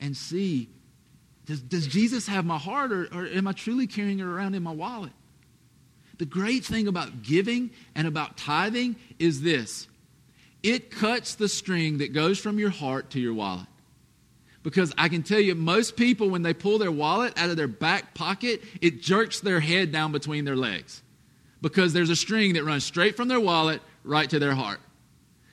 and 0.00 0.16
see 0.16 0.68
Does, 1.46 1.60
does 1.60 1.86
Jesus 1.86 2.26
have 2.26 2.44
my 2.46 2.58
heart, 2.58 2.92
or, 2.92 3.04
or 3.12 3.26
am 3.26 3.46
I 3.46 3.52
truly 3.52 3.86
carrying 3.86 4.20
it 4.20 4.24
around 4.24 4.54
in 4.54 4.62
my 4.62 4.72
wallet? 4.72 5.12
The 6.18 6.26
great 6.26 6.64
thing 6.64 6.86
about 6.86 7.22
giving 7.22 7.70
and 7.94 8.06
about 8.06 8.36
tithing 8.36 8.96
is 9.18 9.42
this 9.42 9.88
it 10.62 10.90
cuts 10.90 11.34
the 11.34 11.48
string 11.48 11.98
that 11.98 12.12
goes 12.12 12.38
from 12.38 12.58
your 12.58 12.70
heart 12.70 13.10
to 13.10 13.20
your 13.20 13.34
wallet. 13.34 13.66
Because 14.62 14.94
I 14.96 15.10
can 15.10 15.22
tell 15.22 15.40
you, 15.40 15.54
most 15.54 15.94
people, 15.94 16.30
when 16.30 16.40
they 16.40 16.54
pull 16.54 16.78
their 16.78 16.90
wallet 16.90 17.34
out 17.36 17.50
of 17.50 17.58
their 17.58 17.68
back 17.68 18.14
pocket, 18.14 18.62
it 18.80 19.02
jerks 19.02 19.40
their 19.40 19.60
head 19.60 19.92
down 19.92 20.10
between 20.10 20.46
their 20.46 20.56
legs. 20.56 21.02
Because 21.60 21.92
there's 21.92 22.08
a 22.08 22.16
string 22.16 22.54
that 22.54 22.64
runs 22.64 22.82
straight 22.82 23.14
from 23.14 23.28
their 23.28 23.40
wallet 23.40 23.82
right 24.04 24.28
to 24.30 24.38
their 24.38 24.54
heart. 24.54 24.80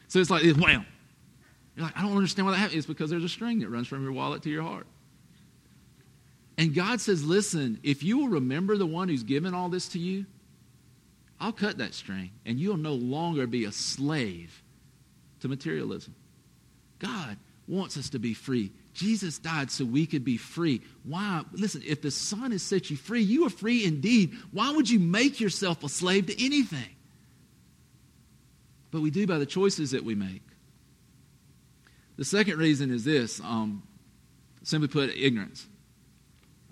So 0.08 0.20
it's 0.20 0.30
like, 0.30 0.44
wham. 0.56 0.86
You're 1.76 1.86
like, 1.86 1.98
I 1.98 2.04
don't 2.04 2.16
understand 2.16 2.46
why 2.46 2.54
that 2.54 2.60
happens. 2.60 2.78
It's 2.78 2.88
because 2.88 3.10
there's 3.10 3.24
a 3.24 3.30
string 3.30 3.60
that 3.60 3.70
runs 3.70 3.88
from 3.88 4.02
your 4.04 4.14
wallet 4.14 4.44
to 4.44 4.50
your 4.50 4.64
heart. 4.64 4.88
And 6.58 6.74
God 6.74 7.02
says, 7.02 7.24
listen, 7.26 7.80
if 7.84 8.04
you 8.04 8.18
will 8.18 8.28
remember 8.30 8.78
the 8.78 8.86
one 8.86 9.10
who's 9.10 9.24
given 9.24 9.54
all 9.54 9.68
this 9.68 9.90
to 9.90 10.00
you, 10.00 10.26
I'll 11.42 11.52
cut 11.52 11.80
that 11.80 11.96
string 11.96 12.30
and 12.46 12.60
you'll 12.60 12.78
no 12.78 12.94
longer 12.94 13.48
be 13.48 13.66
a 13.66 13.72
slave 13.72 14.62
to 15.40 15.48
materialism. 15.48 16.14
God 17.00 17.36
wants 17.68 17.98
us 17.98 18.12
to 18.12 18.20
be 18.20 18.36
free. 18.36 18.72
Jesus 18.94 19.40
died 19.40 19.72
so 19.72 19.84
we 19.84 20.06
could 20.06 20.24
be 20.24 20.38
free. 20.38 20.82
Why? 21.04 21.42
Listen, 21.54 21.82
if 21.84 22.04
the 22.04 22.12
Son 22.12 22.52
has 22.52 22.62
set 22.62 22.92
you 22.92 22.96
free, 22.96 23.24
you 23.24 23.48
are 23.48 23.50
free 23.50 23.86
indeed. 23.86 24.36
Why 24.52 24.72
would 24.72 24.88
you 24.88 25.00
make 25.00 25.40
yourself 25.40 25.84
a 25.84 25.90
slave 25.90 26.28
to 26.28 26.46
anything? 26.46 26.96
But 28.92 29.02
we 29.02 29.10
do 29.10 29.26
by 29.26 29.40
the 29.40 29.46
choices 29.48 29.92
that 29.92 30.04
we 30.04 30.14
make. 30.14 30.44
The 32.18 32.26
second 32.26 32.60
reason 32.60 32.92
is 32.92 33.04
this 33.04 33.40
um, 33.40 33.82
simply 34.62 34.90
put, 34.90 35.10
ignorance. 35.10 35.66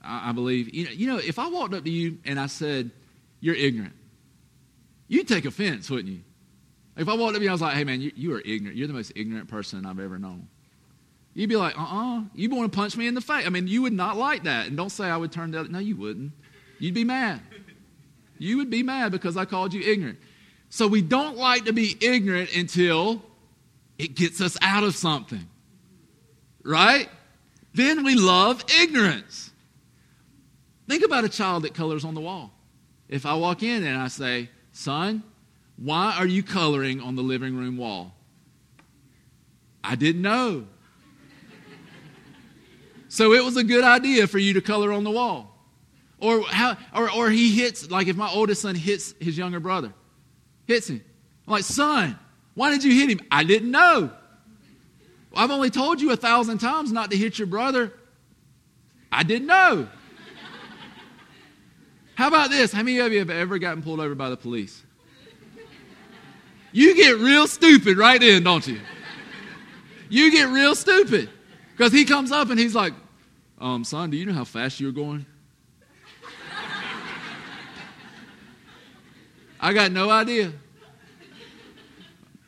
I, 0.03 0.30
I 0.30 0.32
believe, 0.34 0.76
you 0.76 0.86
know, 0.86 0.91
you 0.91 1.07
know, 1.07 1.17
if 1.17 1.39
I 1.39 1.47
walked 1.47 1.74
up 1.74 1.86
to 1.86 1.89
you 1.89 2.20
and 2.24 2.39
I 2.39 2.45
said, 2.45 2.91
You're 3.39 3.55
ignorant, 3.55 3.95
you'd 5.10 5.28
take 5.28 5.43
offense, 5.43 5.89
wouldn't 5.89 6.14
you? 6.14 6.22
If 6.95 7.10
I 7.10 7.16
walked 7.16 7.36
up 7.36 7.39
to 7.39 7.43
you, 7.43 7.49
I 7.49 7.51
was 7.51 7.62
like, 7.62 7.76
Hey, 7.76 7.84
man, 7.84 7.99
you, 7.99 8.12
you 8.16 8.34
are 8.34 8.41
ignorant. 8.41 8.78
You're 8.78 8.88
the 8.88 8.93
most 8.93 9.12
ignorant 9.16 9.49
person 9.49 9.86
I've 9.86 9.99
ever 9.99 10.18
known. 10.18 10.47
You'd 11.34 11.49
be 11.49 11.55
like, 11.55 11.78
uh 11.78 11.82
uh-uh. 11.82 12.20
uh, 12.20 12.24
you'd 12.34 12.51
want 12.51 12.72
to 12.72 12.76
punch 12.76 12.97
me 12.97 13.07
in 13.07 13.14
the 13.14 13.22
face. 13.22 13.45
I 13.45 13.49
mean, 13.49 13.68
you 13.68 13.82
would 13.84 13.93
not 13.93 14.18
like 14.18 14.43
that. 14.43 14.68
And 14.68 14.78
don't 14.78 14.89
say 14.89 15.05
I 15.05 15.18
would 15.18 15.32
turn 15.32 15.51
down. 15.51 15.72
No, 15.72 15.80
you 15.80 15.95
wouldn't. 15.95 16.32
You'd 16.80 16.93
be 16.93 17.03
mad. 17.03 17.41
You 18.38 18.57
would 18.57 18.70
be 18.70 18.84
mad 18.84 19.12
because 19.12 19.38
I 19.38 19.45
called 19.45 19.74
you 19.74 19.82
ignorant. 19.82 20.20
So 20.70 20.88
we 20.88 21.01
don't 21.01 21.38
like 21.38 21.66
to 21.66 21.74
be 21.74 21.97
ignorant 22.01 22.55
until 22.55 23.22
it 23.97 24.16
gets 24.16 24.41
us 24.41 24.57
out 24.62 24.84
of 24.84 24.95
something. 24.95 25.47
Right? 26.64 27.10
Then 27.74 28.03
we 28.03 28.16
love 28.16 28.64
ignorance. 28.82 29.51
Think 30.88 31.03
about 31.03 31.24
a 31.24 31.30
child 31.30 31.64
that 31.64 31.74
colors 31.74 32.03
on 32.03 32.16
the 32.16 32.22
wall. 32.22 32.51
If 33.07 33.26
I 33.26 33.36
walk 33.36 33.64
in 33.64 33.84
and 33.84 33.97
I 33.97 34.07
say, 34.07 34.49
Son, 34.80 35.23
why 35.75 36.15
are 36.17 36.25
you 36.25 36.41
coloring 36.41 37.01
on 37.01 37.17
the 37.17 37.21
living 37.21 37.57
room 37.57 37.75
wall? 37.75 38.15
I 39.84 39.95
didn't 39.95 40.21
know. 40.21 40.67
so 43.09 43.34
it 43.34 43.43
was 43.43 43.57
a 43.57 43.63
good 43.65 43.84
idea 43.84 44.25
for 44.25 44.38
you 44.38 44.53
to 44.53 44.61
color 44.61 44.93
on 44.93 45.03
the 45.03 45.11
wall. 45.11 45.53
Or, 46.21 46.43
how, 46.43 46.77
or, 46.95 47.11
or 47.11 47.30
he 47.30 47.53
hits, 47.59 47.91
like 47.91 48.07
if 48.07 48.15
my 48.15 48.30
oldest 48.30 48.61
son 48.61 48.73
hits 48.73 49.13
his 49.19 49.38
younger 49.38 49.59
brother, 49.59 49.91
hits 50.65 50.89
him. 50.89 51.03
I'm 51.45 51.51
like, 51.51 51.65
son, 51.65 52.17
why 52.53 52.71
did 52.71 52.82
you 52.86 52.93
hit 52.93 53.09
him? 53.09 53.27
I 53.30 53.43
didn't 53.43 53.71
know. 53.71 54.11
I've 55.36 55.51
only 55.51 55.71
told 55.71 55.99
you 55.99 56.13
a 56.13 56.15
thousand 56.15 56.59
times 56.59 56.93
not 56.93 57.11
to 57.11 57.17
hit 57.17 57.38
your 57.38 57.47
brother. 57.47 57.91
I 59.11 59.23
didn't 59.23 59.47
know. 59.47 59.89
How 62.20 62.28
about 62.28 62.49
this? 62.49 62.74
How 62.74 62.84
many 62.84 62.99
of 62.99 63.13
you 63.13 63.20
have 63.20 63.30
ever 63.30 63.57
gotten 63.59 63.82
pulled 63.82 64.01
over 64.01 64.13
by 64.13 64.30
the 64.30 64.36
police? 64.36 64.84
You 66.74 66.93
get 66.93 67.17
real 67.17 67.47
stupid 67.47 67.97
right 67.97 68.20
then, 68.20 68.43
don't 68.43 68.67
you? 68.67 68.82
You 70.09 70.30
get 70.30 70.49
real 70.49 70.76
stupid. 70.76 71.30
Because 71.72 71.93
he 71.93 72.03
comes 72.03 72.34
up 72.34 72.49
and 72.49 72.59
he's 72.59 72.76
like, 72.76 72.91
um, 73.61 73.86
son, 73.86 74.09
do 74.09 74.17
you 74.17 74.26
know 74.26 74.34
how 74.34 74.43
fast 74.43 74.82
you're 74.82 74.91
going? 74.91 75.26
I 79.61 79.72
got 79.72 79.93
no 79.93 80.09
idea. 80.09 80.51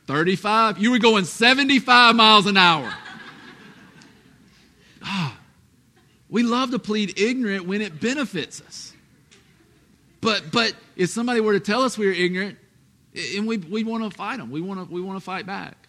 35? 0.06 0.80
You 0.80 0.90
were 0.90 0.98
going 0.98 1.24
75 1.24 2.14
miles 2.14 2.44
an 2.44 2.58
hour. 2.58 2.92
Ah, 5.02 5.34
we 6.28 6.42
love 6.42 6.72
to 6.72 6.78
plead 6.78 7.18
ignorant 7.18 7.64
when 7.64 7.80
it 7.80 8.02
benefits 8.02 8.60
us. 8.60 8.91
But, 10.22 10.52
but 10.52 10.74
if 10.96 11.10
somebody 11.10 11.40
were 11.40 11.52
to 11.52 11.60
tell 11.60 11.82
us 11.82 11.98
we 11.98 12.06
were 12.06 12.12
ignorant, 12.12 12.56
and 13.36 13.46
we, 13.46 13.58
we 13.58 13.84
want 13.84 14.10
to 14.10 14.16
fight 14.16 14.38
them, 14.38 14.50
we 14.50 14.62
want 14.62 14.88
to, 14.88 14.90
we 14.90 15.02
want 15.02 15.18
to 15.18 15.24
fight 15.24 15.44
back. 15.44 15.88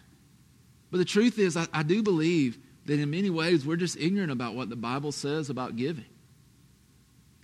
But 0.90 0.98
the 0.98 1.04
truth 1.06 1.38
is, 1.38 1.56
I, 1.56 1.66
I 1.72 1.82
do 1.82 2.02
believe 2.02 2.58
that 2.84 3.00
in 3.00 3.10
many 3.10 3.30
ways 3.30 3.64
we're 3.64 3.76
just 3.76 3.96
ignorant 3.96 4.30
about 4.30 4.54
what 4.54 4.68
the 4.68 4.76
Bible 4.76 5.12
says 5.12 5.48
about 5.48 5.76
giving. 5.76 6.04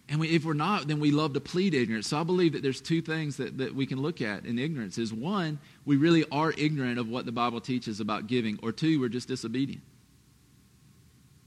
And 0.09 0.19
we, 0.19 0.29
if 0.31 0.45
we're 0.45 0.53
not, 0.53 0.89
then 0.89 0.99
we 0.99 1.13
love 1.13 1.33
to 1.35 1.41
plead 1.41 1.73
ignorance. 1.73 2.09
So 2.09 2.19
I 2.19 2.25
believe 2.25 2.55
that 2.55 2.63
there's 2.63 2.81
two 2.81 3.01
things 3.01 3.37
that, 3.37 3.59
that 3.59 3.75
we 3.75 3.87
can 3.87 4.03
look 4.03 4.21
at 4.21 4.45
in 4.45 4.59
ignorance. 4.59 4.99
Is 4.99 5.15
one, 5.15 5.61
we 5.87 5.97
really 5.97 6.25
are 6.33 6.53
ignorant 6.59 6.99
of 6.99 7.09
what 7.09 7.25
the 7.25 7.33
Bible 7.33 7.61
teaches 7.61 8.01
about 8.01 8.27
giving, 8.27 8.59
or 8.65 8.73
two, 8.73 9.01
we're 9.01 9.09
just 9.09 9.29
disobedient. 9.29 9.83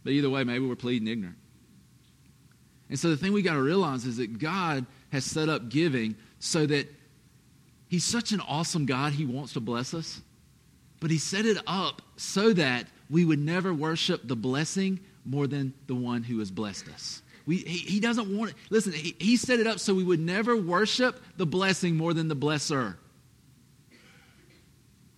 But 0.05 0.13
either 0.13 0.29
way, 0.29 0.45
maybe 0.45 0.65
we're 0.65 0.75
pleading 0.77 1.09
ignorant. 1.09 1.35
And 2.89 2.97
so 2.97 3.09
the 3.09 3.17
thing 3.17 3.33
we 3.33 3.41
got 3.41 3.53
to 3.53 3.61
realize 3.61 4.05
is 4.05 4.17
that 4.17 4.39
God 4.39 4.85
has 5.13 5.23
set 5.23 5.47
up 5.47 5.69
giving 5.69 6.15
so 6.39 6.65
that 6.65 6.91
He's 7.87 8.03
such 8.03 8.31
an 8.31 8.41
awesome 8.41 8.87
God, 8.87 9.13
He 9.13 9.25
wants 9.25 9.53
to 9.53 9.59
bless 9.59 9.93
us. 9.93 10.21
But 10.99 11.11
He 11.11 11.19
set 11.19 11.45
it 11.45 11.57
up 11.67 12.01
so 12.17 12.51
that 12.53 12.87
we 13.11 13.23
would 13.23 13.37
never 13.37 13.73
worship 13.73 14.21
the 14.27 14.35
blessing 14.35 14.99
more 15.23 15.45
than 15.45 15.73
the 15.85 15.93
one 15.93 16.23
who 16.23 16.39
has 16.39 16.49
blessed 16.49 16.89
us. 16.89 17.21
We, 17.45 17.57
he, 17.57 17.77
he 17.77 17.99
doesn't 17.99 18.35
want 18.35 18.51
it. 18.51 18.57
Listen, 18.71 18.93
he, 18.93 19.15
he 19.19 19.37
set 19.37 19.59
it 19.59 19.67
up 19.67 19.79
so 19.79 19.93
we 19.93 20.03
would 20.03 20.19
never 20.19 20.57
worship 20.57 21.21
the 21.37 21.45
blessing 21.45 21.95
more 21.95 22.13
than 22.13 22.27
the 22.27 22.35
blesser. 22.35 22.95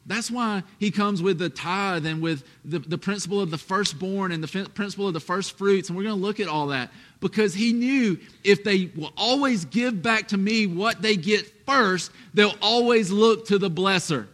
That's 0.08 0.30
why 0.30 0.64
he 0.80 0.91
comes 0.91 1.24
with 1.24 1.39
the 1.39 1.49
tithe 1.49 2.06
and 2.06 2.22
with 2.22 2.43
the, 2.64 2.78
the 2.78 2.97
principle 2.97 3.41
of 3.41 3.49
the 3.49 3.58
firstborn 3.58 4.32
and 4.32 4.43
the 4.43 4.70
principle 4.70 5.08
of 5.08 5.14
the 5.14 5.20
first 5.20 5.58
fruits. 5.58 5.89
And 5.89 5.97
we're 5.97 6.03
going 6.03 6.16
to 6.16 6.22
look 6.22 6.39
at 6.39 6.47
all 6.47 6.68
that 6.68 6.91
because 7.22 7.56
he 7.56 7.74
knew 7.74 8.20
if 8.43 8.64
they 8.64 8.91
will 8.95 9.14
always 9.18 9.66
give 9.66 10.03
back 10.03 10.28
to 10.28 10.38
me 10.38 10.68
what 10.68 11.01
they 11.01 11.16
get 11.16 11.66
first, 11.66 12.12
they'll 12.36 12.56
always 12.62 13.10
look 13.10 13.47
to 13.47 13.58
the 13.58 13.72
blesser. 13.72 14.28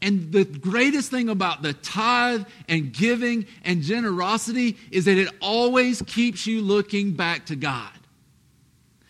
And 0.00 0.30
the 0.32 0.44
greatest 0.44 1.10
thing 1.10 1.28
about 1.28 1.62
the 1.62 1.72
tithe 1.74 2.46
and 2.68 2.92
giving 2.92 3.46
and 3.64 3.82
generosity 3.82 4.78
is 4.92 5.06
that 5.06 5.18
it 5.18 5.28
always 5.42 6.02
keeps 6.02 6.46
you 6.46 6.62
looking 6.62 7.12
back 7.12 7.46
to 7.46 7.56
God. 7.56 7.90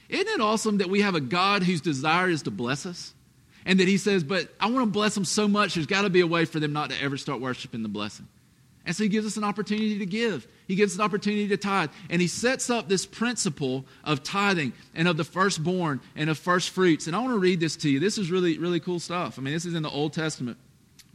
Isn't 0.09 0.27
it 0.27 0.41
awesome 0.41 0.79
that 0.79 0.89
we 0.89 1.03
have 1.03 1.15
a 1.15 1.21
God 1.21 1.63
whose 1.63 1.81
desire 1.81 2.29
is 2.29 2.43
to 2.43 2.51
bless 2.51 2.87
us? 2.87 3.15
And 3.71 3.79
that 3.79 3.87
he 3.87 3.99
says, 3.99 4.25
but 4.25 4.49
I 4.59 4.69
want 4.69 4.85
to 4.85 4.91
bless 4.91 5.15
them 5.15 5.25
so 5.25 5.47
much, 5.47 5.75
there's 5.75 5.87
got 5.87 6.03
to 6.03 6.11
be 6.11 6.23
a 6.23 6.27
way 6.27 6.45
for 6.45 6.59
them 6.59 6.73
not 6.73 6.91
to 6.91 7.01
ever 7.01 7.17
start 7.17 7.41
worshiping 7.41 7.85
the 7.85 7.89
blessing. 7.89 8.27
And 8.85 8.97
so 8.97 9.05
he 9.05 9.09
gives 9.09 9.29
us 9.29 9.37
an 9.37 9.45
opportunity 9.45 9.97
to 10.01 10.07
give. 10.07 10.49
He 10.67 10.75
gives 10.75 10.95
us 10.95 10.99
an 10.99 11.05
opportunity 11.05 11.47
to 11.47 11.57
tithe. 11.57 11.91
And 12.09 12.21
he 12.21 12.27
sets 12.27 12.69
up 12.69 12.89
this 12.89 13.07
principle 13.07 13.85
of 14.03 14.25
tithing 14.25 14.73
and 14.93 15.07
of 15.07 15.17
the 15.17 15.23
firstborn 15.23 16.01
and 16.17 16.29
of 16.29 16.37
first 16.37 16.71
fruits. 16.71 17.07
And 17.07 17.15
I 17.15 17.21
want 17.21 17.31
to 17.31 17.39
read 17.39 17.61
this 17.61 17.77
to 17.77 17.89
you. 17.89 18.01
This 18.01 18.19
is 18.19 18.29
really, 18.29 18.59
really 18.59 18.81
cool 18.81 18.99
stuff. 18.99 19.39
I 19.39 19.43
mean, 19.43 19.55
this 19.55 19.65
is 19.65 19.75
in 19.75 19.85
the 19.85 19.89
Old 19.89 20.15
Testament, 20.15 20.59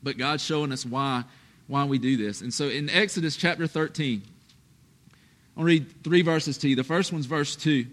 but 0.01 0.17
God's 0.17 0.41
showing 0.41 0.71
us 0.71 0.85
why, 0.85 1.25
why 1.67 1.83
we 1.83 1.97
do 1.97 2.15
this. 2.15 2.39
And 2.39 2.53
so 2.53 2.69
in 2.69 2.89
Exodus 2.89 3.35
chapter 3.35 3.67
13, 3.67 4.21
I'll 5.57 5.65
read 5.65 6.05
three 6.05 6.21
verses 6.21 6.57
to 6.59 6.69
you. 6.69 6.77
The 6.77 6.85
first 6.85 7.11
one's 7.11 7.25
verse 7.25 7.57
2. 7.57 7.85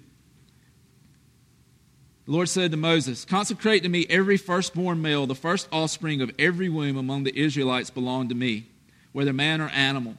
The 2.24 2.32
Lord 2.32 2.48
said 2.48 2.70
to 2.70 2.76
Moses, 2.76 3.24
Consecrate 3.24 3.82
to 3.82 3.88
me 3.88 4.06
every 4.08 4.36
firstborn 4.36 5.02
male, 5.02 5.26
the 5.26 5.34
first 5.34 5.68
offspring 5.72 6.20
of 6.20 6.30
every 6.38 6.68
womb 6.68 6.96
among 6.96 7.24
the 7.24 7.36
Israelites 7.36 7.90
belong 7.90 8.28
to 8.28 8.34
me, 8.34 8.66
whether 9.12 9.32
man 9.32 9.60
or 9.60 9.68
animal. 9.68 10.16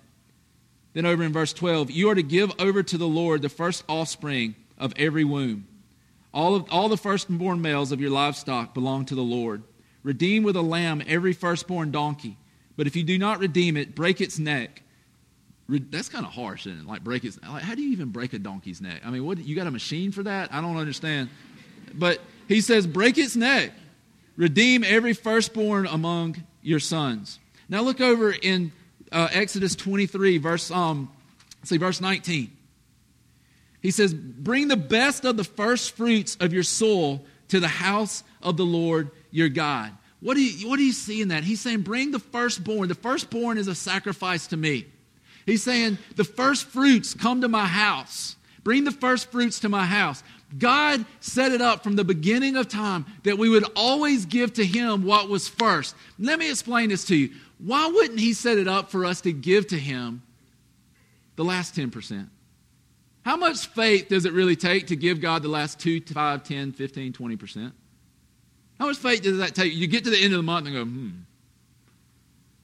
Then 0.93 1.06
over 1.06 1.24
in 1.24 1.32
verse 1.32 1.54
12, 1.54 1.91
you 1.91 2.10
are 2.10 2.16
to 2.16 2.24
give 2.24 2.51
over 2.60 2.84
to 2.84 2.97
the 2.97 3.08
Lord 3.08 3.41
the 3.41 3.49
first 3.49 3.84
offspring 3.88 4.56
of 4.78 4.93
every 4.97 5.24
womb. 5.24 5.68
All, 6.34 6.56
of, 6.56 6.66
all 6.72 6.89
the 6.89 6.97
firstborn 6.97 7.62
males 7.62 7.91
of 7.91 8.01
your 8.01 8.10
livestock 8.10 8.74
belong 8.74 9.06
to 9.06 9.16
the 9.16 9.22
Lord. 9.22 9.64
Redeem 10.04 10.43
with 10.43 10.56
a 10.56 10.62
lamb 10.62 11.01
every 11.08 11.34
firstborn 11.34 11.91
donkey. 11.91 12.38
But 12.76 12.88
if 12.88 12.95
you 12.95 13.04
do 13.04 13.18
not 13.18 13.39
redeem 13.39 13.78
it, 13.78 13.95
break 13.95 14.20
its 14.20 14.38
neck. 14.38 14.82
Re- 15.68 15.80
that's 15.89 16.10
kind 16.10 16.26
of 16.26 16.34
harsh, 16.34 16.68
isn't 16.68 16.82
it? 16.82 16.88
Like 16.88 17.04
break 17.04 17.24
its. 17.24 17.39
Like, 17.41 17.64
how 17.64 17.76
do 17.76 17.82
you 17.82 17.91
even 17.91 18.10
break 18.10 18.34
a 18.34 18.39
donkey's 18.39 18.82
neck? 18.82 19.01
I 19.06 19.12
mean, 19.12 19.26
what? 19.26 19.38
You 19.38 19.56
got 19.56 19.68
a 19.68 19.72
machine 19.72 20.12
for 20.12 20.24
that? 20.24 20.54
I 20.54 20.60
don't 20.60 20.76
understand. 20.76 21.30
But 21.94 22.20
he 22.48 22.62
says, 22.62 22.88
break 22.88 23.18
its 23.18 23.36
neck. 23.36 23.72
Redeem 24.36 24.84
every 24.84 25.14
firstborn 25.14 25.86
among 25.86 26.44
your 26.62 26.80
sons. 26.80 27.39
Now 27.70 27.82
look 27.82 28.02
over 28.02 28.32
in 28.32 28.72
uh, 29.12 29.30
Exodus 29.32 29.76
23, 29.76 30.39
verse, 30.39 30.72
um, 30.72 31.10
See, 31.64 31.78
verse 31.78 32.02
19. 32.02 32.52
He 33.82 33.91
says, 33.91 34.14
Bring 34.14 34.68
the 34.68 34.78
best 34.78 35.26
of 35.26 35.38
the 35.38 35.44
first 35.44 35.96
fruits 35.96 36.36
of 36.39 36.54
your 36.54 36.64
soil 36.64 37.24
to 37.50 37.60
the 37.60 37.68
house 37.68 38.24
of 38.41 38.58
the 38.58 38.66
Lord 38.66 39.12
your 39.32 39.50
God. 39.50 39.91
What 40.20 40.36
do 40.36 40.44
you, 40.44 40.70
what 40.70 40.78
do 40.78 40.84
you 40.84 40.94
see 40.94 41.22
in 41.22 41.30
that? 41.30 41.44
He's 41.44 41.62
saying, 41.62 41.82
Bring 41.82 42.12
the 42.12 42.20
firstborn. 42.20 42.88
The 42.88 42.96
firstborn 42.96 43.58
is 43.58 43.68
a 43.68 43.76
sacrifice 43.76 44.48
to 44.48 44.58
me. 44.58 44.86
He's 45.46 45.64
saying, 45.64 45.98
The 46.16 46.24
first 46.24 46.66
fruits 46.66 47.14
come 47.14 47.41
to 47.41 47.48
my 47.48 47.66
house. 47.66 48.36
Bring 48.64 48.86
the 48.86 48.91
first 48.91 49.32
fruits 49.32 49.60
to 49.62 49.70
my 49.70 49.86
house. 49.86 50.24
God 50.58 51.06
set 51.20 51.51
it 51.51 51.62
up 51.62 51.84
from 51.84 51.95
the 51.95 52.04
beginning 52.04 52.56
of 52.56 52.68
time 52.68 53.06
that 53.24 53.38
we 53.38 53.49
would 53.49 53.66
always 53.76 54.26
give 54.26 54.54
to 54.54 54.66
Him 54.66 55.04
what 55.04 55.30
was 55.30 55.47
first. 55.47 55.95
Let 56.20 56.39
me 56.39 56.49
explain 56.49 56.89
this 56.89 57.06
to 57.06 57.16
you. 57.16 57.32
Why 57.58 57.88
wouldn't 57.88 58.20
He 58.20 58.34
set 58.34 58.58
it 58.58 58.68
up 58.68 58.91
for 58.91 59.06
us 59.06 59.22
to 59.22 59.32
give 59.32 59.68
to 59.68 59.78
Him 59.78 60.22
the 61.36 61.43
last 61.43 61.76
10%? 61.76 62.28
How 63.24 63.38
much 63.38 63.68
faith 63.68 64.10
does 64.10 64.26
it 64.26 64.34
really 64.34 64.56
take 64.56 64.88
to 64.88 64.95
give 64.95 65.22
God 65.22 65.43
the 65.43 65.49
last 65.49 65.80
2, 65.80 66.01
5, 66.01 66.43
10, 66.43 66.74
15, 66.74 67.14
20%? 67.14 67.72
How 68.80 68.88
much 68.88 68.97
faith 68.97 69.22
does 69.22 69.38
that 69.38 69.56
take? 69.56 69.74
You 69.74 69.88
get 69.88 70.04
to 70.04 70.10
the 70.10 70.18
end 70.18 70.34
of 70.34 70.38
the 70.38 70.43
month 70.43 70.68
and 70.68 70.76
go, 70.76 70.84
hmm, 70.84 71.10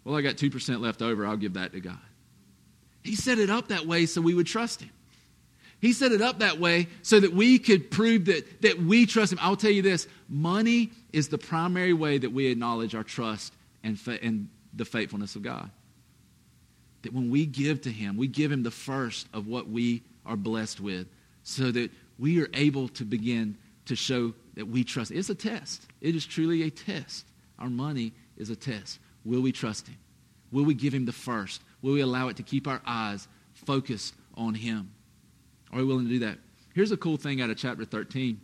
well, 0.04 0.18
I 0.18 0.22
got 0.22 0.36
2% 0.36 0.82
left 0.82 1.02
over. 1.02 1.26
I'll 1.26 1.38
give 1.38 1.54
that 1.54 1.72
to 1.72 1.80
God. 1.80 1.98
He 3.04 3.16
set 3.16 3.40
it 3.40 3.50
up 3.50 3.70
that 3.70 3.86
way 3.86 4.06
so 4.06 4.20
we 4.22 4.34
would 4.34 4.48
trust 4.48 4.82
Him. 4.82 4.92
He 5.80 5.94
set 5.94 6.12
it 6.12 6.22
up 6.22 6.40
that 6.40 6.60
way 6.60 6.88
so 7.02 7.20
that 7.20 7.34
we 7.34 7.58
could 7.58 7.90
prove 7.90 8.26
that, 8.26 8.62
that 8.62 8.82
we 8.82 9.06
trust 9.06 9.32
Him. 9.32 9.40
I'll 9.42 9.56
tell 9.56 9.72
you 9.72 9.82
this 9.82 10.08
money 10.28 10.92
is 11.14 11.30
the 11.30 11.38
primary 11.38 11.94
way 11.94 12.18
that 12.18 12.32
we 12.32 12.48
acknowledge 12.48 12.96
our 12.96 13.04
trust 13.04 13.54
and, 13.84 13.98
fa- 14.00 14.22
and 14.22 14.50
the 14.74 14.86
faithfulness 14.86 15.36
of 15.36 15.44
God. 15.44 15.70
That 17.04 17.14
when 17.14 17.30
we 17.30 17.46
give 17.46 17.82
to 17.82 17.92
Him, 17.92 18.18
we 18.18 18.28
give 18.28 18.52
Him 18.52 18.64
the 18.64 18.72
first 18.72 19.28
of 19.34 19.48
what 19.48 19.70
we 19.70 20.04
are 20.26 20.36
blessed 20.36 20.82
with 20.82 21.08
so 21.44 21.72
that 21.72 21.92
we 22.18 22.42
are 22.42 22.50
able 22.54 22.90
to 22.90 23.06
begin 23.06 23.58
to 23.86 23.96
show 23.96 24.34
that 24.56 24.68
we 24.68 24.84
trust. 24.84 25.12
It's 25.12 25.30
a 25.30 25.36
test. 25.36 25.88
It 26.02 26.14
is 26.14 26.26
truly 26.26 26.64
a 26.64 26.70
test. 26.70 27.26
Our 27.58 27.70
money 27.70 28.14
is 28.38 28.50
a 28.50 28.56
test. 28.56 29.00
Will 29.24 29.42
we 29.42 29.54
trust 29.54 29.88
Him? 29.88 29.98
Will 30.52 30.66
we 30.66 30.74
give 30.74 30.94
Him 30.94 31.06
the 31.06 31.14
first? 31.14 31.62
Will 31.82 31.94
we 31.94 32.02
allow 32.02 32.28
it 32.28 32.36
to 32.38 32.44
keep 32.44 32.68
our 32.68 32.82
eyes 32.86 33.30
focused 33.54 34.14
on 34.36 34.56
Him? 34.56 34.92
Are 35.72 35.80
we 35.80 35.86
willing 35.86 36.06
to 36.06 36.12
do 36.12 36.20
that? 36.20 36.38
Here's 36.74 36.92
a 36.92 36.98
cool 36.98 37.18
thing 37.18 37.42
out 37.42 37.50
of 37.50 37.58
chapter 37.58 37.86
13. 37.86 38.40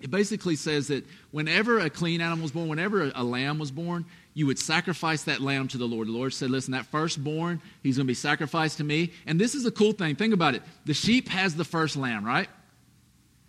It 0.00 0.10
basically 0.10 0.56
says 0.56 0.88
that 0.88 1.04
whenever 1.30 1.78
a 1.78 1.90
clean 1.90 2.20
animal 2.20 2.42
was 2.42 2.52
born, 2.52 2.68
whenever 2.68 3.12
a, 3.14 3.22
lamb 3.22 3.58
was 3.58 3.70
born, 3.70 4.06
you 4.32 4.46
would 4.46 4.58
sacrifice 4.58 5.24
that 5.24 5.40
lamb 5.40 5.68
to 5.68 5.78
the 5.78 5.84
Lord. 5.84 6.08
The 6.08 6.12
Lord 6.12 6.32
said, 6.32 6.50
Listen, 6.50 6.72
that 6.72 6.86
firstborn, 6.86 7.60
he's 7.82 7.96
going 7.96 8.06
to 8.06 8.10
be 8.10 8.14
sacrificed 8.14 8.78
to 8.78 8.84
me. 8.84 9.12
And 9.26 9.38
this 9.38 9.54
is 9.54 9.66
a 9.66 9.70
cool 9.70 9.92
thing. 9.92 10.16
Think 10.16 10.32
about 10.32 10.54
it. 10.54 10.62
The 10.86 10.94
sheep 10.94 11.28
has 11.28 11.54
the 11.54 11.64
first 11.64 11.96
lamb, 11.96 12.24
right? 12.24 12.48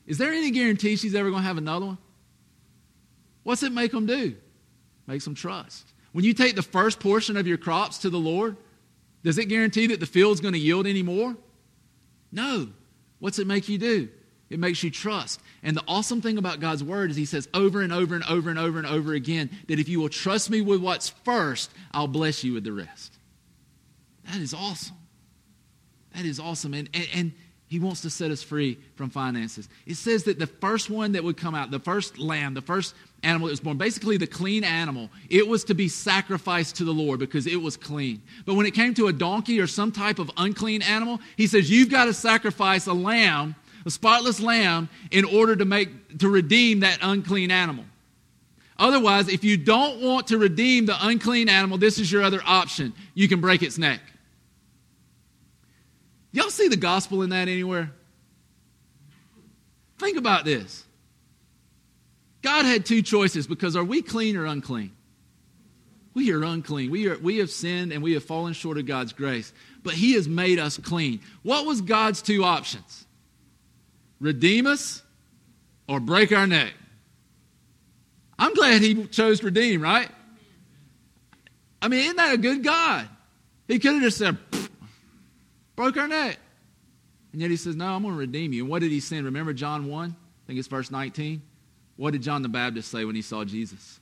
Is 0.06 0.18
there 0.18 0.34
any 0.34 0.52
guarantee 0.52 0.98
she's 0.98 1.16
ever 1.16 1.30
going 1.30 1.42
to 1.42 1.48
have 1.48 1.58
another 1.58 1.86
one? 1.86 1.98
What's 3.44 3.64
it 3.64 3.72
make 3.72 3.92
them 3.92 4.06
do? 4.06 4.36
Makes 5.08 5.24
them 5.24 5.36
trust. 5.36 5.88
When 6.12 6.26
you 6.26 6.34
take 6.34 6.56
the 6.56 6.62
first 6.62 7.00
portion 7.00 7.38
of 7.38 7.48
your 7.48 7.58
crops 7.58 8.00
to 8.00 8.10
the 8.10 8.20
Lord, 8.20 8.58
does 9.24 9.38
it 9.38 9.46
guarantee 9.46 9.88
that 9.88 10.02
the 10.02 10.06
field's 10.06 10.42
going 10.42 10.54
to 10.54 10.60
yield 10.60 10.86
any 10.86 11.04
more? 11.04 11.36
No. 12.32 12.68
What's 13.22 13.40
it 13.40 13.48
make 13.48 13.70
you 13.70 13.78
do? 13.78 14.10
It 14.50 14.60
makes 14.60 14.84
you 14.84 14.92
trust. 14.92 15.40
And 15.64 15.78
the 15.78 15.84
awesome 15.88 16.22
thing 16.22 16.38
about 16.38 16.60
God's 16.60 16.84
word 16.84 17.10
is 17.12 17.16
He 17.16 17.24
says 17.24 17.48
over 17.54 17.82
and 17.82 17.94
over 17.94 18.16
and 18.16 18.24
over 18.26 18.50
and 18.50 18.60
over 18.60 18.78
and 18.80 18.88
over 18.88 19.14
again 19.14 19.50
that 19.68 19.80
if 19.80 19.88
you 19.88 20.02
will 20.02 20.10
trust 20.10 20.50
me 20.50 20.60
with 20.60 20.82
what's 20.82 21.10
first, 21.10 21.72
I'll 21.94 22.08
bless 22.08 22.44
you 22.44 22.54
with 22.54 22.66
the 22.66 22.74
rest. 22.74 23.18
That 24.26 24.42
is 24.42 24.54
awesome. 24.54 24.98
That 26.16 26.26
is 26.26 26.40
awesome. 26.40 26.74
And, 26.74 26.90
and, 26.94 27.08
and 27.14 27.32
He 27.72 27.80
wants 27.80 28.02
to 28.02 28.10
set 28.10 28.32
us 28.32 28.44
free 28.44 28.78
from 28.96 29.10
finances. 29.10 29.70
It 29.86 29.96
says 29.96 30.26
that 30.26 30.38
the 30.38 30.46
first 30.46 30.90
one 30.90 31.14
that 31.14 31.24
would 31.24 31.38
come 31.38 31.56
out, 31.56 31.72
the 31.72 31.80
first 31.80 32.20
lamb, 32.20 32.54
the 32.54 32.62
first 32.62 32.94
animal 33.24 33.48
that 33.48 33.54
was 33.54 33.62
born, 33.62 33.78
basically 33.78 34.18
the 34.18 34.28
clean 34.28 34.66
animal, 34.66 35.10
it 35.30 35.48
was 35.48 35.64
to 35.64 35.74
be 35.74 35.88
sacrificed 35.88 36.76
to 36.76 36.84
the 36.84 36.92
Lord 36.92 37.22
because 37.22 37.48
it 37.48 37.56
was 37.56 37.78
clean. 37.78 38.22
But 38.46 38.56
when 38.56 38.66
it 38.66 38.72
came 38.72 38.94
to 38.96 39.08
a 39.08 39.14
donkey 39.14 39.58
or 39.62 39.68
some 39.68 39.94
type 39.94 40.20
of 40.20 40.30
unclean 40.36 40.82
animal, 40.82 41.22
he 41.38 41.48
says, 41.48 41.72
You've 41.72 41.90
got 41.90 42.06
to 42.06 42.14
sacrifice 42.14 42.88
a 42.88 42.94
lamb, 42.94 43.56
a 43.86 43.90
spotless 43.90 44.42
lamb, 44.42 44.90
in 45.10 45.24
order 45.24 45.56
to 45.56 45.64
make 45.64 46.18
to 46.18 46.28
redeem 46.28 46.82
that 46.82 47.00
unclean 47.02 47.52
animal. 47.52 47.86
Otherwise, 48.80 49.30
if 49.30 49.46
you 49.46 49.56
don't 49.56 50.02
want 50.02 50.28
to 50.28 50.38
redeem 50.38 50.88
the 50.88 51.08
unclean 51.08 51.48
animal, 51.48 51.78
this 51.78 52.00
is 52.00 52.12
your 52.12 52.22
other 52.22 52.42
option. 52.46 52.92
You 53.14 53.30
can 53.30 53.40
break 53.40 53.64
its 53.64 53.78
neck. 53.78 54.02
Y'all 56.32 56.50
see 56.50 56.68
the 56.68 56.78
gospel 56.78 57.24
in 57.24 57.32
that 57.32 57.48
anywhere? 57.48 57.92
Think 60.00 60.18
about 60.18 60.46
this. 60.46 60.84
God 62.42 62.66
had 62.66 62.86
two 62.86 63.02
choices 63.02 63.46
because 63.48 63.76
are 63.76 63.84
we 63.84 64.02
clean 64.02 64.36
or 64.36 64.46
unclean? 64.46 64.92
We 66.14 66.32
are 66.34 66.44
unclean. 66.44 66.92
We, 66.92 67.08
are, 67.08 67.18
we 67.18 67.38
have 67.38 67.50
sinned 67.50 67.94
and 67.94 68.04
we 68.04 68.14
have 68.14 68.24
fallen 68.24 68.54
short 68.54 68.78
of 68.78 68.86
God's 68.86 69.14
grace. 69.14 69.54
But 69.84 69.94
He 69.94 70.14
has 70.14 70.28
made 70.28 70.60
us 70.60 70.78
clean. 70.78 71.22
What 71.44 71.66
was 71.66 71.82
God's 71.82 72.22
two 72.22 72.44
options? 72.44 73.06
Redeem 74.20 74.68
us 74.68 75.02
or 75.88 76.00
break 76.00 76.32
our 76.32 76.48
neck. 76.48 76.74
I'm 78.38 78.54
glad 78.54 78.82
He 78.82 79.06
chose 79.06 79.44
redeem, 79.44 79.82
right? 79.82 80.10
I 81.82 81.88
mean, 81.88 82.02
isn't 82.02 82.18
that 82.18 82.34
a 82.34 82.38
good 82.38 82.64
God? 82.64 83.08
He 83.68 83.80
could 83.80 83.94
have 83.94 84.02
just 84.02 84.18
said, 84.18 84.38
broke 85.82 85.98
our 85.98 86.08
neck. 86.08 86.38
And 87.32 87.42
yet 87.42 87.50
He 87.50 87.58
says, 87.58 87.76
No, 87.76 87.88
I'm 87.88 88.04
going 88.04 88.14
to 88.14 88.20
redeem 88.20 88.54
you. 88.54 88.64
And 88.64 88.70
what 88.70 88.82
did 88.82 88.92
He 88.92 89.00
send? 89.00 89.26
Remember 89.26 89.54
John 89.54 89.88
1? 89.88 90.10
I 90.10 90.48
think 90.48 90.60
it's 90.60 90.68
verse 90.68 90.92
19. 90.92 91.42
What 91.96 92.12
did 92.12 92.22
John 92.22 92.42
the 92.42 92.50
Baptist 92.50 92.92
say 92.92 93.06
when 93.06 93.16
he 93.16 93.22
saw 93.22 93.44
Jesus? 93.44 94.00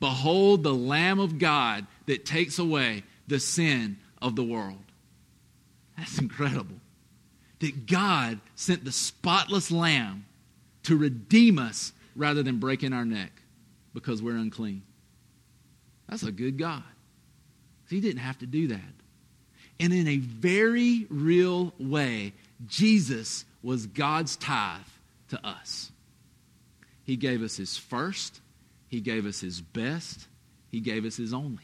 Behold 0.00 0.62
the 0.62 0.74
Lamb 0.74 1.18
of 1.18 1.38
God 1.38 1.86
that 2.06 2.24
takes 2.24 2.58
away 2.58 3.02
the 3.26 3.38
sin 3.38 3.98
of 4.22 4.36
the 4.36 4.44
world. 4.44 4.82
That's 5.96 6.18
incredible. 6.18 6.76
That 7.60 7.86
God 7.86 8.40
sent 8.54 8.84
the 8.84 8.92
spotless 8.92 9.70
Lamb 9.70 10.26
to 10.84 10.96
redeem 10.96 11.58
us 11.58 11.92
rather 12.14 12.42
than 12.42 12.58
breaking 12.58 12.92
our 12.92 13.04
neck 13.04 13.32
because 13.92 14.22
we're 14.22 14.36
unclean. 14.36 14.82
That's 16.08 16.22
a 16.22 16.32
good 16.32 16.56
God. 16.56 16.84
He 17.88 18.00
didn't 18.00 18.20
have 18.20 18.38
to 18.38 18.46
do 18.46 18.68
that. 18.68 18.95
And 19.78 19.92
in 19.92 20.08
a 20.08 20.16
very 20.16 21.06
real 21.10 21.72
way, 21.78 22.32
Jesus 22.66 23.44
was 23.62 23.86
God's 23.86 24.36
tithe 24.36 24.80
to 25.28 25.46
us. 25.46 25.90
He 27.04 27.16
gave 27.16 27.42
us 27.42 27.56
His 27.56 27.76
first, 27.76 28.40
He 28.88 29.00
gave 29.00 29.26
us 29.26 29.40
His 29.40 29.60
best, 29.60 30.26
He 30.70 30.80
gave 30.80 31.04
us 31.04 31.16
His 31.16 31.34
only. 31.34 31.62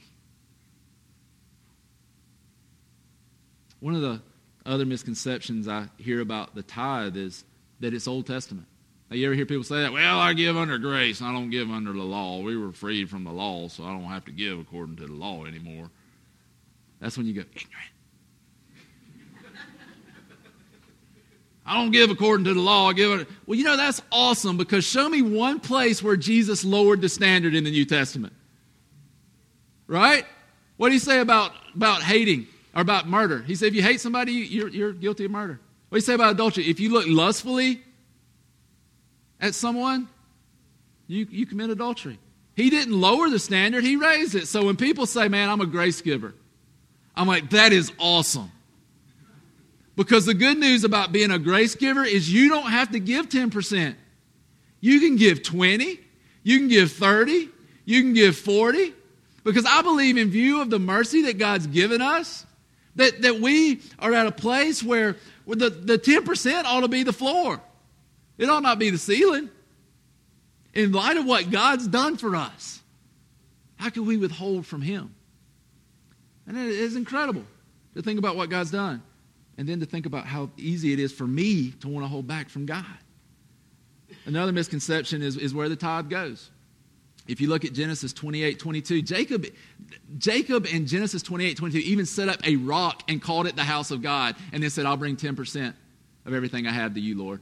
One 3.81 3.95
of 3.95 4.03
the 4.03 4.21
other 4.65 4.85
misconceptions 4.85 5.67
I 5.67 5.89
hear 5.97 6.21
about 6.21 6.55
the 6.55 6.63
tithe 6.63 7.17
is 7.17 7.45
that 7.81 7.95
it's 7.95 8.07
Old 8.07 8.27
Testament. 8.27 8.69
Now, 9.11 9.17
you 9.17 9.27
ever 9.27 9.35
hear 9.35 9.45
people 9.45 9.65
say 9.65 9.83
that? 9.83 9.93
Well, 9.93 10.19
I 10.21 10.33
give 10.35 10.57
under 10.57 10.79
grace, 10.79 11.21
I 11.21 11.33
don't 11.33 11.51
give 11.51 11.71
under 11.71 11.93
the 11.93 12.03
law. 12.03 12.41
We 12.41 12.57
were 12.57 12.73
freed 12.73 13.11
from 13.11 13.25
the 13.25 13.33
law, 13.33 13.69
so 13.69 13.85
I 13.85 13.89
don't 13.89 14.05
have 14.05 14.25
to 14.27 14.33
give 14.33 14.61
according 14.61 14.97
to 14.97 15.07
the 15.07 15.13
law 15.13 15.45
anymore. 15.45 15.91
That's 17.01 17.17
when 17.17 17.27
you 17.27 17.35
go, 17.35 17.41
ignorant. 17.41 17.91
I 21.65 21.75
don't 21.75 21.93
give 21.93 22.11
according 22.11 22.45
to 22.47 22.55
the 22.55 22.61
law. 22.61 22.89
I 22.89 22.93
give 22.93 23.21
it. 23.21 23.29
Well, 23.47 23.57
you 23.57 23.65
know, 23.65 23.77
that's 23.77 24.03
awesome 24.11 24.57
because 24.57 24.85
show 24.85 25.09
me 25.09 25.23
one 25.23 25.61
place 25.61 26.03
where 26.03 26.17
Jesus 26.17 26.65
lowered 26.65 27.01
the 27.01 27.09
standard 27.09 27.55
in 27.55 27.65
the 27.65 27.71
New 27.71 27.85
Testament. 27.85 28.33
Right? 29.87 30.27
What 30.77 30.89
do 30.89 30.95
you 30.95 31.01
say 31.01 31.21
about, 31.21 31.53
about 31.75 32.03
hating 32.03 32.49
or 32.75 32.83
about 32.83 33.07
murder? 33.07 33.43
He 33.43 33.55
said, 33.55 33.69
if 33.69 33.75
you 33.75 33.83
hate 33.83 34.01
somebody, 34.01 34.33
you're, 34.33 34.69
you're 34.69 34.93
guilty 34.93 35.27
of 35.27 35.31
murder. 35.31 35.61
What 35.89 35.97
do 35.97 35.99
you 35.99 36.07
say 36.07 36.15
about 36.15 36.33
adultery? 36.33 36.65
If 36.65 36.81
you 36.81 36.91
look 36.91 37.05
lustfully 37.07 37.83
at 39.41 39.55
someone, 39.55 40.09
you, 41.07 41.27
you 41.31 41.47
commit 41.47 41.71
adultery. 41.71 42.19
He 42.57 42.71
didn't 42.71 42.99
lower 42.99 43.31
the 43.31 43.39
standard, 43.39 43.85
he 43.85 43.97
raised 43.97 44.35
it. 44.35 44.49
So 44.49 44.65
when 44.65 44.77
people 44.77 45.07
say, 45.07 45.29
man, 45.29 45.49
I'm 45.49 45.61
a 45.61 45.67
grace 45.67 46.01
giver, 46.01 46.35
I'm 47.15 47.29
like, 47.29 47.51
that 47.51 47.73
is 47.73 47.93
awesome. 47.99 48.51
Because 49.95 50.25
the 50.25 50.35
good 50.35 50.59
news 50.59 50.85
about 50.85 51.13
being 51.13 51.31
a 51.31 51.39
grace 51.39 51.75
giver 51.75 52.05
is 52.05 52.33
you 52.33 52.49
don't 52.49 52.71
have 52.71 52.93
to 52.93 52.99
give 52.99 53.29
10%. 53.29 53.95
You 54.81 55.01
can 55.01 55.17
give 55.17 55.43
20, 55.43 56.01
you 56.43 56.59
can 56.59 56.69
give 56.69 56.93
30, 56.93 57.49
you 57.85 58.03
can 58.03 58.15
give 58.15 58.37
40. 58.37 58.95
Because 59.45 59.67
I 59.67 59.83
believe 59.83 60.17
in 60.17 60.31
view 60.31 60.61
of 60.61 60.71
the 60.71 60.79
mercy 60.79 61.23
that 61.23 61.39
God's 61.39 61.67
given 61.67 62.01
us, 62.01 62.47
that, 62.97 63.23
that 63.23 63.41
we 63.41 63.81
are 63.99 64.15
at 64.15 64.27
a 64.27 64.33
place 64.33 64.83
where, 64.83 65.17
where 65.45 65.57
the, 65.57 65.71
the 65.71 65.99
10% 65.99 66.65
ought 66.65 66.81
to 66.81 66.89
be 66.89 67.03
the 67.03 67.13
floor. 67.13 67.61
It 68.39 68.49
ought 68.49 68.63
not 68.63 68.79
be 68.79 68.91
the 68.91 68.99
ceiling. 68.99 69.51
In 70.75 70.93
light 70.93 71.17
of 71.17 71.27
what 71.27 71.51
God's 71.51 71.87
done 71.87 72.17
for 72.17 72.35
us, 72.35 72.81
how 73.77 73.91
can 73.91 74.07
we 74.07 74.17
withhold 74.17 74.67
from 74.67 74.81
Him? 74.81 75.15
And 76.47 76.57
it 76.57 76.69
is 76.69 76.97
incredible 76.97 77.45
to 77.95 78.03
think 78.03 78.19
about 78.19 78.37
what 78.37 78.49
God's 78.49 78.71
done. 78.71 79.03
And 79.59 79.69
then 79.69 79.81
to 79.81 79.87
think 79.87 80.07
about 80.07 80.27
how 80.27 80.51
easy 80.57 80.93
it 80.93 80.99
is 80.99 81.13
for 81.13 81.27
me 81.27 81.73
to 81.81 81.89
want 81.89 82.05
to 82.05 82.09
hold 82.09 82.27
back 82.27 82.49
from 82.49 82.67
God. 82.67 82.85
Another 84.25 84.53
misconception 84.53 85.23
is, 85.23 85.37
is 85.37 85.55
where 85.55 85.69
the 85.69 85.77
tithe 85.77 86.09
goes. 86.09 86.51
If 87.29 87.41
you 87.41 87.49
look 87.49 87.65
at 87.65 87.73
Genesis 87.73 88.13
28 88.13 88.59
22, 88.59 89.03
Jacob, 89.03 89.47
Jacob 90.19 90.67
in 90.67 90.87
Genesis 90.87 91.23
28 91.23 91.57
22 91.57 91.79
even 91.79 92.07
set 92.07 92.29
up 92.29 92.45
a 92.47 92.57
rock 92.57 93.05
and 93.09 93.23
called 93.23 93.47
it 93.47 93.55
the 93.55 93.63
house 93.63 93.91
of 93.91 94.03
God 94.03 94.35
and 94.53 94.63
then 94.63 94.71
said, 94.71 94.87
I'll 94.87 94.97
bring 94.97 95.17
10% 95.17 95.75
of 96.25 96.35
everything 96.35 96.67
I 96.67 96.73
have 96.73 96.95
to 96.95 97.01
you, 97.01 97.17
Lord. 97.17 97.41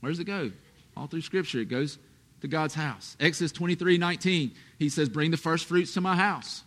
Where 0.00 0.10
does 0.10 0.20
it 0.20 0.24
go? 0.24 0.52
All 0.96 1.06
through 1.06 1.22
Scripture, 1.22 1.60
it 1.60 1.68
goes 1.68 1.98
to 2.40 2.48
God's 2.48 2.74
house. 2.74 3.16
Exodus 3.18 3.52
23 3.52 3.98
19, 3.98 4.52
he 4.78 4.88
says, 4.88 5.08
Bring 5.08 5.30
the 5.30 5.36
first 5.36 5.66
fruits 5.66 5.94
to 5.94 6.00
my 6.00 6.16
house. 6.16 6.62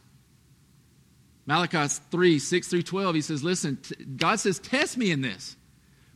Malachi 1.45 1.87
3 1.87 2.39
6 2.39 2.67
through 2.67 2.81
12, 2.83 3.15
he 3.15 3.21
says, 3.21 3.43
Listen, 3.43 3.77
t- 3.77 3.95
God 4.03 4.39
says, 4.39 4.59
Test 4.59 4.97
me 4.97 5.11
in 5.11 5.21
this. 5.21 5.55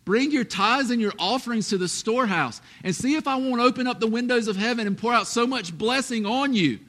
Bring 0.05 0.31
your 0.31 0.43
tithes 0.43 0.89
and 0.89 0.99
your 0.99 1.13
offerings 1.19 1.69
to 1.69 1.77
the 1.77 1.87
storehouse 1.87 2.61
and 2.83 2.95
see 2.95 3.15
if 3.15 3.27
I 3.27 3.35
won't 3.35 3.61
open 3.61 3.85
up 3.85 3.99
the 3.99 4.07
windows 4.07 4.47
of 4.47 4.55
heaven 4.55 4.87
and 4.87 4.97
pour 4.97 5.13
out 5.13 5.27
so 5.27 5.45
much 5.45 5.77
blessing 5.77 6.25
on 6.25 6.53
you 6.53 6.79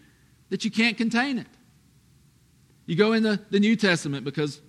that 0.49 0.65
you 0.65 0.71
can't 0.71 0.97
contain 0.97 1.39
it. 1.39 1.47
You 2.87 2.97
go 2.97 3.13
in 3.13 3.23
the, 3.23 3.39
the 3.51 3.61
New 3.61 3.77
Testament 3.77 4.25
because 4.25 4.61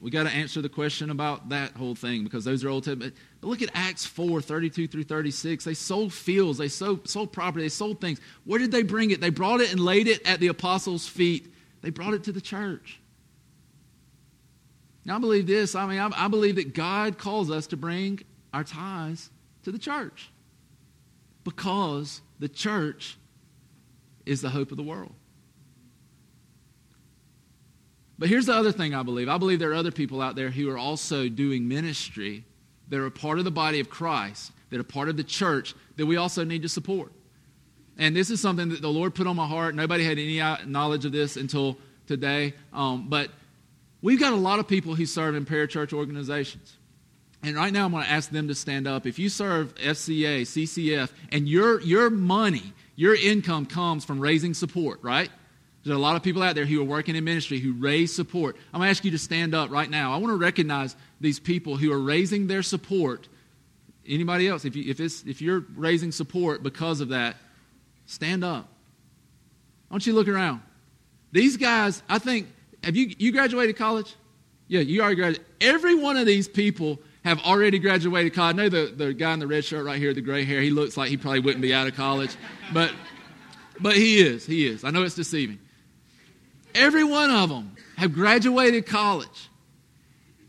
we 0.00 0.10
got 0.10 0.24
to 0.24 0.30
answer 0.30 0.60
the 0.60 0.68
question 0.68 1.10
about 1.10 1.50
that 1.50 1.74
whole 1.74 1.94
thing 1.94 2.24
because 2.24 2.44
those 2.44 2.64
are 2.64 2.70
Old 2.70 2.82
Testament. 2.82 3.14
But 3.40 3.46
look 3.46 3.62
at 3.62 3.70
Acts 3.72 4.04
4 4.04 4.40
32 4.40 4.88
through 4.88 5.04
36. 5.04 5.64
They 5.64 5.74
sold 5.74 6.12
fields, 6.12 6.58
they 6.58 6.66
sold, 6.66 7.08
sold 7.08 7.32
property, 7.32 7.64
they 7.64 7.68
sold 7.68 8.00
things. 8.00 8.20
Where 8.44 8.58
did 8.58 8.72
they 8.72 8.82
bring 8.82 9.12
it? 9.12 9.20
They 9.20 9.30
brought 9.30 9.60
it 9.60 9.70
and 9.70 9.78
laid 9.78 10.08
it 10.08 10.26
at 10.26 10.40
the 10.40 10.48
apostles' 10.48 11.06
feet. 11.06 11.54
They 11.82 11.90
brought 11.90 12.14
it 12.14 12.24
to 12.24 12.32
the 12.32 12.40
church. 12.40 12.98
Now, 15.04 15.16
I 15.16 15.18
believe 15.18 15.46
this. 15.46 15.74
I 15.74 15.86
mean, 15.86 15.98
I, 15.98 16.10
I 16.14 16.28
believe 16.28 16.56
that 16.56 16.74
God 16.74 17.18
calls 17.18 17.50
us 17.50 17.66
to 17.68 17.76
bring 17.76 18.20
our 18.52 18.64
tithes 18.64 19.30
to 19.64 19.72
the 19.72 19.78
church 19.78 20.30
because 21.44 22.20
the 22.38 22.48
church 22.48 23.16
is 24.26 24.42
the 24.42 24.50
hope 24.50 24.70
of 24.70 24.76
the 24.76 24.82
world. 24.82 25.12
But 28.18 28.28
here's 28.28 28.46
the 28.46 28.54
other 28.54 28.70
thing 28.70 28.94
I 28.94 29.02
believe 29.02 29.28
I 29.28 29.38
believe 29.38 29.58
there 29.58 29.72
are 29.72 29.74
other 29.74 29.90
people 29.90 30.20
out 30.20 30.36
there 30.36 30.50
who 30.50 30.70
are 30.70 30.78
also 30.78 31.28
doing 31.28 31.66
ministry 31.66 32.44
that 32.88 33.00
are 33.00 33.06
a 33.06 33.10
part 33.10 33.38
of 33.38 33.44
the 33.44 33.50
body 33.50 33.80
of 33.80 33.90
Christ, 33.90 34.52
that 34.70 34.78
are 34.78 34.84
part 34.84 35.08
of 35.08 35.16
the 35.16 35.24
church, 35.24 35.74
that 35.96 36.06
we 36.06 36.16
also 36.16 36.44
need 36.44 36.62
to 36.62 36.68
support. 36.68 37.10
And 37.98 38.14
this 38.14 38.30
is 38.30 38.40
something 38.40 38.68
that 38.68 38.80
the 38.80 38.88
Lord 38.88 39.14
put 39.14 39.26
on 39.26 39.34
my 39.34 39.46
heart. 39.46 39.74
Nobody 39.74 40.04
had 40.04 40.18
any 40.18 40.38
knowledge 40.66 41.04
of 41.04 41.12
this 41.12 41.36
until 41.36 41.78
today. 42.06 42.54
Um, 42.72 43.08
but 43.08 43.30
We've 44.02 44.18
got 44.18 44.32
a 44.32 44.36
lot 44.36 44.58
of 44.58 44.66
people 44.66 44.96
who 44.96 45.06
serve 45.06 45.36
in 45.36 45.46
parachurch 45.46 45.92
organizations. 45.92 46.76
And 47.44 47.56
right 47.56 47.72
now, 47.72 47.86
I'm 47.86 47.92
going 47.92 48.04
to 48.04 48.10
ask 48.10 48.30
them 48.30 48.48
to 48.48 48.54
stand 48.54 48.86
up. 48.86 49.06
If 49.06 49.18
you 49.18 49.28
serve 49.28 49.74
FCA, 49.76 50.42
CCF, 50.42 51.10
and 51.30 51.48
your, 51.48 51.80
your 51.80 52.10
money, 52.10 52.72
your 52.94 53.14
income 53.14 53.66
comes 53.66 54.04
from 54.04 54.20
raising 54.20 54.54
support, 54.54 55.00
right? 55.02 55.30
There's 55.84 55.96
a 55.96 56.00
lot 56.00 56.14
of 56.14 56.22
people 56.22 56.42
out 56.42 56.54
there 56.54 56.66
who 56.66 56.80
are 56.80 56.84
working 56.84 57.16
in 57.16 57.24
ministry 57.24 57.58
who 57.58 57.72
raise 57.72 58.14
support. 58.14 58.56
I'm 58.72 58.78
going 58.78 58.86
to 58.86 58.90
ask 58.90 59.04
you 59.04 59.10
to 59.12 59.18
stand 59.18 59.54
up 59.54 59.70
right 59.70 59.90
now. 59.90 60.12
I 60.12 60.18
want 60.18 60.32
to 60.32 60.36
recognize 60.36 60.94
these 61.20 61.40
people 61.40 61.76
who 61.76 61.92
are 61.92 61.98
raising 61.98 62.46
their 62.46 62.62
support. 62.62 63.28
Anybody 64.06 64.46
else, 64.46 64.64
if, 64.64 64.76
you, 64.76 64.88
if, 64.88 65.00
it's, 65.00 65.24
if 65.24 65.42
you're 65.42 65.64
raising 65.74 66.12
support 66.12 66.62
because 66.62 67.00
of 67.00 67.08
that, 67.08 67.36
stand 68.06 68.44
up. 68.44 68.68
I 69.90 69.94
want 69.94 70.06
you 70.06 70.12
to 70.12 70.18
look 70.18 70.28
around. 70.28 70.62
These 71.32 71.56
guys, 71.56 72.02
I 72.08 72.18
think 72.18 72.46
have 72.82 72.96
you, 72.96 73.14
you 73.18 73.32
graduated 73.32 73.76
college? 73.76 74.14
Yeah, 74.68 74.80
you 74.80 75.00
already 75.00 75.16
graduated. 75.16 75.46
Every 75.60 75.94
one 75.94 76.16
of 76.16 76.26
these 76.26 76.48
people 76.48 76.98
have 77.24 77.40
already 77.44 77.78
graduated 77.78 78.34
college. 78.34 78.54
I 78.54 78.56
know 78.56 78.68
the, 78.68 78.92
the 78.94 79.14
guy 79.14 79.32
in 79.32 79.38
the 79.38 79.46
red 79.46 79.64
shirt 79.64 79.84
right 79.84 79.98
here, 79.98 80.12
the 80.14 80.20
gray 80.20 80.44
hair, 80.44 80.60
he 80.60 80.70
looks 80.70 80.96
like 80.96 81.08
he 81.10 81.16
probably 81.16 81.40
wouldn't 81.40 81.62
be 81.62 81.72
out 81.72 81.86
of 81.86 81.94
college, 81.94 82.34
but, 82.72 82.92
but 83.80 83.94
he 83.94 84.20
is. 84.20 84.46
He 84.46 84.66
is. 84.66 84.84
I 84.84 84.90
know 84.90 85.02
it's 85.02 85.14
deceiving. 85.14 85.58
Every 86.74 87.04
one 87.04 87.30
of 87.30 87.48
them 87.48 87.76
have 87.96 88.14
graduated 88.14 88.86
college, 88.86 89.50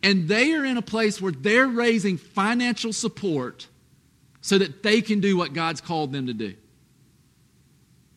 and 0.01 0.27
they 0.27 0.53
are 0.53 0.65
in 0.65 0.77
a 0.77 0.81
place 0.81 1.21
where 1.21 1.31
they're 1.31 1.67
raising 1.67 2.17
financial 2.17 2.93
support 2.93 3.67
so 4.41 4.57
that 4.57 4.83
they 4.83 5.01
can 5.01 5.19
do 5.19 5.37
what 5.37 5.53
God's 5.53 5.81
called 5.81 6.11
them 6.11 6.27
to 6.27 6.33
do. 6.33 6.55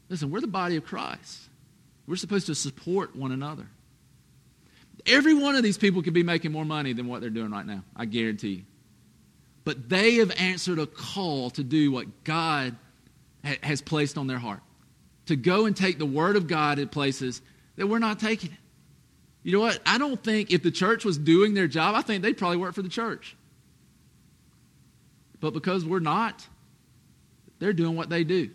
Listen, 0.09 0.31
we're 0.31 0.41
the 0.41 0.47
body 0.47 0.77
of 0.77 0.85
Christ. 0.85 1.43
We're 2.07 2.17
supposed 2.17 2.47
to 2.47 2.55
support 2.55 3.17
one 3.17 3.33
another. 3.33 3.67
Every 5.07 5.35
one 5.35 5.55
of 5.55 5.63
these 5.63 5.79
people 5.79 6.03
could 6.03 6.15
be 6.15 6.23
making 6.23 6.53
more 6.53 6.65
money 6.65 6.93
than 6.93 7.07
what 7.07 7.21
they're 7.21 7.31
doing 7.31 7.51
right 7.51 7.67
now. 7.67 7.83
I 7.95 8.07
guarantee 8.07 8.49
you. 8.49 8.63
But 9.65 9.89
they 9.89 10.17
have 10.17 10.33
answered 10.39 10.79
a 10.79 10.87
call 10.87 11.51
to 11.51 11.65
do 11.65 11.91
what 11.91 12.25
God 12.25 12.77
ha- 13.45 13.59
has 13.63 13.83
placed 13.83 14.17
on 14.17 14.27
their 14.27 14.39
heart 14.39 14.61
to 15.27 15.37
go 15.37 15.67
and 15.67 15.77
take 15.77 15.99
the 15.99 16.07
Word 16.07 16.37
of 16.37 16.47
God 16.47 16.79
in 16.79 16.89
places 16.89 17.43
that 17.77 17.87
we're 17.87 17.99
not 17.99 18.19
taking 18.19 18.53
it. 18.53 18.59
You 19.43 19.53
know 19.53 19.61
what? 19.61 19.81
I 19.87 19.99
don't 19.99 20.23
think 20.23 20.51
if 20.51 20.63
the 20.63 20.71
church 20.71 21.05
was 21.05 21.19
doing 21.19 21.55
their 21.55 21.69
job, 21.69 21.95
I 21.95 22.03
think 22.03 22.23
they'd 22.23 22.37
probably 22.37 22.57
work 22.57 22.75
for 22.75 22.83
the 22.83 22.89
church. 22.89 23.37
But 25.41 25.53
because 25.53 25.85
we're 25.85 26.01
not, 26.01 26.47
they're 27.59 27.73
doing 27.73 27.97
what 27.97 28.09
they 28.09 28.25
do. 28.25 28.51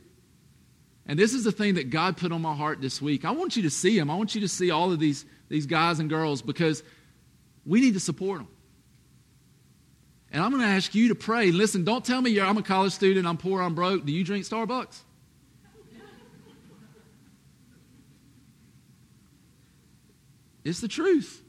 And 1.06 1.18
this 1.18 1.34
is 1.34 1.44
the 1.44 1.52
thing 1.52 1.76
that 1.76 1.90
God 1.90 2.18
put 2.18 2.32
on 2.32 2.42
my 2.42 2.56
heart 2.56 2.82
this 2.82 3.02
week. 3.02 3.26
I 3.26 3.32
want 3.32 3.56
you 3.56 3.64
to 3.64 3.70
see 3.70 3.98
them. 3.98 4.10
I 4.10 4.16
want 4.16 4.36
you 4.36 4.42
to 4.42 4.48
see 4.48 4.72
all 4.72 4.92
of 4.92 5.00
these 5.00 5.26
these 5.52 5.66
guys 5.66 6.00
and 6.00 6.10
girls 6.10 6.42
because 6.42 6.82
we 7.66 7.82
need 7.82 7.94
to 7.94 8.00
support 8.00 8.40
them. 8.40 8.48
And 10.32 10.42
I'm 10.42 10.50
going 10.52 10.64
to 10.64 10.68
ask 10.68 10.96
you 10.96 11.10
to 11.10 11.16
pray. 11.16 11.52
Listen, 11.52 11.84
don't 11.84 12.06
tell 12.06 12.22
me 12.22 12.40
I'm 12.40 12.58
a 12.58 12.64
college 12.64 12.94
student, 12.94 13.28
I'm 13.28 13.38
poor, 13.38 13.62
I'm 13.62 13.76
broke. 13.76 14.06
Do 14.06 14.14
you 14.14 14.24
drink 14.24 14.46
Starbucks? 14.46 15.02
It's 20.64 20.80
the 20.80 20.88
truth. 20.88 21.42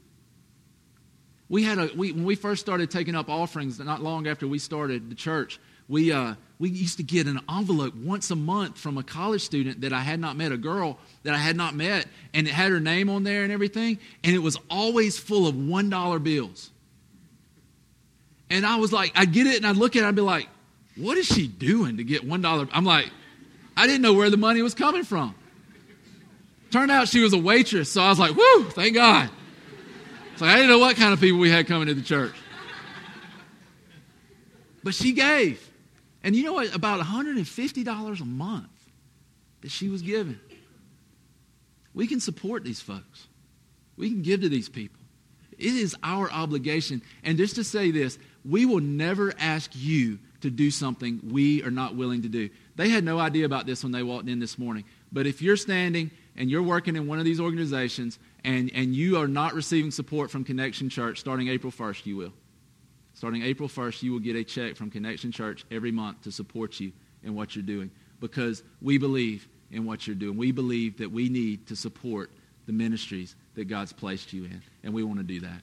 We 1.47 1.63
had 1.63 1.77
a 1.77 1.89
we, 1.95 2.11
when 2.11 2.23
we 2.23 2.35
first 2.35 2.61
started 2.61 2.89
taking 2.89 3.15
up 3.15 3.29
offerings, 3.29 3.79
not 3.79 4.01
long 4.01 4.27
after 4.27 4.47
we 4.47 4.57
started 4.57 5.09
the 5.11 5.15
church, 5.15 5.59
we 5.87 6.11
uh, 6.11 6.33
we 6.63 6.69
used 6.69 6.95
to 6.95 7.03
get 7.03 7.27
an 7.27 7.41
envelope 7.49 7.93
once 7.93 8.31
a 8.31 8.37
month 8.37 8.77
from 8.77 8.97
a 8.97 9.03
college 9.03 9.41
student 9.41 9.81
that 9.81 9.91
I 9.91 9.99
had 9.99 10.17
not 10.17 10.37
met, 10.37 10.53
a 10.53 10.57
girl 10.57 10.97
that 11.23 11.33
I 11.33 11.37
had 11.37 11.57
not 11.57 11.75
met, 11.75 12.05
and 12.33 12.47
it 12.47 12.51
had 12.51 12.71
her 12.71 12.79
name 12.79 13.09
on 13.09 13.23
there 13.23 13.43
and 13.43 13.51
everything, 13.51 13.99
and 14.23 14.33
it 14.33 14.39
was 14.39 14.57
always 14.69 15.19
full 15.19 15.45
of 15.45 15.55
$1 15.55 16.23
bills. 16.23 16.71
And 18.49 18.65
I 18.65 18.77
was 18.77 18.93
like, 18.93 19.11
I'd 19.13 19.33
get 19.33 19.45
it 19.45 19.57
and 19.57 19.67
I'd 19.67 19.75
look 19.75 19.97
at 19.97 20.03
it, 20.03 20.05
I'd 20.05 20.15
be 20.15 20.21
like, 20.21 20.47
what 20.95 21.17
is 21.17 21.25
she 21.25 21.47
doing 21.47 21.97
to 21.97 22.03
get 22.05 22.25
$1? 22.25 22.69
I'm 22.71 22.85
like, 22.85 23.11
I 23.75 23.85
didn't 23.85 24.01
know 24.01 24.13
where 24.13 24.29
the 24.29 24.37
money 24.37 24.61
was 24.61 24.73
coming 24.73 25.03
from. 25.03 25.35
Turned 26.71 26.91
out 26.91 27.09
she 27.09 27.19
was 27.19 27.33
a 27.33 27.37
waitress, 27.37 27.91
so 27.91 28.01
I 28.01 28.07
was 28.07 28.19
like, 28.19 28.37
whoo, 28.37 28.69
thank 28.69 28.95
God. 28.95 29.29
Like 30.39 30.49
I 30.49 30.55
didn't 30.55 30.69
know 30.69 30.79
what 30.79 30.95
kind 30.95 31.11
of 31.11 31.19
people 31.19 31.39
we 31.39 31.51
had 31.51 31.67
coming 31.67 31.89
to 31.89 31.93
the 31.93 32.01
church. 32.01 32.35
But 34.81 34.95
she 34.95 35.11
gave. 35.11 35.71
And 36.23 36.35
you 36.35 36.43
know 36.43 36.53
what? 36.53 36.73
About 36.73 37.01
$150 37.01 38.21
a 38.21 38.25
month 38.25 38.69
that 39.61 39.71
she 39.71 39.89
was 39.89 40.01
given. 40.01 40.39
We 41.93 42.07
can 42.07 42.19
support 42.19 42.63
these 42.63 42.81
folks, 42.81 43.27
we 43.97 44.09
can 44.09 44.21
give 44.21 44.41
to 44.41 44.49
these 44.49 44.69
people. 44.69 44.99
It 45.57 45.75
is 45.75 45.95
our 46.01 46.31
obligation. 46.31 47.01
And 47.23 47.37
just 47.37 47.55
to 47.55 47.63
say 47.63 47.91
this, 47.91 48.17
we 48.43 48.65
will 48.65 48.79
never 48.79 49.33
ask 49.37 49.71
you 49.75 50.19
to 50.41 50.49
do 50.49 50.71
something 50.71 51.21
we 51.31 51.63
are 51.63 51.71
not 51.71 51.95
willing 51.95 52.23
to 52.23 52.27
do. 52.27 52.49
They 52.75 52.89
had 52.89 53.03
no 53.03 53.19
idea 53.19 53.45
about 53.45 53.65
this 53.65 53.83
when 53.83 53.91
they 53.91 54.03
walked 54.03 54.27
in 54.27 54.39
this 54.39 54.57
morning. 54.57 54.83
But 55.11 55.27
if 55.27 55.41
you're 55.41 55.55
standing 55.55 56.11
and 56.35 56.49
you're 56.49 56.63
working 56.63 56.95
in 56.95 57.07
one 57.07 57.19
of 57.19 57.25
these 57.25 57.39
organizations 57.39 58.19
and, 58.43 58.71
and 58.73 58.93
you 58.95 59.17
are 59.17 59.27
not 59.27 59.53
receiving 59.53 59.91
support 59.91 60.31
from 60.31 60.43
Connection 60.43 60.89
Church 60.89 61.19
starting 61.19 61.47
April 61.47 61.71
1st, 61.71 62.05
you 62.05 62.17
will. 62.17 62.33
Starting 63.23 63.43
April 63.43 63.69
1st, 63.69 64.03
you 64.03 64.11
will 64.11 64.19
get 64.19 64.35
a 64.35 64.43
check 64.43 64.75
from 64.75 64.91
Connection 64.91 65.31
Church 65.31 65.63
every 65.71 65.93
month 65.93 66.23
to 66.23 66.29
support 66.29 66.77
you 66.81 66.91
in 67.23 67.33
what 67.33 67.55
you're 67.55 67.63
doing 67.63 67.89
because 68.19 68.63
we 68.81 68.97
believe 68.97 69.47
in 69.71 69.85
what 69.85 70.05
you're 70.05 70.13
doing. 70.13 70.35
We 70.35 70.51
believe 70.51 70.97
that 70.97 71.09
we 71.09 71.29
need 71.29 71.65
to 71.67 71.75
support 71.77 72.29
the 72.65 72.73
ministries 72.73 73.37
that 73.55 73.69
God's 73.69 73.93
placed 73.93 74.33
you 74.33 74.43
in, 74.43 74.61
and 74.83 74.93
we 74.93 75.03
want 75.05 75.19
to 75.19 75.23
do 75.23 75.39
that. 75.39 75.61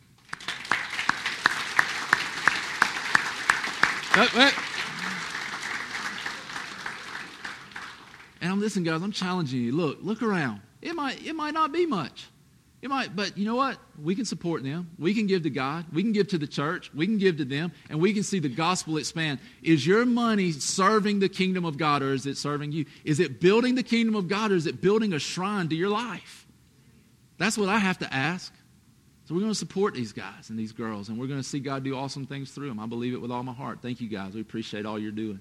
And 8.40 8.52
I'm 8.52 8.58
listening, 8.58 8.86
guys. 8.86 9.02
I'm 9.02 9.12
challenging 9.12 9.60
you. 9.60 9.72
Look, 9.72 9.98
look 10.00 10.22
around. 10.22 10.62
It 10.80 10.94
might, 10.94 11.22
it 11.26 11.34
might 11.34 11.52
not 11.52 11.72
be 11.72 11.84
much. 11.84 12.30
It 12.82 12.88
might, 12.88 13.14
but 13.14 13.36
you 13.36 13.44
know 13.44 13.56
what? 13.56 13.78
We 14.02 14.14
can 14.14 14.24
support 14.24 14.62
them. 14.62 14.90
We 14.98 15.12
can 15.12 15.26
give 15.26 15.42
to 15.42 15.50
God. 15.50 15.84
We 15.92 16.02
can 16.02 16.12
give 16.12 16.28
to 16.28 16.38
the 16.38 16.46
church. 16.46 16.90
We 16.94 17.06
can 17.06 17.18
give 17.18 17.36
to 17.36 17.44
them, 17.44 17.72
and 17.90 18.00
we 18.00 18.14
can 18.14 18.22
see 18.22 18.38
the 18.38 18.48
gospel 18.48 18.96
expand. 18.96 19.38
Is 19.62 19.86
your 19.86 20.06
money 20.06 20.52
serving 20.52 21.20
the 21.20 21.28
kingdom 21.28 21.66
of 21.66 21.76
God, 21.76 22.02
or 22.02 22.14
is 22.14 22.24
it 22.24 22.38
serving 22.38 22.72
you? 22.72 22.86
Is 23.04 23.20
it 23.20 23.38
building 23.38 23.74
the 23.74 23.82
kingdom 23.82 24.14
of 24.14 24.28
God, 24.28 24.50
or 24.50 24.54
is 24.54 24.66
it 24.66 24.80
building 24.80 25.12
a 25.12 25.18
shrine 25.18 25.68
to 25.68 25.76
your 25.76 25.90
life? 25.90 26.46
That's 27.36 27.58
what 27.58 27.68
I 27.68 27.78
have 27.78 27.98
to 27.98 28.14
ask. 28.14 28.52
So 29.26 29.34
we're 29.34 29.42
going 29.42 29.52
to 29.52 29.58
support 29.58 29.94
these 29.94 30.12
guys 30.12 30.48
and 30.48 30.58
these 30.58 30.72
girls, 30.72 31.10
and 31.10 31.18
we're 31.18 31.26
going 31.26 31.38
to 31.38 31.46
see 31.46 31.60
God 31.60 31.84
do 31.84 31.94
awesome 31.94 32.26
things 32.26 32.50
through 32.50 32.68
them. 32.68 32.80
I 32.80 32.86
believe 32.86 33.12
it 33.12 33.20
with 33.20 33.30
all 33.30 33.42
my 33.42 33.52
heart. 33.52 33.80
Thank 33.82 34.00
you, 34.00 34.08
guys. 34.08 34.34
We 34.34 34.40
appreciate 34.40 34.86
all 34.86 34.98
you're 34.98 35.12
doing. 35.12 35.40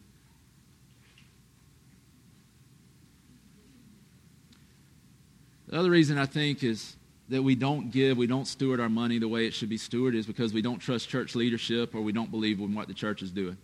The 5.67 5.79
other 5.79 5.89
reason 5.89 6.17
I 6.17 6.25
think 6.25 6.63
is 6.63 6.97
that 7.29 7.43
we 7.43 7.55
don't 7.55 7.91
give, 7.91 8.17
we 8.17 8.27
don't 8.27 8.45
steward 8.45 8.79
our 8.79 8.89
money 8.89 9.19
the 9.19 9.27
way 9.27 9.45
it 9.45 9.53
should 9.53 9.69
be 9.69 9.77
stewarded 9.77 10.15
is 10.15 10.25
because 10.25 10.51
we 10.51 10.61
don't 10.61 10.79
trust 10.79 11.09
church 11.09 11.35
leadership 11.35 11.93
or 11.93 12.01
we 12.01 12.11
don't 12.11 12.31
believe 12.31 12.59
in 12.59 12.73
what 12.73 12.87
the 12.87 12.93
church 12.93 13.21
is 13.21 13.31
doing. 13.31 13.57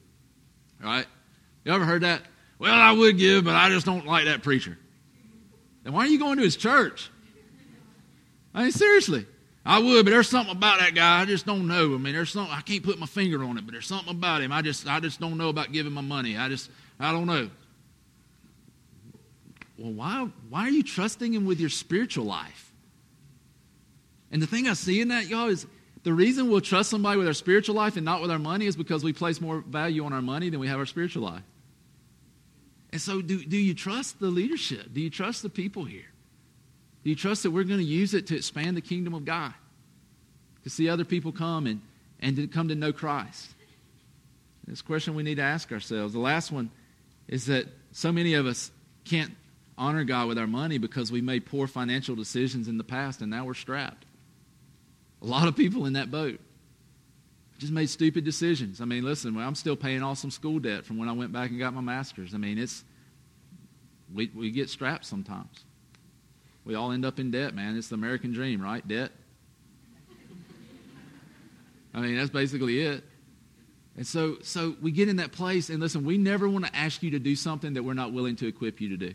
All 0.83 0.89
right? 0.89 1.07
You 1.63 1.73
ever 1.73 1.85
heard 1.85 2.03
that? 2.03 2.21
Well, 2.59 2.73
I 2.73 2.91
would 2.91 3.17
give, 3.17 3.43
but 3.43 3.55
I 3.55 3.69
just 3.69 3.85
don't 3.85 4.05
like 4.05 4.25
that 4.25 4.43
preacher. 4.43 4.77
Then 5.83 5.93
why 5.93 6.01
are 6.01 6.07
you 6.07 6.19
going 6.19 6.37
to 6.37 6.43
his 6.43 6.55
church? 6.55 7.09
I 8.53 8.63
mean, 8.63 8.71
seriously. 8.71 9.25
I 9.65 9.79
would, 9.79 10.05
but 10.05 10.11
there's 10.11 10.29
something 10.29 10.55
about 10.55 10.79
that 10.79 10.93
guy. 10.93 11.21
I 11.21 11.25
just 11.25 11.47
don't 11.47 11.67
know. 11.67 11.95
I 11.95 11.97
mean, 11.97 12.13
there's 12.13 12.31
something 12.31 12.53
I 12.53 12.61
can't 12.61 12.83
put 12.83 12.99
my 12.99 13.07
finger 13.07 13.43
on 13.43 13.57
it, 13.57 13.65
but 13.65 13.71
there's 13.71 13.87
something 13.87 14.11
about 14.11 14.43
him. 14.43 14.51
I 14.51 14.61
just 14.61 14.87
I 14.87 14.99
just 14.99 15.19
don't 15.19 15.39
know 15.39 15.49
about 15.49 15.71
giving 15.71 15.91
my 15.91 16.01
money. 16.01 16.37
I 16.37 16.49
just 16.49 16.69
I 16.99 17.11
don't 17.11 17.25
know. 17.25 17.49
Well, 19.79 19.91
why 19.91 20.29
why 20.49 20.67
are 20.67 20.69
you 20.69 20.83
trusting 20.83 21.33
him 21.33 21.45
with 21.45 21.59
your 21.59 21.71
spiritual 21.71 22.25
life? 22.25 22.71
And 24.35 24.41
the 24.41 24.47
thing 24.47 24.67
I 24.67 24.73
see 24.73 24.99
in 24.99 25.07
that, 25.07 25.27
y'all, 25.27 25.47
is 25.47 25.65
the 26.03 26.11
reason 26.11 26.49
we'll 26.49 26.59
trust 26.59 26.89
somebody 26.89 27.17
with 27.17 27.25
our 27.25 27.33
spiritual 27.33 27.73
life 27.73 27.95
and 27.95 28.03
not 28.03 28.21
with 28.21 28.29
our 28.29 28.37
money 28.37 28.65
is 28.65 28.75
because 28.75 29.01
we 29.01 29.13
place 29.13 29.39
more 29.39 29.61
value 29.61 30.03
on 30.03 30.11
our 30.11 30.21
money 30.21 30.49
than 30.49 30.59
we 30.59 30.67
have 30.67 30.77
our 30.77 30.85
spiritual 30.85 31.23
life. 31.23 31.43
And 32.91 32.99
so, 32.99 33.21
do, 33.21 33.41
do 33.45 33.55
you 33.55 33.73
trust 33.73 34.19
the 34.19 34.27
leadership? 34.27 34.93
Do 34.93 34.99
you 34.99 35.09
trust 35.09 35.41
the 35.41 35.49
people 35.49 35.85
here? 35.85 36.11
Do 37.05 37.11
you 37.11 37.15
trust 37.15 37.43
that 37.43 37.51
we're 37.51 37.63
going 37.63 37.79
to 37.79 37.85
use 37.85 38.13
it 38.13 38.27
to 38.27 38.35
expand 38.35 38.75
the 38.75 38.81
kingdom 38.81 39.13
of 39.13 39.23
God? 39.23 39.53
To 40.65 40.69
see 40.69 40.89
other 40.89 41.05
people 41.05 41.31
come 41.31 41.65
and, 41.65 41.79
and 42.19 42.35
to 42.35 42.47
come 42.47 42.67
to 42.67 42.75
know 42.75 42.91
Christ? 42.91 43.53
This 44.67 44.81
question 44.81 45.15
we 45.15 45.23
need 45.23 45.35
to 45.35 45.43
ask 45.43 45.71
ourselves. 45.71 46.11
The 46.11 46.19
last 46.19 46.51
one 46.51 46.71
is 47.29 47.45
that 47.45 47.67
so 47.93 48.11
many 48.11 48.33
of 48.33 48.47
us 48.47 48.69
can't 49.05 49.31
honor 49.77 50.03
God 50.03 50.27
with 50.27 50.37
our 50.37 50.45
money 50.45 50.77
because 50.77 51.09
we 51.09 51.21
made 51.21 51.45
poor 51.45 51.67
financial 51.67 52.17
decisions 52.17 52.67
in 52.67 52.77
the 52.77 52.83
past 52.83 53.21
and 53.21 53.31
now 53.31 53.45
we're 53.45 53.53
strapped. 53.53 54.05
A 55.21 55.25
lot 55.25 55.47
of 55.47 55.55
people 55.55 55.85
in 55.85 55.93
that 55.93 56.11
boat 56.11 56.39
just 57.57 57.71
made 57.71 57.89
stupid 57.89 58.23
decisions. 58.23 58.81
I 58.81 58.85
mean, 58.85 59.03
listen, 59.03 59.37
I'm 59.37 59.55
still 59.55 59.75
paying 59.75 60.03
off 60.03 60.17
some 60.17 60.31
school 60.31 60.59
debt 60.59 60.85
from 60.85 60.97
when 60.97 61.07
I 61.07 61.13
went 61.13 61.31
back 61.31 61.49
and 61.49 61.59
got 61.59 61.73
my 61.73 61.81
master's. 61.81 62.33
I 62.33 62.37
mean, 62.37 62.57
it's 62.57 62.83
we, 64.13 64.31
we 64.35 64.51
get 64.51 64.69
strapped 64.69 65.05
sometimes. 65.05 65.63
We 66.63 66.75
all 66.75 66.91
end 66.91 67.05
up 67.05 67.19
in 67.19 67.31
debt, 67.31 67.53
man. 67.53 67.77
It's 67.77 67.89
the 67.89 67.95
American 67.95 68.33
dream, 68.33 68.61
right? 68.61 68.85
Debt. 68.87 69.11
I 71.93 72.01
mean, 72.01 72.17
that's 72.17 72.29
basically 72.29 72.81
it. 72.81 73.03
And 73.95 74.05
so, 74.05 74.37
so 74.41 74.75
we 74.81 74.91
get 74.91 75.07
in 75.07 75.15
that 75.17 75.31
place, 75.31 75.69
and 75.69 75.79
listen, 75.79 76.03
we 76.03 76.17
never 76.17 76.49
want 76.49 76.65
to 76.65 76.75
ask 76.75 77.01
you 77.01 77.11
to 77.11 77.19
do 77.19 77.35
something 77.35 77.75
that 77.75 77.83
we're 77.83 77.93
not 77.93 78.11
willing 78.11 78.35
to 78.37 78.47
equip 78.47 78.81
you 78.81 78.89
to 78.89 78.97
do. 78.97 79.13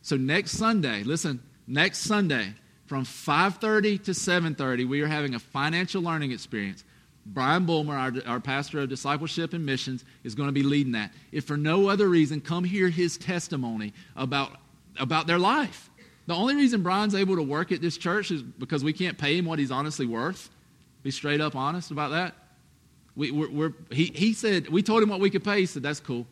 So 0.00 0.16
next 0.16 0.52
Sunday, 0.52 1.02
listen, 1.02 1.42
next 1.66 1.98
Sunday 1.98 2.54
from 2.88 3.04
5:30 3.04 4.02
to 4.04 4.12
7:30, 4.12 4.88
we 4.88 5.02
are 5.02 5.06
having 5.06 5.34
a 5.34 5.38
financial 5.38 6.02
learning 6.02 6.32
experience. 6.32 6.84
Brian 7.26 7.66
Bulmer, 7.66 7.94
our, 7.94 8.12
our 8.26 8.40
pastor 8.40 8.80
of 8.80 8.88
discipleship 8.88 9.52
and 9.52 9.64
missions, 9.64 10.04
is 10.24 10.34
going 10.34 10.48
to 10.48 10.52
be 10.52 10.62
leading 10.62 10.92
that. 10.92 11.12
If 11.30 11.44
for 11.44 11.58
no 11.58 11.88
other 11.88 12.08
reason, 12.08 12.40
come 12.40 12.64
hear 12.64 12.88
his 12.88 13.18
testimony 13.18 13.92
about, 14.16 14.52
about 14.98 15.26
their 15.26 15.38
life. 15.38 15.90
The 16.26 16.34
only 16.34 16.54
reason 16.56 16.82
Brian's 16.82 17.14
able 17.14 17.36
to 17.36 17.42
work 17.42 17.70
at 17.70 17.82
this 17.82 17.98
church 17.98 18.30
is 18.30 18.42
because 18.42 18.82
we 18.82 18.94
can't 18.94 19.18
pay 19.18 19.36
him 19.36 19.44
what 19.44 19.58
he's 19.58 19.70
honestly 19.70 20.06
worth. 20.06 20.48
Be 21.02 21.10
straight 21.10 21.42
up 21.42 21.54
honest 21.54 21.90
about 21.90 22.12
that. 22.12 22.34
We, 23.14 23.30
we're, 23.30 23.50
we're, 23.50 23.72
he, 23.90 24.06
he 24.06 24.32
said, 24.32 24.68
we 24.68 24.82
told 24.82 25.02
him 25.02 25.10
what 25.10 25.20
we 25.20 25.28
could 25.28 25.44
pay. 25.44 25.60
He 25.60 25.66
said, 25.66 25.82
that's 25.82 26.00
cool. 26.00 26.26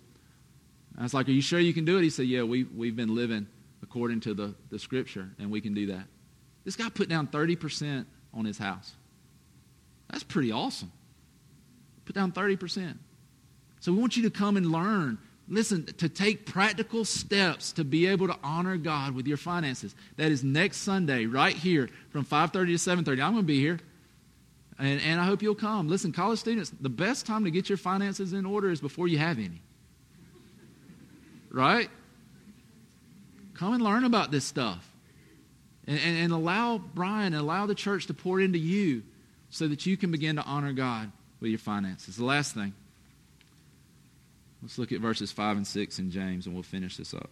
I 0.97 1.03
was 1.03 1.13
like, 1.13 1.29
are 1.29 1.33
you 1.33 1.43
sure 1.43 1.61
you 1.61 1.75
can 1.75 1.85
do 1.85 1.99
it? 1.99 2.03
He 2.03 2.11
said, 2.11 2.27
yeah, 2.27 2.43
we, 2.43 2.65
we've 2.65 2.97
been 2.97 3.15
living 3.15 3.49
according 3.83 4.21
to 4.21 4.33
the, 4.33 4.55
the 4.71 4.79
scripture, 4.79 5.29
and 5.39 5.51
we 5.51 5.61
can 5.61 5.75
do 5.75 5.87
that. 5.89 6.07
This 6.67 6.75
guy 6.75 6.89
put 6.91 7.09
down 7.09 7.29
30% 7.29 8.05
on 8.35 8.45
his 8.45 8.59
house. 8.59 8.93
That's 10.11 10.25
pretty 10.25 10.51
awesome. 10.51 10.91
Put 12.05 12.17
down 12.17 12.33
30%. 12.33 12.99
So 13.79 13.93
we 13.93 13.99
want 13.99 14.17
you 14.17 14.25
to 14.25 14.31
come 14.31 14.57
and 14.57 14.73
learn. 14.73 15.19
Listen, 15.49 15.85
to 15.85 16.09
take 16.09 16.45
practical 16.45 17.05
steps 17.05 17.71
to 17.75 17.85
be 17.85 18.07
able 18.07 18.27
to 18.27 18.37
honor 18.43 18.77
God 18.77 19.15
with 19.15 19.29
your 19.29 19.37
finances. 19.37 19.95
That 20.17 20.33
is 20.33 20.43
next 20.43 20.79
Sunday, 20.79 21.27
right 21.27 21.55
here, 21.55 21.89
from 22.11 22.25
5:30 22.25 22.51
to 22.51 22.91
7:30. 22.91 23.23
I'm 23.23 23.33
going 23.33 23.37
to 23.37 23.43
be 23.43 23.61
here. 23.61 23.79
And, 24.77 25.01
and 25.03 25.21
I 25.21 25.25
hope 25.25 25.43
you'll 25.43 25.55
come. 25.55 25.89
Listen, 25.89 26.11
college 26.11 26.41
students, 26.41 26.71
the 26.81 26.89
best 26.89 27.27
time 27.27 27.45
to 27.45 27.51
get 27.53 27.69
your 27.69 27.79
finances 27.79 28.33
in 28.33 28.45
order 28.45 28.71
is 28.71 28.81
before 28.81 29.07
you 29.07 29.19
have 29.19 29.39
any. 29.39 29.63
Right? 31.49 31.89
Come 33.55 33.73
and 33.73 33.83
learn 33.83 34.03
about 34.03 34.33
this 34.33 34.45
stuff. 34.45 34.96
And, 35.87 36.01
and, 36.01 36.19
and 36.19 36.33
allow 36.33 36.79
Brian 36.79 37.35
allow 37.35 37.67
the 37.67 37.75
church 37.75 38.07
to 38.07 38.15
pour 38.15 38.41
into 38.41 38.59
you 38.59 39.03
so 39.51 39.69
that 39.69 39.87
you 39.87 39.97
can 39.97 40.11
begin 40.11 40.37
to 40.37 40.43
honor 40.43 40.73
God 40.73 41.13
with 41.41 41.51
your 41.51 41.59
finances. 41.59 42.17
The 42.17 42.25
last 42.25 42.55
thing. 42.55 42.75
Let's 44.63 44.79
look 44.79 44.91
at 44.91 45.01
verses 45.01 45.31
5 45.31 45.59
and 45.59 45.67
6 45.67 45.99
in 45.99 46.11
James 46.11 46.47
and 46.47 46.55
we'll 46.55 46.65
finish 46.65 46.97
this 46.97 47.15
up. 47.15 47.31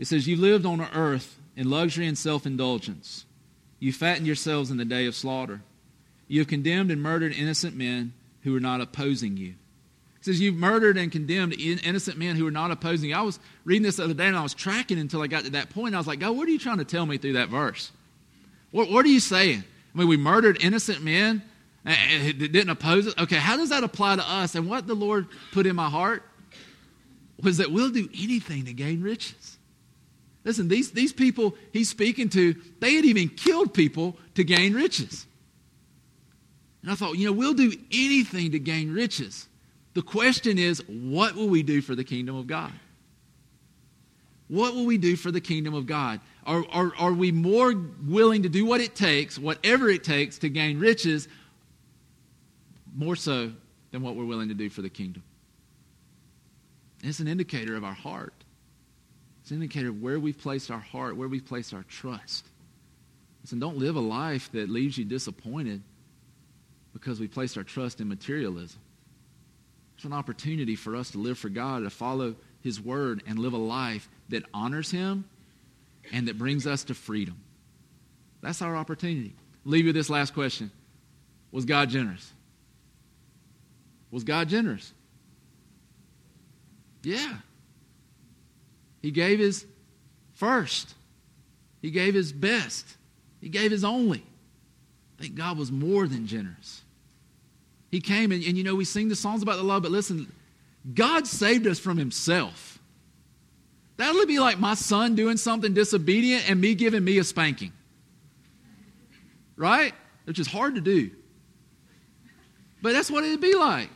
It 0.00 0.06
says, 0.06 0.26
You 0.26 0.36
lived 0.36 0.64
on 0.64 0.80
earth 0.80 1.38
in 1.56 1.68
luxury 1.68 2.06
and 2.06 2.16
self 2.16 2.46
indulgence. 2.46 3.26
You 3.78 3.92
fattened 3.92 4.26
yourselves 4.26 4.70
in 4.70 4.78
the 4.78 4.84
day 4.84 5.06
of 5.06 5.14
slaughter. 5.14 5.60
You 6.26 6.40
have 6.40 6.48
condemned 6.48 6.90
and 6.90 7.02
murdered 7.02 7.32
innocent 7.32 7.76
men 7.76 8.14
who 8.42 8.52
were 8.52 8.60
not 8.60 8.80
opposing 8.80 9.36
you. 9.36 9.54
It 10.20 10.26
says, 10.26 10.40
You've 10.40 10.56
murdered 10.56 10.98
and 10.98 11.10
condemned 11.10 11.54
innocent 11.54 12.18
men 12.18 12.36
who 12.36 12.46
are 12.46 12.50
not 12.50 12.70
opposing 12.70 13.10
you. 13.10 13.16
I 13.16 13.22
was 13.22 13.40
reading 13.64 13.82
this 13.82 13.96
the 13.96 14.04
other 14.04 14.14
day 14.14 14.26
and 14.26 14.36
I 14.36 14.42
was 14.42 14.54
tracking 14.54 14.98
until 14.98 15.22
I 15.22 15.26
got 15.26 15.44
to 15.44 15.50
that 15.50 15.70
point. 15.70 15.94
I 15.94 15.98
was 15.98 16.06
like, 16.06 16.20
God, 16.20 16.36
what 16.36 16.46
are 16.46 16.50
you 16.50 16.58
trying 16.58 16.78
to 16.78 16.84
tell 16.84 17.06
me 17.06 17.16
through 17.16 17.34
that 17.34 17.48
verse? 17.48 17.90
What, 18.70 18.90
what 18.90 19.04
are 19.04 19.08
you 19.08 19.20
saying? 19.20 19.64
I 19.94 19.98
mean, 19.98 20.08
we 20.08 20.16
murdered 20.16 20.62
innocent 20.62 21.02
men 21.02 21.42
and 21.84 22.38
didn't 22.38 22.68
oppose 22.68 23.06
it. 23.06 23.18
Okay, 23.18 23.36
how 23.36 23.56
does 23.56 23.70
that 23.70 23.82
apply 23.82 24.16
to 24.16 24.30
us? 24.30 24.54
And 24.54 24.68
what 24.68 24.86
the 24.86 24.94
Lord 24.94 25.26
put 25.52 25.66
in 25.66 25.74
my 25.74 25.88
heart 25.88 26.22
was 27.42 27.56
that 27.56 27.72
we'll 27.72 27.90
do 27.90 28.08
anything 28.12 28.66
to 28.66 28.74
gain 28.74 29.02
riches. 29.02 29.56
Listen, 30.44 30.68
these, 30.68 30.90
these 30.90 31.12
people 31.12 31.54
he's 31.72 31.88
speaking 31.88 32.28
to, 32.30 32.54
they 32.80 32.94
had 32.94 33.04
even 33.06 33.28
killed 33.28 33.72
people 33.72 34.16
to 34.34 34.44
gain 34.44 34.74
riches. 34.74 35.26
And 36.82 36.90
I 36.90 36.94
thought, 36.94 37.16
you 37.16 37.26
know, 37.26 37.32
we'll 37.32 37.54
do 37.54 37.72
anything 37.90 38.52
to 38.52 38.58
gain 38.58 38.92
riches. 38.92 39.48
The 39.94 40.02
question 40.02 40.58
is, 40.58 40.82
what 40.86 41.34
will 41.34 41.48
we 41.48 41.62
do 41.62 41.80
for 41.80 41.94
the 41.94 42.04
kingdom 42.04 42.36
of 42.36 42.46
God? 42.46 42.72
What 44.48 44.74
will 44.74 44.86
we 44.86 44.98
do 44.98 45.16
for 45.16 45.30
the 45.30 45.40
kingdom 45.40 45.74
of 45.74 45.86
God? 45.86 46.20
Are, 46.44 46.64
are, 46.72 46.92
are 46.98 47.12
we 47.12 47.30
more 47.30 47.72
willing 48.04 48.42
to 48.42 48.48
do 48.48 48.64
what 48.64 48.80
it 48.80 48.94
takes, 48.94 49.38
whatever 49.38 49.88
it 49.88 50.02
takes, 50.02 50.38
to 50.38 50.48
gain 50.48 50.78
riches, 50.78 51.28
more 52.94 53.14
so 53.14 53.52
than 53.92 54.02
what 54.02 54.16
we're 54.16 54.24
willing 54.24 54.48
to 54.48 54.54
do 54.54 54.68
for 54.68 54.82
the 54.82 54.90
kingdom? 54.90 55.22
It's 57.02 57.20
an 57.20 57.28
indicator 57.28 57.76
of 57.76 57.84
our 57.84 57.94
heart. 57.94 58.34
It's 59.42 59.50
an 59.50 59.56
indicator 59.56 59.88
of 59.88 60.02
where 60.02 60.18
we've 60.18 60.38
placed 60.38 60.70
our 60.70 60.80
heart, 60.80 61.16
where 61.16 61.28
we've 61.28 61.46
placed 61.46 61.72
our 61.72 61.84
trust. 61.84 62.46
Listen, 63.42 63.58
don't 63.58 63.78
live 63.78 63.96
a 63.96 64.00
life 64.00 64.50
that 64.52 64.68
leaves 64.68 64.98
you 64.98 65.04
disappointed 65.04 65.82
because 66.92 67.20
we 67.20 67.28
placed 67.28 67.56
our 67.56 67.64
trust 67.64 68.00
in 68.00 68.08
materialism. 68.08 68.80
It's 70.00 70.06
an 70.06 70.14
opportunity 70.14 70.76
for 70.76 70.96
us 70.96 71.10
to 71.10 71.18
live 71.18 71.36
for 71.36 71.50
God, 71.50 71.82
to 71.82 71.90
follow 71.90 72.34
His 72.62 72.80
word, 72.80 73.22
and 73.26 73.38
live 73.38 73.52
a 73.52 73.58
life 73.58 74.08
that 74.30 74.44
honors 74.54 74.90
Him 74.90 75.26
and 76.10 76.26
that 76.26 76.38
brings 76.38 76.66
us 76.66 76.84
to 76.84 76.94
freedom. 76.94 77.38
That's 78.40 78.62
our 78.62 78.74
opportunity. 78.76 79.34
Leave 79.66 79.84
you 79.84 79.92
this 79.92 80.08
last 80.08 80.32
question 80.32 80.70
Was 81.52 81.66
God 81.66 81.90
generous? 81.90 82.32
Was 84.10 84.24
God 84.24 84.48
generous? 84.48 84.90
Yeah. 87.02 87.36
He 89.02 89.10
gave 89.10 89.38
His 89.38 89.66
first, 90.32 90.94
He 91.82 91.90
gave 91.90 92.14
His 92.14 92.32
best, 92.32 92.86
He 93.42 93.50
gave 93.50 93.70
His 93.70 93.84
only. 93.84 94.24
I 95.18 95.22
think 95.24 95.34
God 95.34 95.58
was 95.58 95.70
more 95.70 96.08
than 96.08 96.26
generous. 96.26 96.80
He 97.90 98.00
came, 98.00 98.32
and, 98.32 98.42
and 98.44 98.56
you 98.56 98.64
know, 98.64 98.74
we 98.74 98.84
sing 98.84 99.08
the 99.08 99.16
songs 99.16 99.42
about 99.42 99.56
the 99.56 99.62
love, 99.62 99.82
but 99.82 99.90
listen, 99.90 100.32
God 100.94 101.26
saved 101.26 101.66
us 101.66 101.78
from 101.78 101.96
himself. 101.96 102.78
That 103.96 104.14
would 104.14 104.28
be 104.28 104.38
like 104.38 104.58
my 104.58 104.74
son 104.74 105.14
doing 105.14 105.36
something 105.36 105.74
disobedient 105.74 106.48
and 106.48 106.60
me 106.60 106.74
giving 106.74 107.04
me 107.04 107.18
a 107.18 107.24
spanking. 107.24 107.72
Right? 109.56 109.92
Which 110.24 110.38
is 110.38 110.46
hard 110.46 110.76
to 110.76 110.80
do. 110.80 111.10
But 112.80 112.94
that's 112.94 113.10
what 113.10 113.24
it'd 113.24 113.40
be 113.40 113.54
like. 113.54 113.90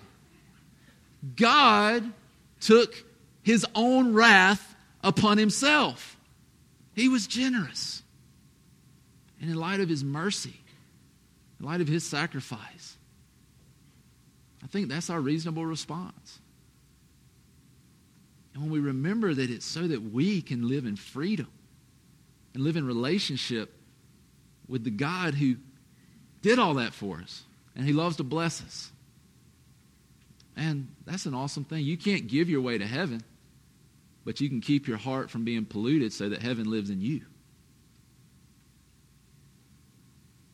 God 1.37 2.13
took 2.61 2.95
his 3.43 3.65
own 3.75 4.13
wrath 4.13 4.75
upon 5.03 5.39
himself. 5.39 6.19
He 6.95 7.09
was 7.09 7.27
generous. 7.27 8.03
And 9.41 9.51
in 9.51 9.57
light 9.57 9.81
of 9.81 9.89
his 9.89 10.05
mercy, 10.05 10.61
in 11.61 11.67
light 11.67 11.81
of 11.81 11.89
his 11.89 12.05
sacrifice, 12.05 12.97
I 14.65 14.67
think 14.67 14.89
that's 14.89 15.11
our 15.11 15.21
reasonable 15.21 15.67
response. 15.67 16.39
And 18.55 18.63
when 18.63 18.73
we 18.73 18.81
remember 18.81 19.35
that 19.35 19.51
it's 19.51 19.67
so 19.67 19.87
that 19.87 20.01
we 20.01 20.41
can 20.41 20.69
live 20.69 20.87
in 20.87 20.97
freedom 20.97 21.49
and 22.55 22.63
live 22.65 22.77
in 22.77 22.87
relationship 22.87 23.73
with 24.69 24.85
the 24.85 24.91
God 24.91 25.35
who 25.35 25.57
did 26.41 26.59
all 26.59 26.75
that 26.75 26.95
for 26.95 27.19
us 27.19 27.43
and 27.77 27.85
he 27.85 27.93
loves 27.93 28.17
to 28.17 28.25
bless 28.25 28.63
us. 28.63 28.91
And 30.57 30.89
that's 31.05 31.27
an 31.27 31.35
awesome 31.35 31.65
thing. 31.65 31.85
You 31.85 31.97
can't 31.97 32.29
give 32.29 32.49
your 32.49 32.61
way 32.61 32.79
to 32.79 32.87
heaven, 32.87 33.23
but 34.25 34.41
you 34.41 34.49
can 34.49 34.61
keep 34.61 34.87
your 34.87 34.99
heart 34.99 35.31
from 35.31 35.45
being 35.45 35.65
polluted 35.65 36.13
so 36.13 36.29
that 36.29 36.41
heaven 36.41 36.71
lives 36.71 36.91
in 36.91 37.01
you. 37.01 37.23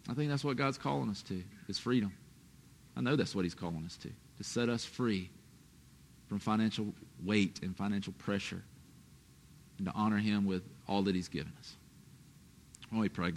I 0.08 0.14
think 0.14 0.30
that's 0.30 0.42
what 0.42 0.56
God's 0.56 0.78
calling 0.78 1.10
us 1.10 1.22
to, 1.24 1.44
is 1.68 1.78
freedom. 1.78 2.12
I 2.96 3.00
know 3.00 3.16
that's 3.16 3.34
what 3.34 3.44
he's 3.44 3.54
calling 3.54 3.84
us 3.84 3.96
to, 3.98 4.08
to 4.08 4.44
set 4.44 4.68
us 4.68 4.84
free 4.84 5.30
from 6.28 6.38
financial 6.38 6.94
weight 7.24 7.60
and 7.62 7.76
financial 7.76 8.12
pressure 8.14 8.62
and 9.78 9.86
to 9.86 9.92
honor 9.94 10.18
him 10.18 10.44
with 10.44 10.62
all 10.86 11.02
that 11.02 11.14
he's 11.14 11.28
given 11.28 11.52
us. 11.58 11.76
When 12.90 13.00
we 13.00 13.08
pray, 13.08 13.30